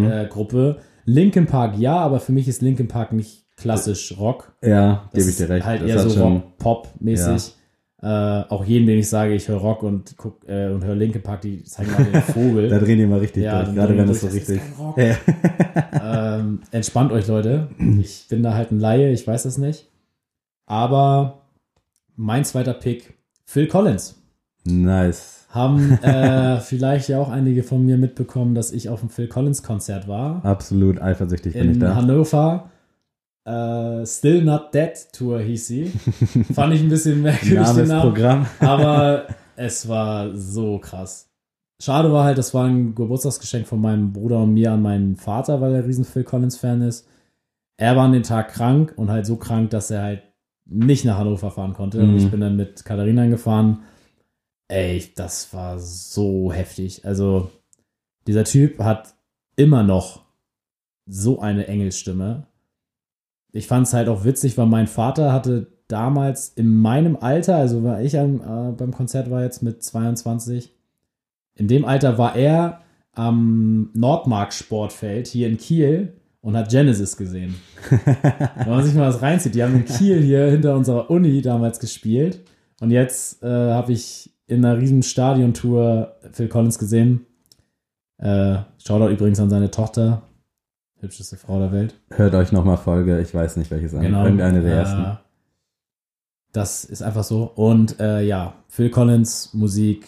Rock-Gruppe. 0.06 0.78
Linkin 1.04 1.46
Park 1.46 1.76
ja, 1.78 1.96
aber 1.96 2.20
für 2.20 2.32
mich 2.32 2.46
ist 2.48 2.62
Linkin 2.62 2.88
Park 2.88 3.12
nicht 3.12 3.41
klassisch 3.62 4.14
Rock. 4.18 4.52
ja, 4.62 5.08
Das 5.12 5.20
gebe 5.20 5.30
ich 5.30 5.36
dir 5.36 5.48
recht. 5.48 5.66
Halt 5.66 5.82
Das 5.82 5.88
eher 5.90 6.08
so 6.08 6.22
Rock-Pop-mäßig. 6.24 7.54
Äh, 8.02 8.06
auch 8.48 8.64
jeden, 8.64 8.88
den 8.88 8.98
ich 8.98 9.08
sage, 9.08 9.32
ich 9.32 9.46
höre 9.46 9.58
Rock 9.58 9.84
und 9.84 10.14
guck 10.16 10.40
äh, 10.48 10.66
und 10.70 10.84
höre 10.84 10.96
Linke 10.96 11.20
Park, 11.20 11.42
die 11.42 11.62
zeigen 11.62 11.92
mal 11.92 12.02
den 12.02 12.12
Da 12.14 12.20
Vogel. 12.20 12.68
drehen 12.68 12.98
die 12.98 13.06
mal 13.06 13.20
richtig 13.20 13.44
Ja, 13.44 13.62
durch, 13.62 13.76
gerade 13.76 13.96
wenn 13.96 14.08
das 14.08 14.20
so 14.22 14.26
das 14.26 14.34
richtig. 14.34 14.60
Ja. 14.96 16.36
ähm, 16.38 16.60
entspannt 16.72 17.12
euch, 17.12 17.28
Leute. 17.28 17.68
Ich 18.00 18.26
bin 18.28 18.42
da 18.42 18.54
halt 18.54 18.72
ein 18.72 18.80
Laie, 18.80 19.12
ich 19.12 19.24
weiß 19.24 19.44
es 19.44 19.56
nicht. 19.56 19.88
Aber 20.66 21.42
mein 22.16 22.44
zweiter 22.44 22.74
Pick, 22.74 23.14
Phil 23.44 23.68
Collins. 23.68 24.16
Nice. 24.64 25.46
Haben 25.50 25.92
äh, 26.02 26.58
vielleicht 26.60 27.08
ja 27.08 27.20
auch 27.20 27.28
einige 27.28 27.62
von 27.62 27.84
mir 27.86 27.98
mitbekommen, 27.98 28.54
dass 28.56 28.72
ich 28.72 28.88
auf 28.88 28.98
dem 29.00 29.10
Phil 29.10 29.28
Collins 29.28 29.62
Konzert 29.62 30.08
war. 30.08 30.44
Absolut 30.44 31.00
eifersüchtig 31.00 31.52
bin 31.52 31.62
ich 31.68 31.74
in 31.74 31.80
da. 31.80 31.94
Hannover. 31.94 32.70
Äh, 33.44 34.06
Still 34.06 34.42
Not 34.44 34.72
Dead 34.72 34.92
Tour 35.12 35.40
hieß 35.40 35.66
sie. 35.66 35.84
Fand 36.54 36.74
ich 36.74 36.80
ein 36.82 36.88
bisschen 36.88 37.22
merkwürdig 37.22 37.56
den 37.58 37.62
Namen. 37.64 37.88
Namensprogramm. 37.88 38.46
Aber 38.60 39.26
es 39.56 39.88
war 39.88 40.36
so 40.36 40.78
krass. 40.78 41.28
Schade 41.80 42.12
war 42.12 42.24
halt, 42.24 42.38
das 42.38 42.54
war 42.54 42.66
ein 42.66 42.94
Geburtstagsgeschenk 42.94 43.66
von 43.66 43.80
meinem 43.80 44.12
Bruder 44.12 44.38
und 44.38 44.54
mir 44.54 44.70
an 44.72 44.82
meinen 44.82 45.16
Vater, 45.16 45.60
weil 45.60 45.74
er 45.74 45.84
riesen 45.86 46.04
Phil 46.04 46.22
Collins 46.22 46.56
Fan 46.56 46.80
ist. 46.82 47.08
Er 47.76 47.96
war 47.96 48.04
an 48.04 48.12
den 48.12 48.22
Tag 48.22 48.50
krank 48.52 48.92
und 48.96 49.10
halt 49.10 49.26
so 49.26 49.34
krank, 49.36 49.70
dass 49.70 49.90
er 49.90 50.02
halt 50.02 50.22
nicht 50.64 51.04
nach 51.04 51.18
Hannover 51.18 51.50
fahren 51.50 51.72
konnte. 51.72 51.98
Und 52.00 52.12
Mhm. 52.12 52.16
ich 52.18 52.30
bin 52.30 52.40
dann 52.40 52.54
mit 52.54 52.84
Katharina 52.84 53.26
gefahren. 53.26 53.80
Ey, 54.68 55.02
das 55.16 55.52
war 55.52 55.80
so 55.80 56.52
heftig. 56.52 57.04
Also, 57.04 57.50
dieser 58.28 58.44
Typ 58.44 58.78
hat 58.78 59.14
immer 59.56 59.82
noch 59.82 60.22
so 61.06 61.40
eine 61.40 61.66
Engelsstimme. 61.66 62.46
Ich 63.52 63.66
fand 63.66 63.86
es 63.86 63.92
halt 63.92 64.08
auch 64.08 64.24
witzig, 64.24 64.56
weil 64.58 64.66
mein 64.66 64.86
Vater 64.86 65.32
hatte 65.32 65.68
damals 65.88 66.48
in 66.48 66.74
meinem 66.74 67.16
Alter, 67.16 67.56
also 67.56 67.84
war 67.84 68.00
ich 68.00 68.18
am, 68.18 68.40
äh, 68.40 68.72
beim 68.72 68.92
Konzert 68.92 69.30
war 69.30 69.42
jetzt 69.42 69.62
mit 69.62 69.82
22, 69.82 70.74
in 71.54 71.68
dem 71.68 71.84
Alter 71.84 72.16
war 72.16 72.34
er 72.34 72.80
am 73.12 73.90
Nordmark 73.92 74.54
Sportfeld 74.54 75.26
hier 75.26 75.48
in 75.48 75.58
Kiel 75.58 76.14
und 76.40 76.56
hat 76.56 76.70
Genesis 76.70 77.16
gesehen. 77.18 77.56
Wenn 78.56 78.68
man 78.70 78.84
sich 78.84 78.94
mal 78.94 79.08
was 79.08 79.20
reinzieht, 79.20 79.54
die 79.54 79.62
haben 79.62 79.74
in 79.74 79.84
Kiel 79.84 80.22
hier 80.22 80.50
hinter 80.50 80.74
unserer 80.74 81.10
Uni 81.10 81.42
damals 81.42 81.78
gespielt 81.78 82.40
und 82.80 82.90
jetzt 82.90 83.42
äh, 83.42 83.46
habe 83.46 83.92
ich 83.92 84.30
in 84.46 84.64
einer 84.64 84.78
riesen 84.78 85.02
Stadiontour 85.02 86.16
Phil 86.32 86.48
Collins 86.48 86.78
gesehen. 86.78 87.26
Äh, 88.18 88.58
Shoutout 88.78 89.12
übrigens 89.12 89.40
an 89.40 89.50
seine 89.50 89.70
Tochter, 89.70 90.22
hübscheste 91.02 91.36
Frau 91.36 91.58
der 91.58 91.72
Welt. 91.72 91.94
Hört 92.10 92.34
euch 92.34 92.52
nochmal 92.52 92.78
Folge, 92.78 93.20
ich 93.20 93.34
weiß 93.34 93.56
nicht 93.58 93.70
welches 93.70 93.94
an. 93.94 94.00
Genau. 94.02 94.24
Irgendeine 94.24 94.62
der 94.62 94.72
Äh, 94.72 94.76
ersten. 94.78 95.18
Das 96.52 96.84
ist 96.84 97.02
einfach 97.02 97.24
so. 97.24 97.44
Und 97.54 97.98
äh, 98.00 98.22
ja, 98.22 98.54
Phil 98.68 98.90
Collins, 98.90 99.52
Musik, 99.54 100.06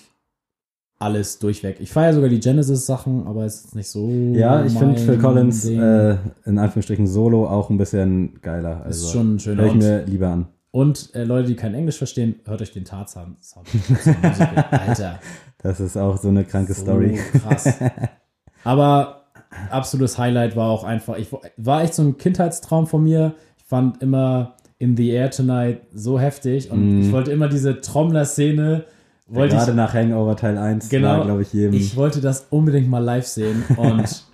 alles 0.99 1.39
durchweg. 1.39 1.81
Ich 1.81 1.91
feiere 1.91 2.15
sogar 2.15 2.29
die 2.29 2.41
Genesis-Sachen, 2.41 3.27
aber 3.27 3.45
es 3.45 3.65
ist 3.65 3.75
nicht 3.75 3.89
so. 3.89 4.09
Ja, 4.09 4.65
ich 4.65 4.73
finde 4.73 4.99
Phil 5.01 5.19
Collins 5.19 5.65
äh, 5.67 6.17
in 6.45 6.59
Anführungsstrichen 6.59 7.07
Solo 7.07 7.47
auch 7.49 7.71
ein 7.71 7.79
bisschen 7.79 8.41
geiler. 8.43 8.81
ist 8.87 9.03
Also 9.05 9.09
schon 9.13 9.35
ein 9.35 9.39
schöner 9.41 9.63
höre 9.63 9.69
ich 9.71 9.75
mir 9.75 10.05
lieber 10.05 10.29
an. 10.29 10.47
und 10.71 11.15
äh, 11.15 11.25
Leute, 11.25 11.49
die 11.49 11.57
kein 11.57 11.75
Englisch 11.75 11.99
verstehen, 11.99 12.37
hört 12.45 12.63
euch 12.63 12.73
den 12.73 12.85
Tarzan. 12.85 13.37
Sound. 13.43 13.67
Alter. 14.71 15.19
Das 15.59 15.81
ist 15.81 15.97
auch 15.97 16.17
so 16.19 16.29
eine 16.29 16.45
kranke 16.45 16.75
so 16.75 16.83
Story. 16.83 17.19
Krass. 17.33 17.75
Aber 18.65 19.24
absolutes 19.71 20.19
Highlight 20.19 20.57
war 20.57 20.71
auch 20.71 20.85
einfach, 20.85 21.17
ich 21.17 21.29
war 21.57 21.83
echt 21.83 21.95
so 21.95 22.03
ein 22.03 22.19
Kindheitstraum 22.19 22.87
von 22.87 23.03
mir. 23.03 23.35
Ich 23.59 23.65
fand 23.65 24.03
immer 24.03 24.55
In 24.79 24.97
the 24.97 25.09
Air 25.11 25.31
Tonight 25.31 25.81
so 25.95 26.19
heftig 26.21 26.71
und 26.71 26.99
Mm. 26.99 27.01
ich 27.03 27.13
wollte 27.13 27.31
immer 27.33 27.49
diese 27.49 27.81
Trommler-Szene, 27.81 28.85
wollte 29.29 29.57
Gerade 29.57 29.71
ich, 29.71 29.77
nach 29.77 29.95
Hangover 29.95 30.37
Teil 30.37 30.59
1 30.59 30.89
Genau. 30.91 31.09
war, 31.19 31.25
glaube 31.25 31.43
ich, 31.43 31.53
jedem. 31.53 31.75
ich 31.75 31.97
wollte 31.97 32.21
das 32.21 32.47
unbedingt 32.51 32.89
mal 32.89 32.99
live 32.99 33.27
sehen 33.27 33.65
und 33.77 34.25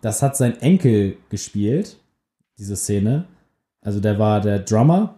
das 0.00 0.22
hat 0.22 0.36
sein 0.36 0.60
Enkel 0.60 1.16
gespielt, 1.28 1.98
diese 2.58 2.74
Szene. 2.76 3.26
Also 3.82 4.00
der 4.00 4.18
war 4.18 4.40
der 4.40 4.58
Drummer 4.60 5.14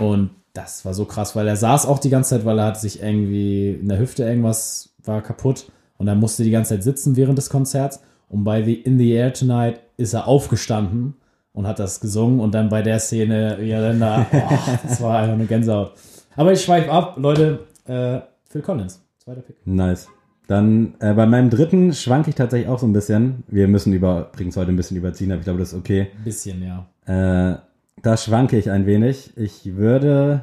und 0.00 0.30
das 0.52 0.84
war 0.84 0.94
so 0.94 1.04
krass, 1.04 1.36
weil 1.36 1.46
er 1.46 1.56
saß 1.56 1.86
auch 1.86 1.98
die 1.98 2.08
ganze 2.10 2.30
Zeit, 2.30 2.44
weil 2.44 2.58
er 2.58 2.64
hat 2.66 2.80
sich 2.80 3.02
irgendwie 3.02 3.70
in 3.72 3.88
der 3.88 3.98
Hüfte 3.98 4.24
irgendwas 4.24 4.94
war 5.04 5.22
kaputt 5.22 5.70
und 5.98 6.08
er 6.08 6.14
musste 6.14 6.42
die 6.42 6.50
ganze 6.50 6.74
Zeit 6.74 6.82
sitzen 6.82 7.14
während 7.16 7.38
des 7.38 7.50
Konzerts 7.50 8.00
und 8.28 8.44
bei 8.44 8.62
the 8.62 8.74
In 8.74 8.98
the 8.98 9.10
Air 9.12 9.32
Tonight 9.32 9.80
ist 9.96 10.14
er 10.14 10.26
aufgestanden 10.26 11.14
und 11.52 11.66
hat 11.66 11.78
das 11.78 12.00
gesungen 12.00 12.40
und 12.40 12.54
dann 12.54 12.68
bei 12.68 12.82
der 12.82 12.98
Szene, 12.98 13.62
ja 13.62 13.80
dann 13.80 14.00
da, 14.00 14.26
oh, 14.32 14.70
das 14.82 15.00
war 15.00 15.18
einfach 15.18 15.34
eine 15.34 15.46
Gänsehaut. 15.46 15.92
Aber 16.36 16.52
ich 16.52 16.62
schweife 16.62 16.90
ab, 16.90 17.16
Leute, 17.18 17.60
äh, 17.86 18.20
Phil 18.48 18.62
Collins, 18.62 19.02
zweiter 19.18 19.40
Pick. 19.40 19.56
Nice. 19.66 20.08
Dann 20.46 20.94
äh, 21.00 21.12
bei 21.14 21.26
meinem 21.26 21.50
dritten 21.50 21.92
schwanke 21.92 22.30
ich 22.30 22.36
tatsächlich 22.36 22.68
auch 22.68 22.78
so 22.78 22.86
ein 22.86 22.92
bisschen. 22.92 23.42
Wir 23.48 23.66
müssen 23.66 23.92
übrigens 23.92 24.56
heute 24.56 24.70
ein 24.70 24.76
bisschen 24.76 24.96
überziehen, 24.96 25.32
aber 25.32 25.40
ich 25.40 25.44
glaube, 25.44 25.58
das 25.58 25.72
ist 25.72 25.78
okay. 25.78 26.08
Ein 26.16 26.24
bisschen, 26.24 26.62
ja. 26.62 26.86
Äh, 27.06 27.58
da 28.02 28.16
schwanke 28.16 28.56
ich 28.56 28.70
ein 28.70 28.86
wenig. 28.86 29.32
Ich 29.36 29.76
würde, 29.76 30.42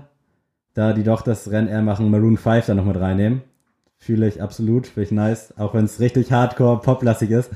da 0.74 0.94
die 0.94 1.04
doch 1.04 1.22
das 1.22 1.52
Rennen 1.52 1.70
eher 1.70 1.82
machen, 1.82 2.12
Maroon 2.12 2.38
5 2.38 2.66
da 2.66 2.74
noch 2.74 2.86
mit 2.86 3.00
reinnehmen. 3.00 3.42
Fühle 3.98 4.28
ich 4.28 4.42
absolut, 4.42 4.88
finde 4.88 5.04
ich 5.04 5.12
nice. 5.12 5.54
Auch 5.58 5.74
wenn 5.74 5.86
es 5.86 6.02
richtig 6.02 6.32
hardcore 6.32 6.82
poplastig 6.82 7.32
ist. 7.32 7.52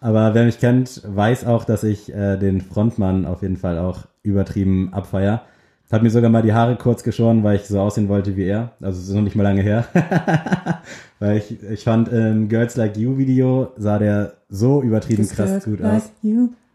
Aber 0.00 0.34
wer 0.34 0.44
mich 0.44 0.58
kennt, 0.58 1.02
weiß 1.06 1.46
auch, 1.46 1.64
dass 1.64 1.84
ich 1.84 2.12
äh, 2.12 2.36
den 2.36 2.60
Frontmann 2.60 3.26
auf 3.26 3.42
jeden 3.42 3.56
Fall 3.56 3.78
auch 3.78 4.00
übertrieben 4.22 4.92
abfeier. 4.92 5.42
Hab 5.90 6.02
mir 6.02 6.10
sogar 6.10 6.30
mal 6.30 6.42
die 6.42 6.52
Haare 6.52 6.76
kurz 6.76 7.04
geschoren, 7.04 7.44
weil 7.44 7.56
ich 7.56 7.62
so 7.62 7.80
aussehen 7.80 8.08
wollte 8.08 8.36
wie 8.36 8.44
er. 8.44 8.72
Also 8.80 9.00
es 9.00 9.08
ist 9.08 9.14
noch 9.14 9.22
nicht 9.22 9.36
mal 9.36 9.44
lange 9.44 9.62
her. 9.62 9.84
weil 11.20 11.36
ich, 11.36 11.62
ich 11.62 11.84
fand 11.84 12.08
im 12.08 12.48
Girls 12.48 12.76
Like 12.76 12.96
You 12.96 13.16
Video 13.18 13.72
sah 13.76 13.98
der 13.98 14.34
so 14.48 14.82
übertrieben 14.82 15.28
krass 15.28 15.64
gut 15.64 15.80
aus. 15.82 16.10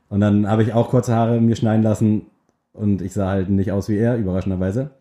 Und 0.08 0.22
dann 0.22 0.48
habe 0.48 0.64
ich 0.64 0.74
auch 0.74 0.90
kurze 0.90 1.14
Haare 1.14 1.42
mir 1.42 1.56
schneiden 1.56 1.84
lassen 1.84 2.28
und 2.74 3.02
ich 3.02 3.14
sah 3.14 3.30
halt 3.30 3.50
nicht 3.50 3.72
aus 3.72 3.90
wie 3.90 3.98
er, 3.98 4.18
überraschenderweise. 4.18 4.92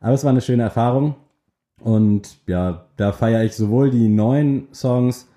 Aber 0.00 0.14
es 0.14 0.24
war 0.24 0.30
eine 0.30 0.40
schöne 0.40 0.62
Erfahrung. 0.62 1.16
Und 1.80 2.38
ja, 2.46 2.86
da 2.96 3.12
feiere 3.12 3.44
ich 3.44 3.54
sowohl 3.54 3.90
die 3.90 4.08
neuen 4.08 4.68
Songs 4.72 5.27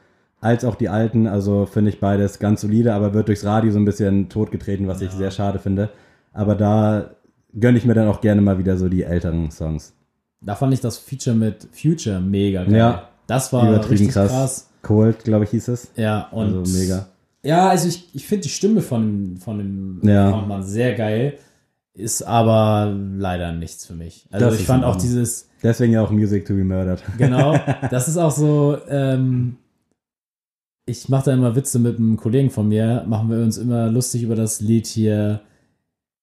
als 0.42 0.66
auch 0.66 0.76
die 0.76 0.90
alten. 0.90 1.28
Also 1.28 1.66
finde 1.66 1.92
ich 1.92 2.00
beides 2.00 2.40
ganz 2.40 2.62
solide, 2.62 2.94
aber 2.94 3.14
wird 3.14 3.30
durchs 3.30 3.46
Radio 3.46 3.72
so 3.72 3.80
ein 3.80 3.86
bisschen 3.86 4.28
totgetreten, 4.30 4.88
was 4.88 5.02
ich 5.02 5.12
sehr 5.12 5.32
schade 5.32 5.60
finde. 5.60 5.90
Aber 6.34 6.56
da 6.56 7.12
gönne 7.58 7.78
ich 7.78 7.86
mir 7.86 7.94
dann 7.94 8.08
auch 8.08 8.20
gerne 8.22 8.42
mal 8.42 8.58
wieder 8.58 8.76
so 8.78 8.90
die 8.90 9.04
älteren 9.04 9.52
Songs. 9.52 9.94
Da 10.42 10.56
fand 10.56 10.74
ich 10.74 10.82
das 10.82 10.98
Feature 10.98 11.36
mit 11.36 11.68
Future 11.72 12.20
mega 12.20 12.64
geil. 12.64 12.76
Ja. 12.76 13.08
Das 13.28 13.54
war 13.54 13.64
Übertrieben 13.70 13.90
richtig 13.92 14.10
krass. 14.10 14.32
krass. 14.32 14.68
Cold, 14.82 15.24
glaube 15.24 15.44
ich, 15.46 15.52
hieß 15.52 15.68
es. 15.70 15.92
Ja, 15.96 16.28
und 16.32 16.58
Also 16.58 16.78
mega. 16.78 17.08
Ja, 17.44 17.70
also 17.70 17.88
ich, 17.88 18.10
ich 18.14 18.26
finde 18.28 18.44
die 18.44 18.50
Stimme 18.50 18.82
von, 18.82 19.38
von 19.38 19.58
dem 19.60 20.02
Ja. 20.04 20.32
Frontmann 20.32 20.64
sehr 20.64 20.96
geil, 20.96 21.36
ist 21.94 22.24
aber 22.24 22.92
leider 23.18 23.52
nichts 23.52 23.86
für 23.86 23.94
mich. 23.94 24.28
Also 24.32 24.48
Das 24.48 24.60
ich 24.60 24.66
fand 24.66 24.84
auch 24.84 24.96
dieses, 24.96 25.50
Deswegen 25.62 25.94
ja 25.94 26.02
auch 26.02 26.10
Music 26.12 26.46
to 26.46 26.54
be 26.56 26.64
Murdered. 26.64 27.04
genau, 27.18 27.56
das 27.92 28.08
ist 28.08 28.18
auch 28.18 28.32
so, 28.32 28.78
ähm, 28.90 29.58
ich 30.92 31.10
mache 31.10 31.26
da 31.26 31.34
immer 31.34 31.56
Witze 31.56 31.80
mit 31.80 31.98
einem 31.98 32.18
Kollegen 32.18 32.50
von 32.50 32.68
mir, 32.68 33.06
machen 33.08 33.30
wir 33.30 33.38
uns 33.38 33.58
immer 33.58 33.90
lustig 33.90 34.24
über 34.24 34.36
das 34.36 34.60
Lied 34.62 34.86
hier. 34.88 35.42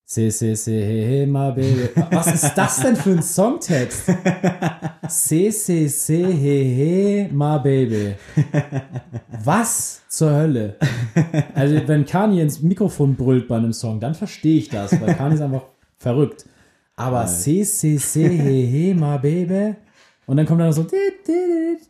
C, 0.04 0.30
C, 0.30 0.54
C, 0.54 0.86
he, 0.86 1.06
he, 1.06 1.26
my 1.26 1.52
baby. 1.52 1.88
Was 2.10 2.32
ist 2.32 2.54
das 2.54 2.80
denn 2.80 2.96
für 2.96 3.10
ein 3.10 3.22
Songtext? 3.22 4.04
C, 5.08 5.50
C, 5.50 5.86
C, 5.86 6.26
he, 6.32 6.64
he, 6.64 7.28
my 7.30 7.58
baby. 7.58 8.14
Was 9.44 10.02
zur 10.08 10.30
Hölle? 10.30 10.76
Also, 11.54 11.76
wenn 11.86 12.06
Kanye 12.06 12.40
ins 12.40 12.62
Mikrofon 12.62 13.16
brüllt 13.16 13.48
bei 13.48 13.56
einem 13.56 13.74
Song, 13.74 14.00
dann 14.00 14.14
verstehe 14.14 14.58
ich 14.58 14.70
das, 14.70 14.98
weil 14.98 15.14
Kanye 15.14 15.34
ist 15.34 15.42
einfach 15.42 15.64
verrückt. 15.98 16.46
Aber 16.96 17.26
C, 17.26 17.62
C, 17.64 17.96
C, 17.96 18.28
he, 18.28 18.66
he, 18.66 18.94
my 18.94 19.18
baby. 19.18 19.76
Und 20.28 20.36
dann 20.36 20.44
kommt 20.44 20.60
dann 20.60 20.68
noch 20.68 20.74
so. 20.74 20.86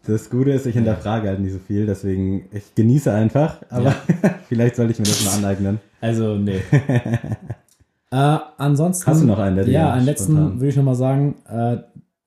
Das 0.07 0.31
Gute 0.31 0.53
ist, 0.53 0.65
ich 0.65 0.75
hinterfrage 0.75 1.29
halt 1.29 1.41
nicht 1.41 1.53
so 1.53 1.59
viel, 1.59 1.87
deswegen 1.87 2.45
ich 2.53 2.73
genieße 2.77 3.13
einfach, 3.13 3.57
aber 3.69 3.93
vielleicht 4.49 4.77
sollte 4.77 4.93
ich 4.93 4.99
mir 5.01 5.07
das 5.07 5.25
mal 5.25 5.35
aneignen. 5.39 5.81
Also, 6.01 6.37
nee. 6.37 6.61
äh, 8.13 8.39
ansonsten. 8.57 9.07
Hast 9.09 9.23
du 9.23 9.27
noch 9.27 9.41
einen, 9.41 9.57
der 9.57 9.69
Ja, 9.69 9.93
einen 9.93 10.07
letzten 10.07 10.35
spontan- 10.35 10.61
würde 10.61 10.69
ich 10.69 10.77
nochmal 10.77 10.95
sagen. 10.95 11.35
Äh, 11.51 11.79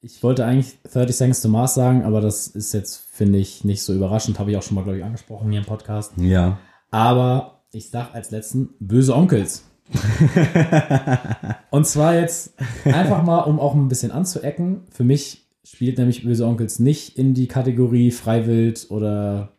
ich 0.02 0.22
wollte 0.22 0.44
eigentlich 0.44 0.82
30 0.92 1.16
Seconds 1.16 1.42
to 1.44 1.48
Mars 1.48 1.76
sagen, 1.76 2.04
aber 2.04 2.20
das 2.20 2.48
ist 2.48 2.74
jetzt, 2.74 2.98
finde 3.14 3.40
ich, 3.40 3.64
nicht 3.64 3.82
so 3.82 3.94
überraschend. 3.94 4.38
Habe 4.38 4.52
ich 4.52 4.58
auch 4.58 4.64
schon 4.64 4.76
mal, 4.76 4.84
glaube 4.84 4.98
ich, 4.98 5.06
angesprochen 5.06 5.50
hier 5.50 5.62
im 5.62 5.66
Podcast. 5.66 6.12
Ja. 6.18 6.58
Aber 6.90 7.62
ich 7.72 7.90
sag 7.90 8.14
als 8.14 8.32
letzten 8.32 8.72
böse 8.82 9.16
Onkels. 9.16 9.64
Und 11.70 11.88
zwar 11.88 12.16
jetzt 12.16 12.54
einfach 12.84 13.24
mal, 13.24 13.40
um 13.44 13.62
auch 13.62 13.76
ein 13.76 13.88
bisschen 13.88 14.12
anzuecken. 14.12 14.82
Für 14.92 15.06
mich 15.06 15.41
spielt 15.64 15.98
nämlich 15.98 16.24
böse 16.24 16.46
Onkels 16.46 16.80
nicht 16.80 17.18
in 17.18 17.34
die 17.34 17.48
Kategorie 17.48 18.12
Freiwild 18.12 18.88
oder 18.90 19.50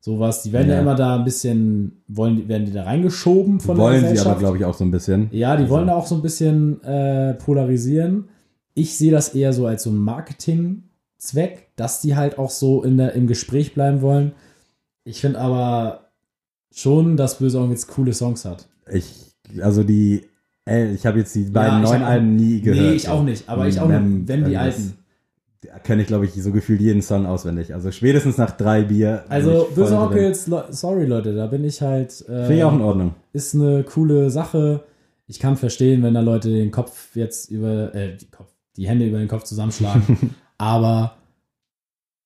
sowas. 0.00 0.42
Die 0.42 0.52
werden 0.52 0.68
ja, 0.68 0.76
Ja. 0.76 0.80
immer 0.80 0.94
da 0.94 1.16
ein 1.16 1.24
bisschen, 1.24 2.02
wollen, 2.08 2.48
werden 2.48 2.64
die 2.66 2.72
da 2.72 2.84
reingeschoben 2.84 3.60
von 3.60 3.76
Wollen 3.76 3.92
der 3.94 4.00
sie 4.00 4.06
Gesellschaft. 4.14 4.30
aber, 4.30 4.38
glaube 4.40 4.56
ich, 4.58 4.64
auch 4.64 4.74
so 4.74 4.84
ein 4.84 4.90
bisschen. 4.90 5.28
Ja, 5.32 5.56
die 5.56 5.62
Also- 5.64 5.74
wollen 5.74 5.88
da 5.88 5.94
auch 5.94 6.06
so 6.06 6.14
ein 6.14 6.22
bisschen 6.22 6.82
äh, 6.84 7.34
polarisieren. 7.34 8.28
ich 8.78 8.96
sehe 8.96 9.10
das 9.10 9.30
eher 9.34 9.52
so 9.54 9.66
als 9.66 9.84
so 9.84 9.90
ein 9.90 9.96
Marketing-Zweck, 9.96 11.68
dass 11.76 12.00
die 12.00 12.14
halt 12.16 12.38
auch 12.38 12.50
so 12.50 12.82
in 12.82 12.96
der, 12.98 13.14
im 13.14 13.26
Gespräch 13.26 13.74
bleiben 13.74 14.00
wollen. 14.02 14.32
Ich 15.04 15.20
finde 15.20 15.38
aber 15.40 16.10
schon, 16.74 17.16
dass 17.16 17.38
Böse 17.38 17.64
jetzt 17.70 17.88
coole 17.88 18.12
Songs 18.12 18.44
hat. 18.44 18.68
Ich, 18.92 19.32
also 19.62 19.82
die, 19.82 20.22
ey, 20.66 20.92
ich 20.92 21.06
habe 21.06 21.18
jetzt 21.20 21.34
die 21.34 21.44
beiden 21.44 21.82
ich 21.82 21.88
neuen 21.90 22.02
Alben 22.02 22.36
nie 22.36 22.60
gehört. 22.60 22.86
Nee, 22.86 22.92
ich 22.94 23.08
auch 23.08 23.22
nicht, 23.22 23.48
aber 23.48 23.66
ich 23.66 23.80
auch 23.80 23.88
nicht, 23.88 24.28
wenn 24.28 24.44
die 24.44 24.56
alten. 24.56 24.94
Kenne 25.84 26.02
ich, 26.02 26.08
glaube 26.08 26.24
ich, 26.24 26.32
so 26.34 26.52
gefühlt 26.52 26.80
jeden 26.80 27.02
Song 27.02 27.26
auswendig. 27.26 27.72
Also 27.74 27.90
spätestens 27.90 28.38
nach 28.38 28.50
drei 28.52 28.82
Bier. 28.82 29.24
Also 29.28 29.68
Böse. 29.74 29.98
Onkels, 29.98 30.46
Le- 30.46 30.66
sorry 30.70 31.04
Leute, 31.06 31.34
da 31.34 31.46
bin 31.46 31.64
ich 31.64 31.82
halt. 31.82 32.20
Äh, 32.28 32.44
Finde 32.46 32.56
ich 32.56 32.64
auch 32.64 32.74
in 32.74 32.80
Ordnung. 32.80 33.14
ist 33.32 33.54
eine 33.54 33.84
coole 33.84 34.30
Sache. 34.30 34.84
Ich 35.26 35.40
kann 35.40 35.56
verstehen, 35.56 36.02
wenn 36.02 36.14
da 36.14 36.20
Leute 36.20 36.50
den 36.50 36.70
Kopf 36.70 37.16
jetzt 37.16 37.50
über, 37.50 37.94
äh, 37.94 38.16
die, 38.16 38.30
Kopf, 38.30 38.52
die 38.76 38.86
Hände 38.88 39.06
über 39.06 39.18
den 39.18 39.28
Kopf 39.28 39.42
zusammenschlagen. 39.44 40.34
aber 40.58 41.16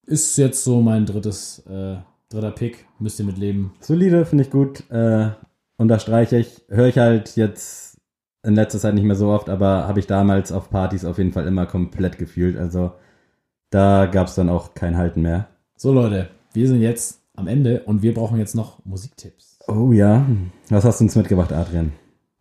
ist 0.06 0.36
jetzt 0.38 0.64
so 0.64 0.80
mein 0.80 1.06
drittes, 1.06 1.60
äh, 1.68 1.96
dritter 2.28 2.50
Pick. 2.50 2.86
Müsst 2.98 3.18
ihr 3.18 3.24
mit 3.26 3.38
leben. 3.38 3.72
Solide, 3.80 4.24
finde 4.24 4.44
ich 4.44 4.50
gut. 4.50 4.88
Äh, 4.90 5.30
unterstreiche 5.76 6.36
ich. 6.38 6.62
Höre 6.68 6.88
ich 6.88 6.98
halt 6.98 7.36
jetzt 7.36 7.98
in 8.42 8.54
letzter 8.54 8.78
Zeit 8.78 8.94
nicht 8.94 9.04
mehr 9.04 9.16
so 9.16 9.28
oft, 9.28 9.48
aber 9.48 9.86
habe 9.86 10.00
ich 10.00 10.06
damals 10.06 10.50
auf 10.52 10.70
Partys 10.70 11.04
auf 11.04 11.18
jeden 11.18 11.32
Fall 11.32 11.46
immer 11.46 11.66
komplett 11.66 12.18
gefühlt. 12.18 12.56
Also 12.56 12.92
da 13.70 14.06
gab 14.06 14.26
es 14.28 14.34
dann 14.34 14.48
auch 14.48 14.74
kein 14.74 14.96
Halten 14.96 15.22
mehr. 15.22 15.48
So 15.76 15.92
Leute, 15.92 16.28
wir 16.52 16.66
sind 16.68 16.80
jetzt 16.80 17.20
am 17.36 17.46
Ende 17.46 17.82
und 17.84 18.02
wir 18.02 18.12
brauchen 18.14 18.38
jetzt 18.38 18.54
noch 18.54 18.84
Musiktipps. 18.84 19.58
Oh 19.68 19.92
ja. 19.92 20.26
Was 20.68 20.84
hast 20.84 21.00
du 21.00 21.04
uns 21.04 21.16
mitgebracht, 21.16 21.52
Adrian? 21.52 21.92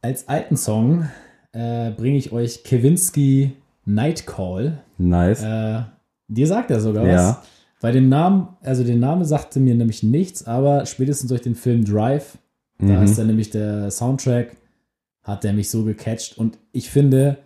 Als 0.01 0.27
alten 0.27 0.57
Song 0.57 1.07
äh, 1.51 1.91
bringe 1.91 2.17
ich 2.17 2.31
euch 2.31 2.63
Kewinski 2.63 3.55
Night 3.85 4.25
Call. 4.27 4.79
Nice. 4.97 5.43
Äh, 5.43 5.81
dir 6.27 6.47
sagt 6.47 6.71
er 6.71 6.79
sogar 6.79 7.03
was. 7.03 7.11
Ja. 7.11 7.43
Bei 7.81 7.91
dem 7.91 8.09
Namen, 8.09 8.49
also 8.61 8.83
der 8.83 8.97
Name 8.97 9.23
sagte 9.23 9.59
mir 9.59 9.73
nämlich 9.75 10.03
nichts, 10.03 10.45
aber 10.45 10.85
spätestens 10.85 11.29
durch 11.29 11.41
den 11.41 11.55
Film 11.55 11.85
Drive, 11.85 12.37
da 12.77 12.85
Mhm. 12.97 13.03
ist 13.03 13.17
dann 13.17 13.27
nämlich 13.27 13.49
der 13.51 13.89
Soundtrack, 13.91 14.55
hat 15.23 15.43
der 15.43 15.53
mich 15.53 15.69
so 15.69 15.83
gecatcht 15.85 16.37
und 16.37 16.57
ich 16.71 16.89
finde 16.89 17.37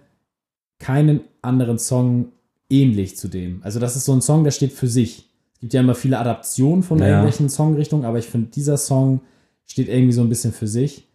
keinen 0.79 1.21
anderen 1.41 1.77
Song 1.79 2.29
ähnlich 2.73 3.15
zu 3.17 3.27
dem. 3.27 3.61
Also 3.63 3.79
das 3.79 3.95
ist 3.95 4.05
so 4.05 4.13
ein 4.13 4.21
Song, 4.21 4.43
der 4.43 4.51
steht 4.51 4.73
für 4.73 4.87
sich. 4.87 5.29
Es 5.53 5.59
gibt 5.59 5.73
ja 5.73 5.81
immer 5.81 5.95
viele 5.95 6.17
Adaptionen 6.19 6.83
von 6.83 6.99
Ja. 6.99 7.07
irgendwelchen 7.07 7.49
Songrichtungen, 7.49 8.05
aber 8.05 8.17
ich 8.19 8.25
finde, 8.25 8.49
dieser 8.49 8.77
Song 8.77 9.21
steht 9.65 9.87
irgendwie 9.87 10.11
so 10.13 10.21
ein 10.21 10.29
bisschen 10.29 10.51
für 10.53 10.67
sich. 10.67 11.07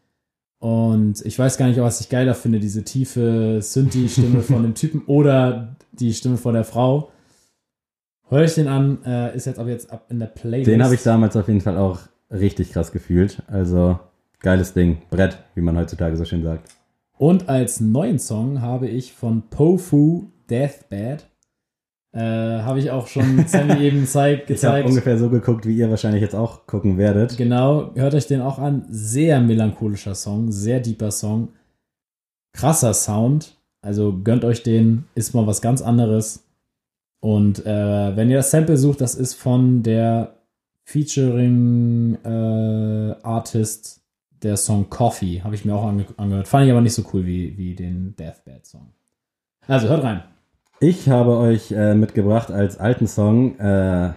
Und 0.60 1.24
ich 1.24 1.38
weiß 1.38 1.56
gar 1.58 1.68
nicht, 1.68 1.78
was 1.80 2.00
ich 2.00 2.08
geiler 2.08 2.34
finde, 2.34 2.58
diese 2.58 2.82
tiefe 2.82 3.58
Synthi-Stimme 3.60 4.40
von 4.42 4.62
dem 4.62 4.74
Typen 4.74 5.02
oder 5.06 5.76
die 5.92 6.12
Stimme 6.14 6.36
von 6.36 6.54
der 6.54 6.64
Frau. 6.64 7.10
Hör 8.28 8.42
ich 8.44 8.54
den 8.54 8.68
an, 8.68 8.98
äh, 9.04 9.34
ist 9.36 9.46
jetzt 9.46 9.58
aber 9.58 9.70
jetzt 9.70 9.90
ab 9.90 10.06
in 10.10 10.18
der 10.18 10.26
Playlist. 10.26 10.68
Den 10.70 10.82
habe 10.82 10.94
ich 10.94 11.02
damals 11.02 11.36
auf 11.36 11.48
jeden 11.48 11.60
Fall 11.60 11.78
auch 11.78 12.00
richtig 12.30 12.72
krass 12.72 12.92
gefühlt. 12.92 13.42
Also 13.46 13.98
geiles 14.40 14.74
Ding. 14.74 14.98
Brett, 15.10 15.38
wie 15.54 15.60
man 15.62 15.76
heutzutage 15.76 16.16
so 16.16 16.24
schön 16.24 16.42
sagt. 16.42 16.68
Und 17.16 17.48
als 17.48 17.80
neuen 17.80 18.18
Song 18.18 18.60
habe 18.60 18.88
ich 18.88 19.12
von 19.12 19.42
Pofu 19.50 20.26
Deathbed. 20.50 21.26
Äh, 22.18 22.62
habe 22.62 22.80
ich 22.80 22.90
auch 22.90 23.06
schon 23.06 23.46
Sammy 23.46 23.80
eben 23.80 24.04
zeig, 24.04 24.38
Ich 24.50 24.64
habe 24.64 24.82
gezeigt. 24.82 24.88
ungefähr 24.88 25.18
so 25.18 25.30
geguckt, 25.30 25.66
wie 25.66 25.76
ihr 25.76 25.88
wahrscheinlich 25.88 26.20
jetzt 26.20 26.34
auch 26.34 26.66
gucken 26.66 26.98
werdet. 26.98 27.36
Genau, 27.36 27.92
hört 27.94 28.14
euch 28.14 28.26
den 28.26 28.40
auch 28.40 28.58
an. 28.58 28.86
Sehr 28.90 29.40
melancholischer 29.40 30.16
Song, 30.16 30.50
sehr 30.50 30.80
deeper 30.80 31.12
Song. 31.12 31.50
Krasser 32.52 32.92
Sound. 32.92 33.56
Also 33.82 34.18
gönnt 34.24 34.44
euch 34.44 34.64
den, 34.64 35.04
ist 35.14 35.32
mal 35.32 35.46
was 35.46 35.60
ganz 35.62 35.80
anderes. 35.80 36.44
Und 37.20 37.64
äh, 37.64 38.16
wenn 38.16 38.30
ihr 38.30 38.38
das 38.38 38.50
Sample 38.50 38.76
sucht, 38.76 39.00
das 39.00 39.14
ist 39.14 39.34
von 39.34 39.84
der 39.84 40.34
Featuring 40.84 42.18
äh, 42.24 43.14
Artist 43.22 44.00
der 44.42 44.56
Song 44.56 44.90
Coffee. 44.90 45.42
Habe 45.44 45.54
ich 45.54 45.64
mir 45.64 45.74
auch 45.74 45.84
ange 45.86 46.06
angehört. 46.16 46.48
Fand 46.48 46.66
ich 46.66 46.72
aber 46.72 46.80
nicht 46.80 46.94
so 46.94 47.04
cool 47.12 47.26
wie, 47.26 47.56
wie 47.56 47.76
den 47.76 48.16
Deathbed 48.16 48.66
Song. 48.66 48.92
Also 49.68 49.88
hört 49.88 50.02
rein. 50.02 50.22
Ich 50.80 51.08
habe 51.08 51.36
euch 51.36 51.72
äh, 51.72 51.94
mitgebracht 51.94 52.50
als 52.50 52.78
alten 52.78 53.06
Song, 53.06 53.58
äh, 53.58 54.12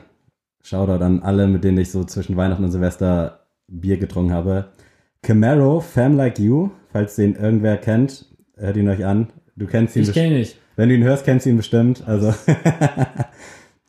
Shoutout 0.64 1.04
an 1.04 1.24
alle, 1.24 1.48
mit 1.48 1.64
denen 1.64 1.80
ich 1.80 1.92
so 1.92 2.04
zwischen 2.04 2.38
Weihnachten 2.38 2.64
und 2.64 2.72
Silvester 2.72 3.40
Bier 3.68 3.98
getrunken 3.98 4.32
habe. 4.34 4.66
Camaro, 5.24 5.80
Fam 5.80 6.16
Like 6.16 6.38
You, 6.38 6.70
falls 6.92 7.16
den 7.16 7.36
irgendwer 7.36 7.78
kennt, 7.78 8.26
hört 8.58 8.78
ihn 8.78 8.88
euch 8.90 9.04
an. 9.06 9.30
Du 9.56 9.66
kennst 9.66 9.96
ihn 9.96 10.04
Ich 10.04 10.14
kenne 10.14 10.28
ihn 10.28 10.40
nicht. 10.40 10.58
Wenn 10.76 10.90
du 10.90 10.96
ihn 10.96 11.04
hörst, 11.04 11.26
kennst 11.26 11.46
du 11.46 11.50
ihn 11.50 11.58
bestimmt. 11.58 12.04
Also, 12.08 12.28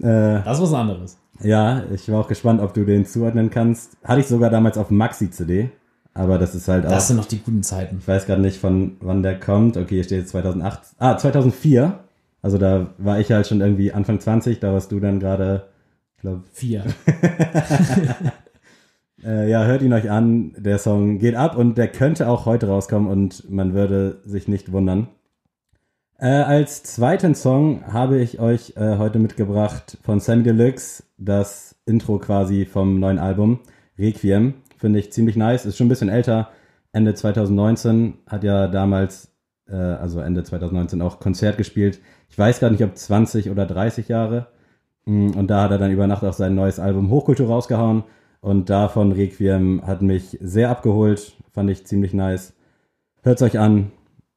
äh, 0.00 0.40
Das 0.44 0.58
ist 0.58 0.62
was 0.62 0.72
anderes. 0.74 1.18
ja, 1.42 1.82
ich 1.92 2.10
war 2.10 2.20
auch 2.20 2.28
gespannt, 2.28 2.62
ob 2.62 2.72
du 2.72 2.84
den 2.84 3.04
zuordnen 3.04 3.50
kannst. 3.50 3.98
Hatte 4.02 4.20
ich 4.20 4.26
sogar 4.26 4.48
damals 4.48 4.78
auf 4.78 4.90
Maxi-CD, 4.90 5.70
aber 6.14 6.38
das 6.38 6.54
ist 6.54 6.68
halt 6.68 6.86
auch. 6.86 6.90
Das 6.90 7.08
sind 7.08 7.18
noch 7.18 7.26
die 7.26 7.38
guten 7.38 7.62
Zeiten. 7.62 7.98
Ich 8.00 8.08
weiß 8.08 8.24
gerade 8.26 8.40
nicht, 8.40 8.58
von 8.58 8.96
wann 9.00 9.22
der 9.22 9.38
kommt. 9.38 9.76
Okay, 9.76 9.96
hier 9.96 10.04
steht 10.04 10.20
jetzt 10.20 10.30
2008. 10.30 10.80
Ah, 10.98 11.18
2004. 11.18 11.98
Also 12.42 12.58
da 12.58 12.94
war 12.98 13.20
ich 13.20 13.30
halt 13.30 13.46
schon 13.46 13.60
irgendwie 13.60 13.92
Anfang 13.92 14.20
20, 14.20 14.60
da 14.60 14.72
warst 14.72 14.92
du 14.92 15.00
dann 15.00 15.20
gerade, 15.20 15.68
ich 16.16 16.22
glaube, 16.22 16.42
Vier. 16.52 16.84
äh, 19.24 19.48
ja, 19.48 19.64
hört 19.64 19.82
ihn 19.82 19.92
euch 19.92 20.10
an. 20.10 20.54
Der 20.58 20.78
Song 20.78 21.18
geht 21.18 21.36
ab 21.36 21.56
und 21.56 21.78
der 21.78 21.88
könnte 21.88 22.28
auch 22.28 22.44
heute 22.44 22.66
rauskommen 22.66 23.08
und 23.08 23.48
man 23.48 23.74
würde 23.74 24.20
sich 24.24 24.48
nicht 24.48 24.72
wundern. 24.72 25.08
Äh, 26.18 26.26
als 26.26 26.82
zweiten 26.82 27.34
Song 27.34 27.84
habe 27.92 28.18
ich 28.18 28.38
euch 28.38 28.74
äh, 28.76 28.96
heute 28.96 29.18
mitgebracht 29.18 29.98
von 30.02 30.20
Sammy 30.20 30.44
Deluxe, 30.44 31.04
das 31.18 31.76
Intro 31.84 32.18
quasi 32.18 32.64
vom 32.64 33.00
neuen 33.00 33.18
Album 33.18 33.60
Requiem. 33.98 34.54
Finde 34.78 34.98
ich 34.98 35.12
ziemlich 35.12 35.36
nice. 35.36 35.66
Ist 35.66 35.76
schon 35.76 35.86
ein 35.86 35.88
bisschen 35.88 36.08
älter. 36.08 36.50
Ende 36.92 37.14
2019 37.14 38.18
hat 38.26 38.44
ja 38.44 38.68
damals, 38.68 39.32
äh, 39.68 39.74
also 39.74 40.20
Ende 40.20 40.44
2019 40.44 41.02
auch 41.02 41.18
Konzert 41.18 41.56
gespielt. 41.56 42.00
Ich 42.32 42.38
weiß 42.38 42.60
gar 42.60 42.70
nicht, 42.70 42.82
ob 42.82 42.96
20 42.96 43.50
oder 43.50 43.66
30 43.66 44.08
Jahre. 44.08 44.46
Mm, 45.04 45.32
Und 45.32 45.48
da 45.48 45.64
hat 45.64 45.70
er 45.70 45.76
dann 45.78 45.90
über 45.92 46.06
Nacht 46.06 46.24
auch 46.24 46.32
sein 46.32 46.54
neues 46.54 46.78
Album 46.80 47.10
Hochkultur 47.10 47.46
rausgehauen. 47.46 48.04
Und 48.40 48.70
davon 48.70 49.12
Requiem 49.12 49.82
hat 49.86 50.00
mich 50.00 50.38
sehr 50.40 50.70
abgeholt. 50.70 51.34
Fand 51.52 51.68
ich 51.68 51.86
ziemlich 51.86 52.14
nice. 52.14 52.54
Hört's 53.22 53.42
euch 53.42 53.58
an. 53.58 53.92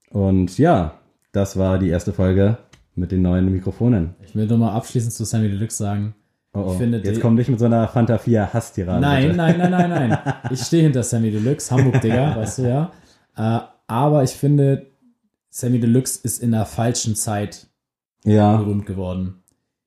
Und 0.09 0.57
ja, 0.57 0.99
das 1.31 1.55
war 1.57 1.79
die 1.79 1.87
erste 1.87 2.11
Folge 2.11 2.57
mit 2.95 3.13
den 3.13 3.21
neuen 3.21 3.49
Mikrofonen. 3.49 4.13
Ich 4.25 4.35
will 4.35 4.45
nur 4.45 4.57
mal 4.57 4.73
abschließend 4.73 5.13
zu 5.13 5.23
Sammy 5.23 5.47
Deluxe 5.49 5.77
sagen. 5.77 6.15
Oh, 6.53 6.65
oh. 6.67 6.71
Ich 6.73 6.77
finde, 6.77 6.97
Jetzt 6.99 7.21
komm 7.21 7.35
nicht 7.35 7.49
mit 7.49 7.59
so 7.59 7.65
einer 7.65 7.87
Fanta 7.87 8.17
4 8.17 8.53
Hasstirade. 8.53 8.99
Nein, 8.99 9.37
nein, 9.37 9.57
nein, 9.57 9.71
nein, 9.71 9.89
nein. 10.09 10.17
Ich 10.51 10.61
stehe 10.61 10.83
hinter 10.83 11.03
Sammy 11.03 11.31
Deluxe, 11.31 11.71
Hamburg, 11.73 12.01
Digga, 12.01 12.35
weißt 12.35 12.57
du 12.59 12.61
ja. 12.63 12.91
Äh, 13.37 13.59
aber 13.87 14.23
ich 14.23 14.31
finde, 14.31 14.87
Sammy 15.49 15.79
Deluxe 15.79 16.19
ist 16.23 16.43
in 16.43 16.51
der 16.51 16.65
falschen 16.65 17.15
Zeit 17.15 17.67
Ja, 18.26 18.57
berühmt 18.57 18.86
geworden. 18.86 19.36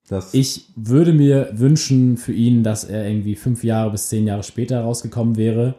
das. 0.08 0.32
Ich 0.32 0.70
würde 0.76 1.12
mir 1.12 1.50
wünschen 1.52 2.16
für 2.16 2.32
ihn, 2.32 2.62
dass 2.62 2.84
er 2.84 3.06
irgendwie 3.06 3.34
fünf 3.34 3.62
Jahre 3.64 3.90
bis 3.90 4.08
zehn 4.08 4.26
Jahre 4.26 4.42
später 4.42 4.80
rausgekommen 4.80 5.36
wäre. 5.36 5.74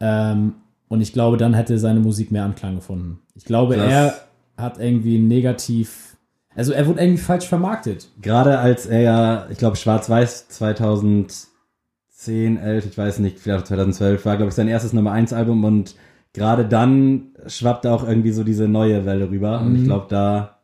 Ähm, 0.00 0.54
und 0.88 1.00
ich 1.02 1.12
glaube, 1.12 1.36
dann 1.36 1.52
hätte 1.54 1.78
seine 1.78 2.00
Musik 2.00 2.30
mehr 2.32 2.44
Anklang 2.44 2.76
gefunden. 2.76 3.18
Ich 3.34 3.44
glaube, 3.44 3.76
er 3.76 4.14
hat 4.56 4.78
irgendwie 4.80 5.18
negativ. 5.18 6.16
Also 6.54 6.72
er 6.72 6.86
wurde 6.86 7.00
irgendwie 7.00 7.22
falsch 7.22 7.46
vermarktet. 7.46 8.08
Gerade 8.22 8.58
als 8.58 8.86
er 8.86 9.00
ja, 9.02 9.46
ich 9.50 9.58
glaube, 9.58 9.76
Schwarz-Weiß 9.76 10.48
2010, 10.48 12.56
11, 12.58 12.86
ich 12.86 12.98
weiß 12.98 13.18
nicht, 13.20 13.38
vielleicht 13.38 13.62
auch 13.64 13.68
2012 13.68 14.24
war, 14.24 14.36
glaube 14.36 14.48
ich, 14.50 14.54
sein 14.54 14.68
erstes 14.68 14.92
Nummer 14.92 15.12
1 15.12 15.32
Album 15.32 15.64
und 15.64 15.94
gerade 16.32 16.64
dann 16.66 17.28
schwappte 17.46 17.92
auch 17.92 18.06
irgendwie 18.06 18.32
so 18.32 18.44
diese 18.44 18.68
neue 18.68 19.04
Welle 19.06 19.30
rüber 19.30 19.60
und 19.60 19.74
ich 19.76 19.82
Mhm. 19.82 19.86
glaube, 19.86 20.06
da, 20.08 20.59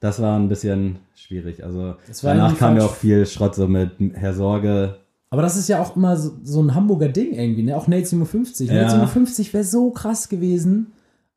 das 0.00 0.20
war 0.20 0.38
ein 0.38 0.48
bisschen 0.48 0.96
schwierig. 1.14 1.62
Also 1.64 1.94
danach 2.22 2.56
kam 2.58 2.76
ja 2.76 2.84
auch 2.84 2.94
viel 2.94 3.26
Schrott 3.26 3.54
so 3.54 3.68
mit 3.68 3.92
Herr 4.14 4.34
Sorge. 4.34 4.96
Aber 5.30 5.42
das 5.42 5.56
ist 5.56 5.68
ja 5.68 5.80
auch 5.80 5.94
immer 5.94 6.16
so, 6.16 6.32
so 6.42 6.60
ein 6.60 6.74
Hamburger 6.74 7.08
Ding 7.08 7.32
irgendwie, 7.34 7.62
ne? 7.62 7.76
Auch 7.76 7.86
Nate 7.86 8.06
57. 8.06 8.68
Ja. 8.68 8.82
Nate 8.82 8.90
57 8.92 9.52
wäre 9.54 9.62
so 9.64 9.90
krass 9.90 10.28
gewesen. 10.28 10.88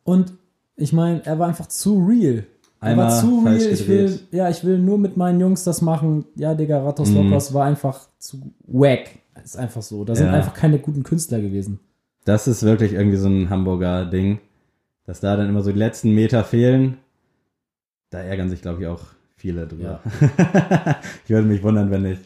Und 0.03 0.33
ich 0.75 0.93
meine, 0.93 1.23
er 1.25 1.37
war 1.37 1.47
einfach 1.47 1.67
zu 1.67 2.03
real. 2.03 2.45
Er 2.81 2.87
Einmal 2.89 3.05
war 3.11 3.19
zu 3.21 3.27
real. 3.45 3.59
falsch 3.59 3.65
Ich 3.81 3.87
will, 3.87 4.03
gedreht. 4.05 4.27
ja, 4.31 4.49
ich 4.49 4.63
will 4.63 4.79
nur 4.79 4.97
mit 4.97 5.15
meinen 5.15 5.39
Jungs 5.39 5.63
das 5.63 5.81
machen. 5.81 6.25
Ja, 6.35 6.55
Digga, 6.55 6.81
Ratos 6.83 7.09
Mhm. 7.11 7.29
Lokos 7.29 7.53
war 7.53 7.65
einfach 7.65 8.07
zu 8.17 8.41
wack. 8.65 9.09
Ist 9.43 9.57
einfach 9.57 9.81
so. 9.81 10.03
Da 10.05 10.15
sind 10.15 10.27
Ja. 10.27 10.33
einfach 10.33 10.53
keine 10.53 10.79
guten 10.79 11.03
Künstler 11.03 11.39
gewesen. 11.41 11.79
Das 12.25 12.47
ist 12.47 12.63
wirklich 12.63 12.93
irgendwie 12.93 13.17
so 13.17 13.27
ein 13.27 13.49
Hamburger 13.49 14.05
Ding, 14.05 14.39
dass 15.05 15.19
da 15.19 15.35
dann 15.37 15.49
immer 15.49 15.61
so 15.61 15.71
die 15.71 15.77
letzten 15.79 16.11
Meter 16.15 16.43
fehlen. 16.43 16.97
Da 18.13 18.19
ärgern 18.19 18.47
sich, 18.47 18.61
glaube 18.61 18.81
ich, 18.81 18.87
auch 18.87 19.01
viele 19.35 19.65
drüber. 19.65 19.99
ich 21.25 21.31
würde 21.31 21.47
mich 21.47 21.63
wundern, 21.63 21.89
wenn 21.89 22.03
nicht. 22.03 22.21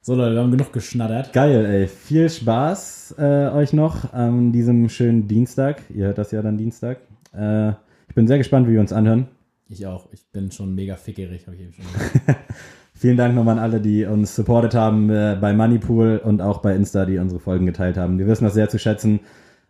So, 0.00 0.16
Leute, 0.16 0.34
wir 0.34 0.42
haben 0.42 0.50
genug 0.50 0.72
geschnattert. 0.72 1.32
Geil, 1.32 1.64
ey. 1.64 1.86
Viel 1.86 2.28
Spaß 2.28 3.14
äh, 3.18 3.50
euch 3.50 3.72
noch 3.72 4.12
an 4.12 4.50
diesem 4.50 4.88
schönen 4.88 5.28
Dienstag. 5.28 5.82
Ihr 5.90 6.06
hört 6.06 6.18
das 6.18 6.32
ja 6.32 6.42
dann 6.42 6.58
Dienstag. 6.58 6.98
Äh, 7.32 7.68
ich 8.08 8.16
bin 8.16 8.26
sehr 8.26 8.38
gespannt, 8.38 8.66
wie 8.66 8.72
wir 8.72 8.80
uns 8.80 8.92
anhören. 8.92 9.28
Ich 9.68 9.86
auch. 9.86 10.08
Ich 10.10 10.26
bin 10.32 10.50
schon 10.50 10.74
mega 10.74 10.96
fickerig, 10.96 11.46
habe 11.46 11.54
ich 11.54 11.62
eben 11.62 11.72
schon 11.72 11.84
gesagt. 11.84 12.40
Vielen 12.94 13.16
Dank 13.16 13.36
nochmal 13.36 13.58
an 13.58 13.62
alle, 13.62 13.80
die 13.80 14.04
uns 14.04 14.34
supportet 14.34 14.74
haben 14.74 15.08
äh, 15.08 15.38
bei 15.40 15.52
Moneypool 15.52 16.20
und 16.24 16.40
auch 16.40 16.58
bei 16.58 16.74
Insta, 16.74 17.06
die 17.06 17.18
unsere 17.18 17.38
Folgen 17.38 17.66
geteilt 17.66 17.96
haben. 17.96 18.18
Wir 18.18 18.26
wissen 18.26 18.42
das 18.42 18.54
sehr 18.54 18.68
zu 18.68 18.80
schätzen. 18.80 19.20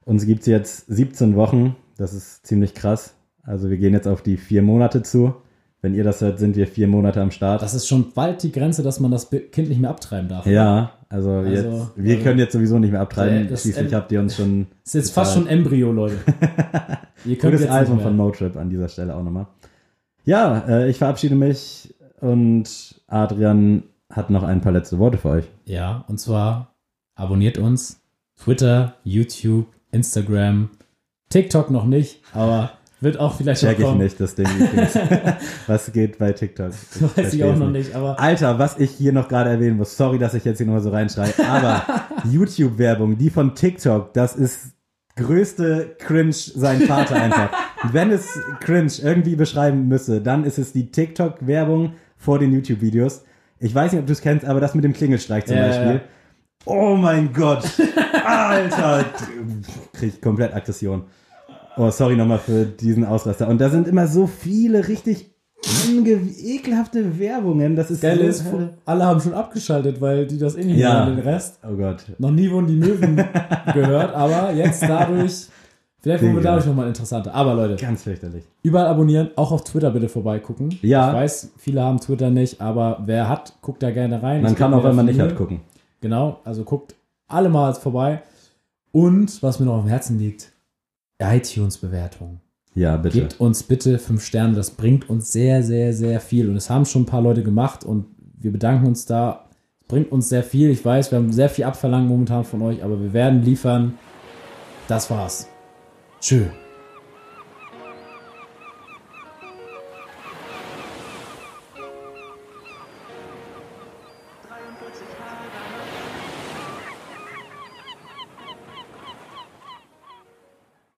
Uns 0.07 0.25
gibt's 0.25 0.47
jetzt 0.47 0.87
17 0.87 1.37
Wochen. 1.37 1.77
Das 1.99 2.15
ist 2.15 2.47
ziemlich 2.47 2.73
krass. 2.73 3.15
Also 3.43 3.71
wir 3.71 3.77
gehen 3.77 3.93
jetzt 3.93 4.07
auf 4.09 4.23
die 4.23 4.37
vier 4.37 4.63
Monate 4.63 5.03
zu. 5.03 5.35
Wenn 5.81 5.95
ihr 5.95 6.05
das 6.05 6.21
hört, 6.21 6.39
sind 6.39 6.55
wir 6.55 6.69
vier 6.69 6.87
Monate 6.87 7.21
am 7.21 7.33
Start. 7.33 7.61
Das 7.61 7.75
ist 7.75 7.89
schon 7.89 8.13
bald 8.13 8.43
die 8.45 8.53
Grenze, 8.53 8.85
dass 8.85 9.01
man 9.01 9.11
das 9.11 9.31
Kind 9.31 9.69
nicht 9.69 9.81
mehr 9.81 9.91
abtreiben 9.91 10.29
darf. 10.29 10.47
ja, 10.47 10.93
also, 11.09 11.31
Also, 11.33 11.51
jetzt, 11.51 11.65
wir 11.97 12.13
also- 12.15 12.25
können 12.25 12.39
jetzt 12.39 12.53
sowieso 12.53 12.79
nicht 12.79 12.93
mehr 12.93 13.01
abtreiben. 13.01 13.49
Ja, 13.51 13.57
Schließlich 13.57 13.93
habt 13.93 14.13
ihr 14.13 14.21
uns 14.21 14.37
schon 14.37 14.69
Ist 14.85 14.95
jetzt 14.95 15.11
fast 15.11 15.35
schon 15.35 15.49
Embryo, 15.49 15.91
Leute. 15.93 16.17
Ihr 17.25 17.37
könnt 17.37 17.53
Gutes 17.53 17.63
jetzt 17.63 17.71
Album 17.71 18.01
von. 18.01 18.17
Motrip 18.17 18.57
an 18.57 18.71
dieser 18.71 18.89
Stelle 18.89 19.15
auch 19.17 19.23
nochmal. 19.25 19.47
Ja, 20.25 20.59
äh, 20.69 20.89
ich 20.91 20.99
verabschiede 20.99 21.35
mich 21.35 21.93
und 22.21 23.03
Adrian 23.09 23.83
hat 24.09 24.31
noch 24.31 24.45
ein 24.45 24.61
paar 24.61 24.73
letzte 24.73 24.99
Worte 25.01 25.19
für 25.19 25.31
euch. 25.31 25.45
Ja, 25.65 26.05
und 26.09 26.19
zwar 26.21 26.75
abonniert 27.17 27.59
uns. 27.59 28.01
Twitter, 28.37 28.95
YouTube, 29.05 29.67
Instagram, 29.91 30.71
TikTok 31.29 31.71
noch 31.71 31.85
nicht, 31.87 32.21
aber 32.35 32.71
wird 33.03 33.19
auch 33.19 33.37
vielleicht 33.37 33.63
noch 33.63 33.71
Check 33.71 33.79
ich 33.79 33.85
kommen. 33.85 33.99
nicht, 33.99 34.19
das 34.21 34.35
Ding. 34.35 34.47
übrigens. 34.59 34.99
was 35.67 35.93
geht 35.93 36.19
bei 36.19 36.33
TikTok? 36.33 36.73
Weiß 37.17 37.35
ich 37.35 37.45
auch 37.45 37.57
noch 37.57 37.71
nicht, 37.71 37.95
aber 37.95 38.19
Alter, 38.21 38.59
was 38.59 38.79
ich 38.79 38.91
hier 38.93 39.13
noch 39.13 39.29
gerade 39.29 39.51
erwähnen 39.51 39.77
muss, 39.77 39.97
sorry, 39.97 40.19
dass 40.19 40.35
ich 40.35 40.45
jetzt 40.45 40.59
hier 40.59 40.67
nochmal 40.67 40.83
so 40.83 40.91
reinschreie, 40.91 41.33
aber 41.49 41.85
YouTube-Werbung, 42.31 43.19
die 43.19 43.31
von 43.31 43.55
TikTok, 43.55 44.13
das 44.15 44.37
ist 44.37 44.73
größte 45.17 45.97
Cringe 45.99 46.33
sein 46.33 46.81
Vater 46.83 47.17
einfach. 47.17 47.51
Wenn 47.93 48.11
es 48.11 48.39
Cringe 48.61 48.93
irgendwie 49.03 49.37
beschreiben 49.37 49.87
müsse, 49.89 50.21
dann 50.23 50.45
ist 50.45 50.59
es 50.59 50.73
die 50.73 50.91
TikTok-Werbung 50.91 51.95
vor 52.17 52.39
den 52.39 52.53
YouTube-Videos. 52.53 53.25
Ich 53.59 53.75
weiß 53.75 53.93
nicht, 53.93 54.01
ob 54.01 54.07
du 54.07 54.13
es 54.13 54.21
kennst, 54.23 54.47
aber 54.47 54.61
das 54.61 54.75
mit 54.75 54.85
dem 54.85 54.93
Klingelstreich 54.93 55.45
zum 55.45 55.57
Ja, 55.57 55.67
Beispiel. 55.67 55.93
ja. 55.95 56.01
Oh 56.65 56.95
mein 56.97 57.33
Gott. 57.33 57.65
Alter. 58.25 59.05
Krieg 59.93 60.15
ich 60.15 60.21
komplett 60.23 60.55
Aggression. 60.55 61.05
Oh, 61.77 61.91
sorry 61.91 62.17
nochmal 62.17 62.39
für 62.39 62.65
diesen 62.67 63.05
Ausraster. 63.05 63.49
Und 63.49 63.61
da 63.61 63.71
sind 63.71 63.89
immer 63.89 64.07
so 64.07 64.27
viele 64.27 64.89
richtig 64.89 65.31
ekelhafte 65.89 67.19
Werbungen. 67.19 67.77
Das 67.77 67.91
ist 67.91 68.01
geil 68.03 68.19
so, 68.19 68.25
ist, 68.25 68.45
alle 68.85 69.05
haben 69.05 69.21
schon 69.21 69.35
abgeschaltet, 69.35 70.01
weil 70.01 70.27
die 70.27 70.39
das 70.39 70.57
eh 70.57 70.65
nicht 70.65 70.79
Ja. 70.79 71.05
hören, 71.07 71.17
den 71.17 71.25
Rest. 71.25 71.61
Oh 71.69 71.75
Gott. 71.77 72.05
Noch 72.19 72.31
nie 72.31 72.51
wurden 72.51 72.67
die 72.67 72.77
Möwen 72.77 73.17
gehört, 73.75 74.15
aber 74.15 74.53
jetzt 74.53 74.83
dadurch, 74.83 75.47
vielleicht 76.01 76.23
wurden 76.23 76.35
wir 76.37 76.43
dadurch 76.43 76.67
nochmal 76.67 76.89
interessanter. 76.89 77.35
Aber 77.35 77.55
Leute, 77.55 77.77
Ganz 77.77 78.03
fürchterlich. 78.03 78.45
überall 78.63 78.87
abonnieren, 78.87 79.31
auch 79.37 79.53
auf 79.53 79.65
Twitter 79.65 79.91
bitte 79.91 80.09
vorbeigucken. 80.09 80.79
Ja. 80.83 81.09
Ich 81.11 81.15
weiß, 81.17 81.53
viele 81.59 81.83
haben 81.83 82.01
Twitter 82.01 82.31
nicht, 82.31 82.61
aber 82.61 83.03
wer 83.07 83.29
hat, 83.29 83.55
guckt 83.63 83.83
da 83.83 83.91
gerne 83.91 84.23
rein. 84.23 84.43
Man 84.43 84.53
Es 84.53 84.59
kann 84.59 84.75
auch, 84.75 84.85
wenn 84.85 84.97
man 84.97 85.07
nicht 85.07 85.21
hat, 85.21 85.37
gucken. 85.37 85.61
Genau, 86.01 86.41
also 86.45 86.65
guckt 86.65 86.95
alle 87.29 87.49
mal 87.49 87.73
vorbei. 87.75 88.23
Und 88.91 89.43
was 89.43 89.59
mir 89.59 89.67
noch 89.67 89.79
am 89.79 89.87
Herzen 89.87 90.19
liegt, 90.19 90.52
iTunes-Bewertung. 91.19 92.41
Ja, 92.75 92.97
bitte. 92.97 93.21
Gebt 93.21 93.41
uns 93.41 93.63
bitte 93.63 93.99
fünf 93.99 94.25
Sterne, 94.25 94.55
das 94.55 94.71
bringt 94.71 95.11
uns 95.11 95.31
sehr, 95.31 95.63
sehr, 95.63 95.93
sehr 95.93 96.21
viel. 96.21 96.49
Und 96.49 96.57
es 96.57 96.71
haben 96.71 96.87
schon 96.87 97.03
ein 97.03 97.07
paar 97.07 97.23
Leute 97.23 97.43
gemacht 97.43 97.85
und 97.85 98.07
wir 98.39 98.53
bedanken 98.53 98.87
uns 98.87 99.05
da. 99.07 99.49
Es 99.81 99.89
bringt 99.89 100.11
uns 100.11 100.29
sehr 100.29 100.43
viel. 100.43 100.71
Ich 100.71 100.85
weiß, 100.85 101.11
wir 101.11 101.19
haben 101.19 101.33
sehr 101.33 101.51
viel 101.51 101.65
abverlangt 101.65 102.09
momentan 102.09 102.45
von 102.45 102.63
euch, 102.63 102.83
aber 102.83 103.01
wir 103.01 103.13
werden 103.13 103.43
liefern. 103.43 103.99
Das 104.89 105.11
war's. 105.11 105.49
Tschö. 106.21 106.47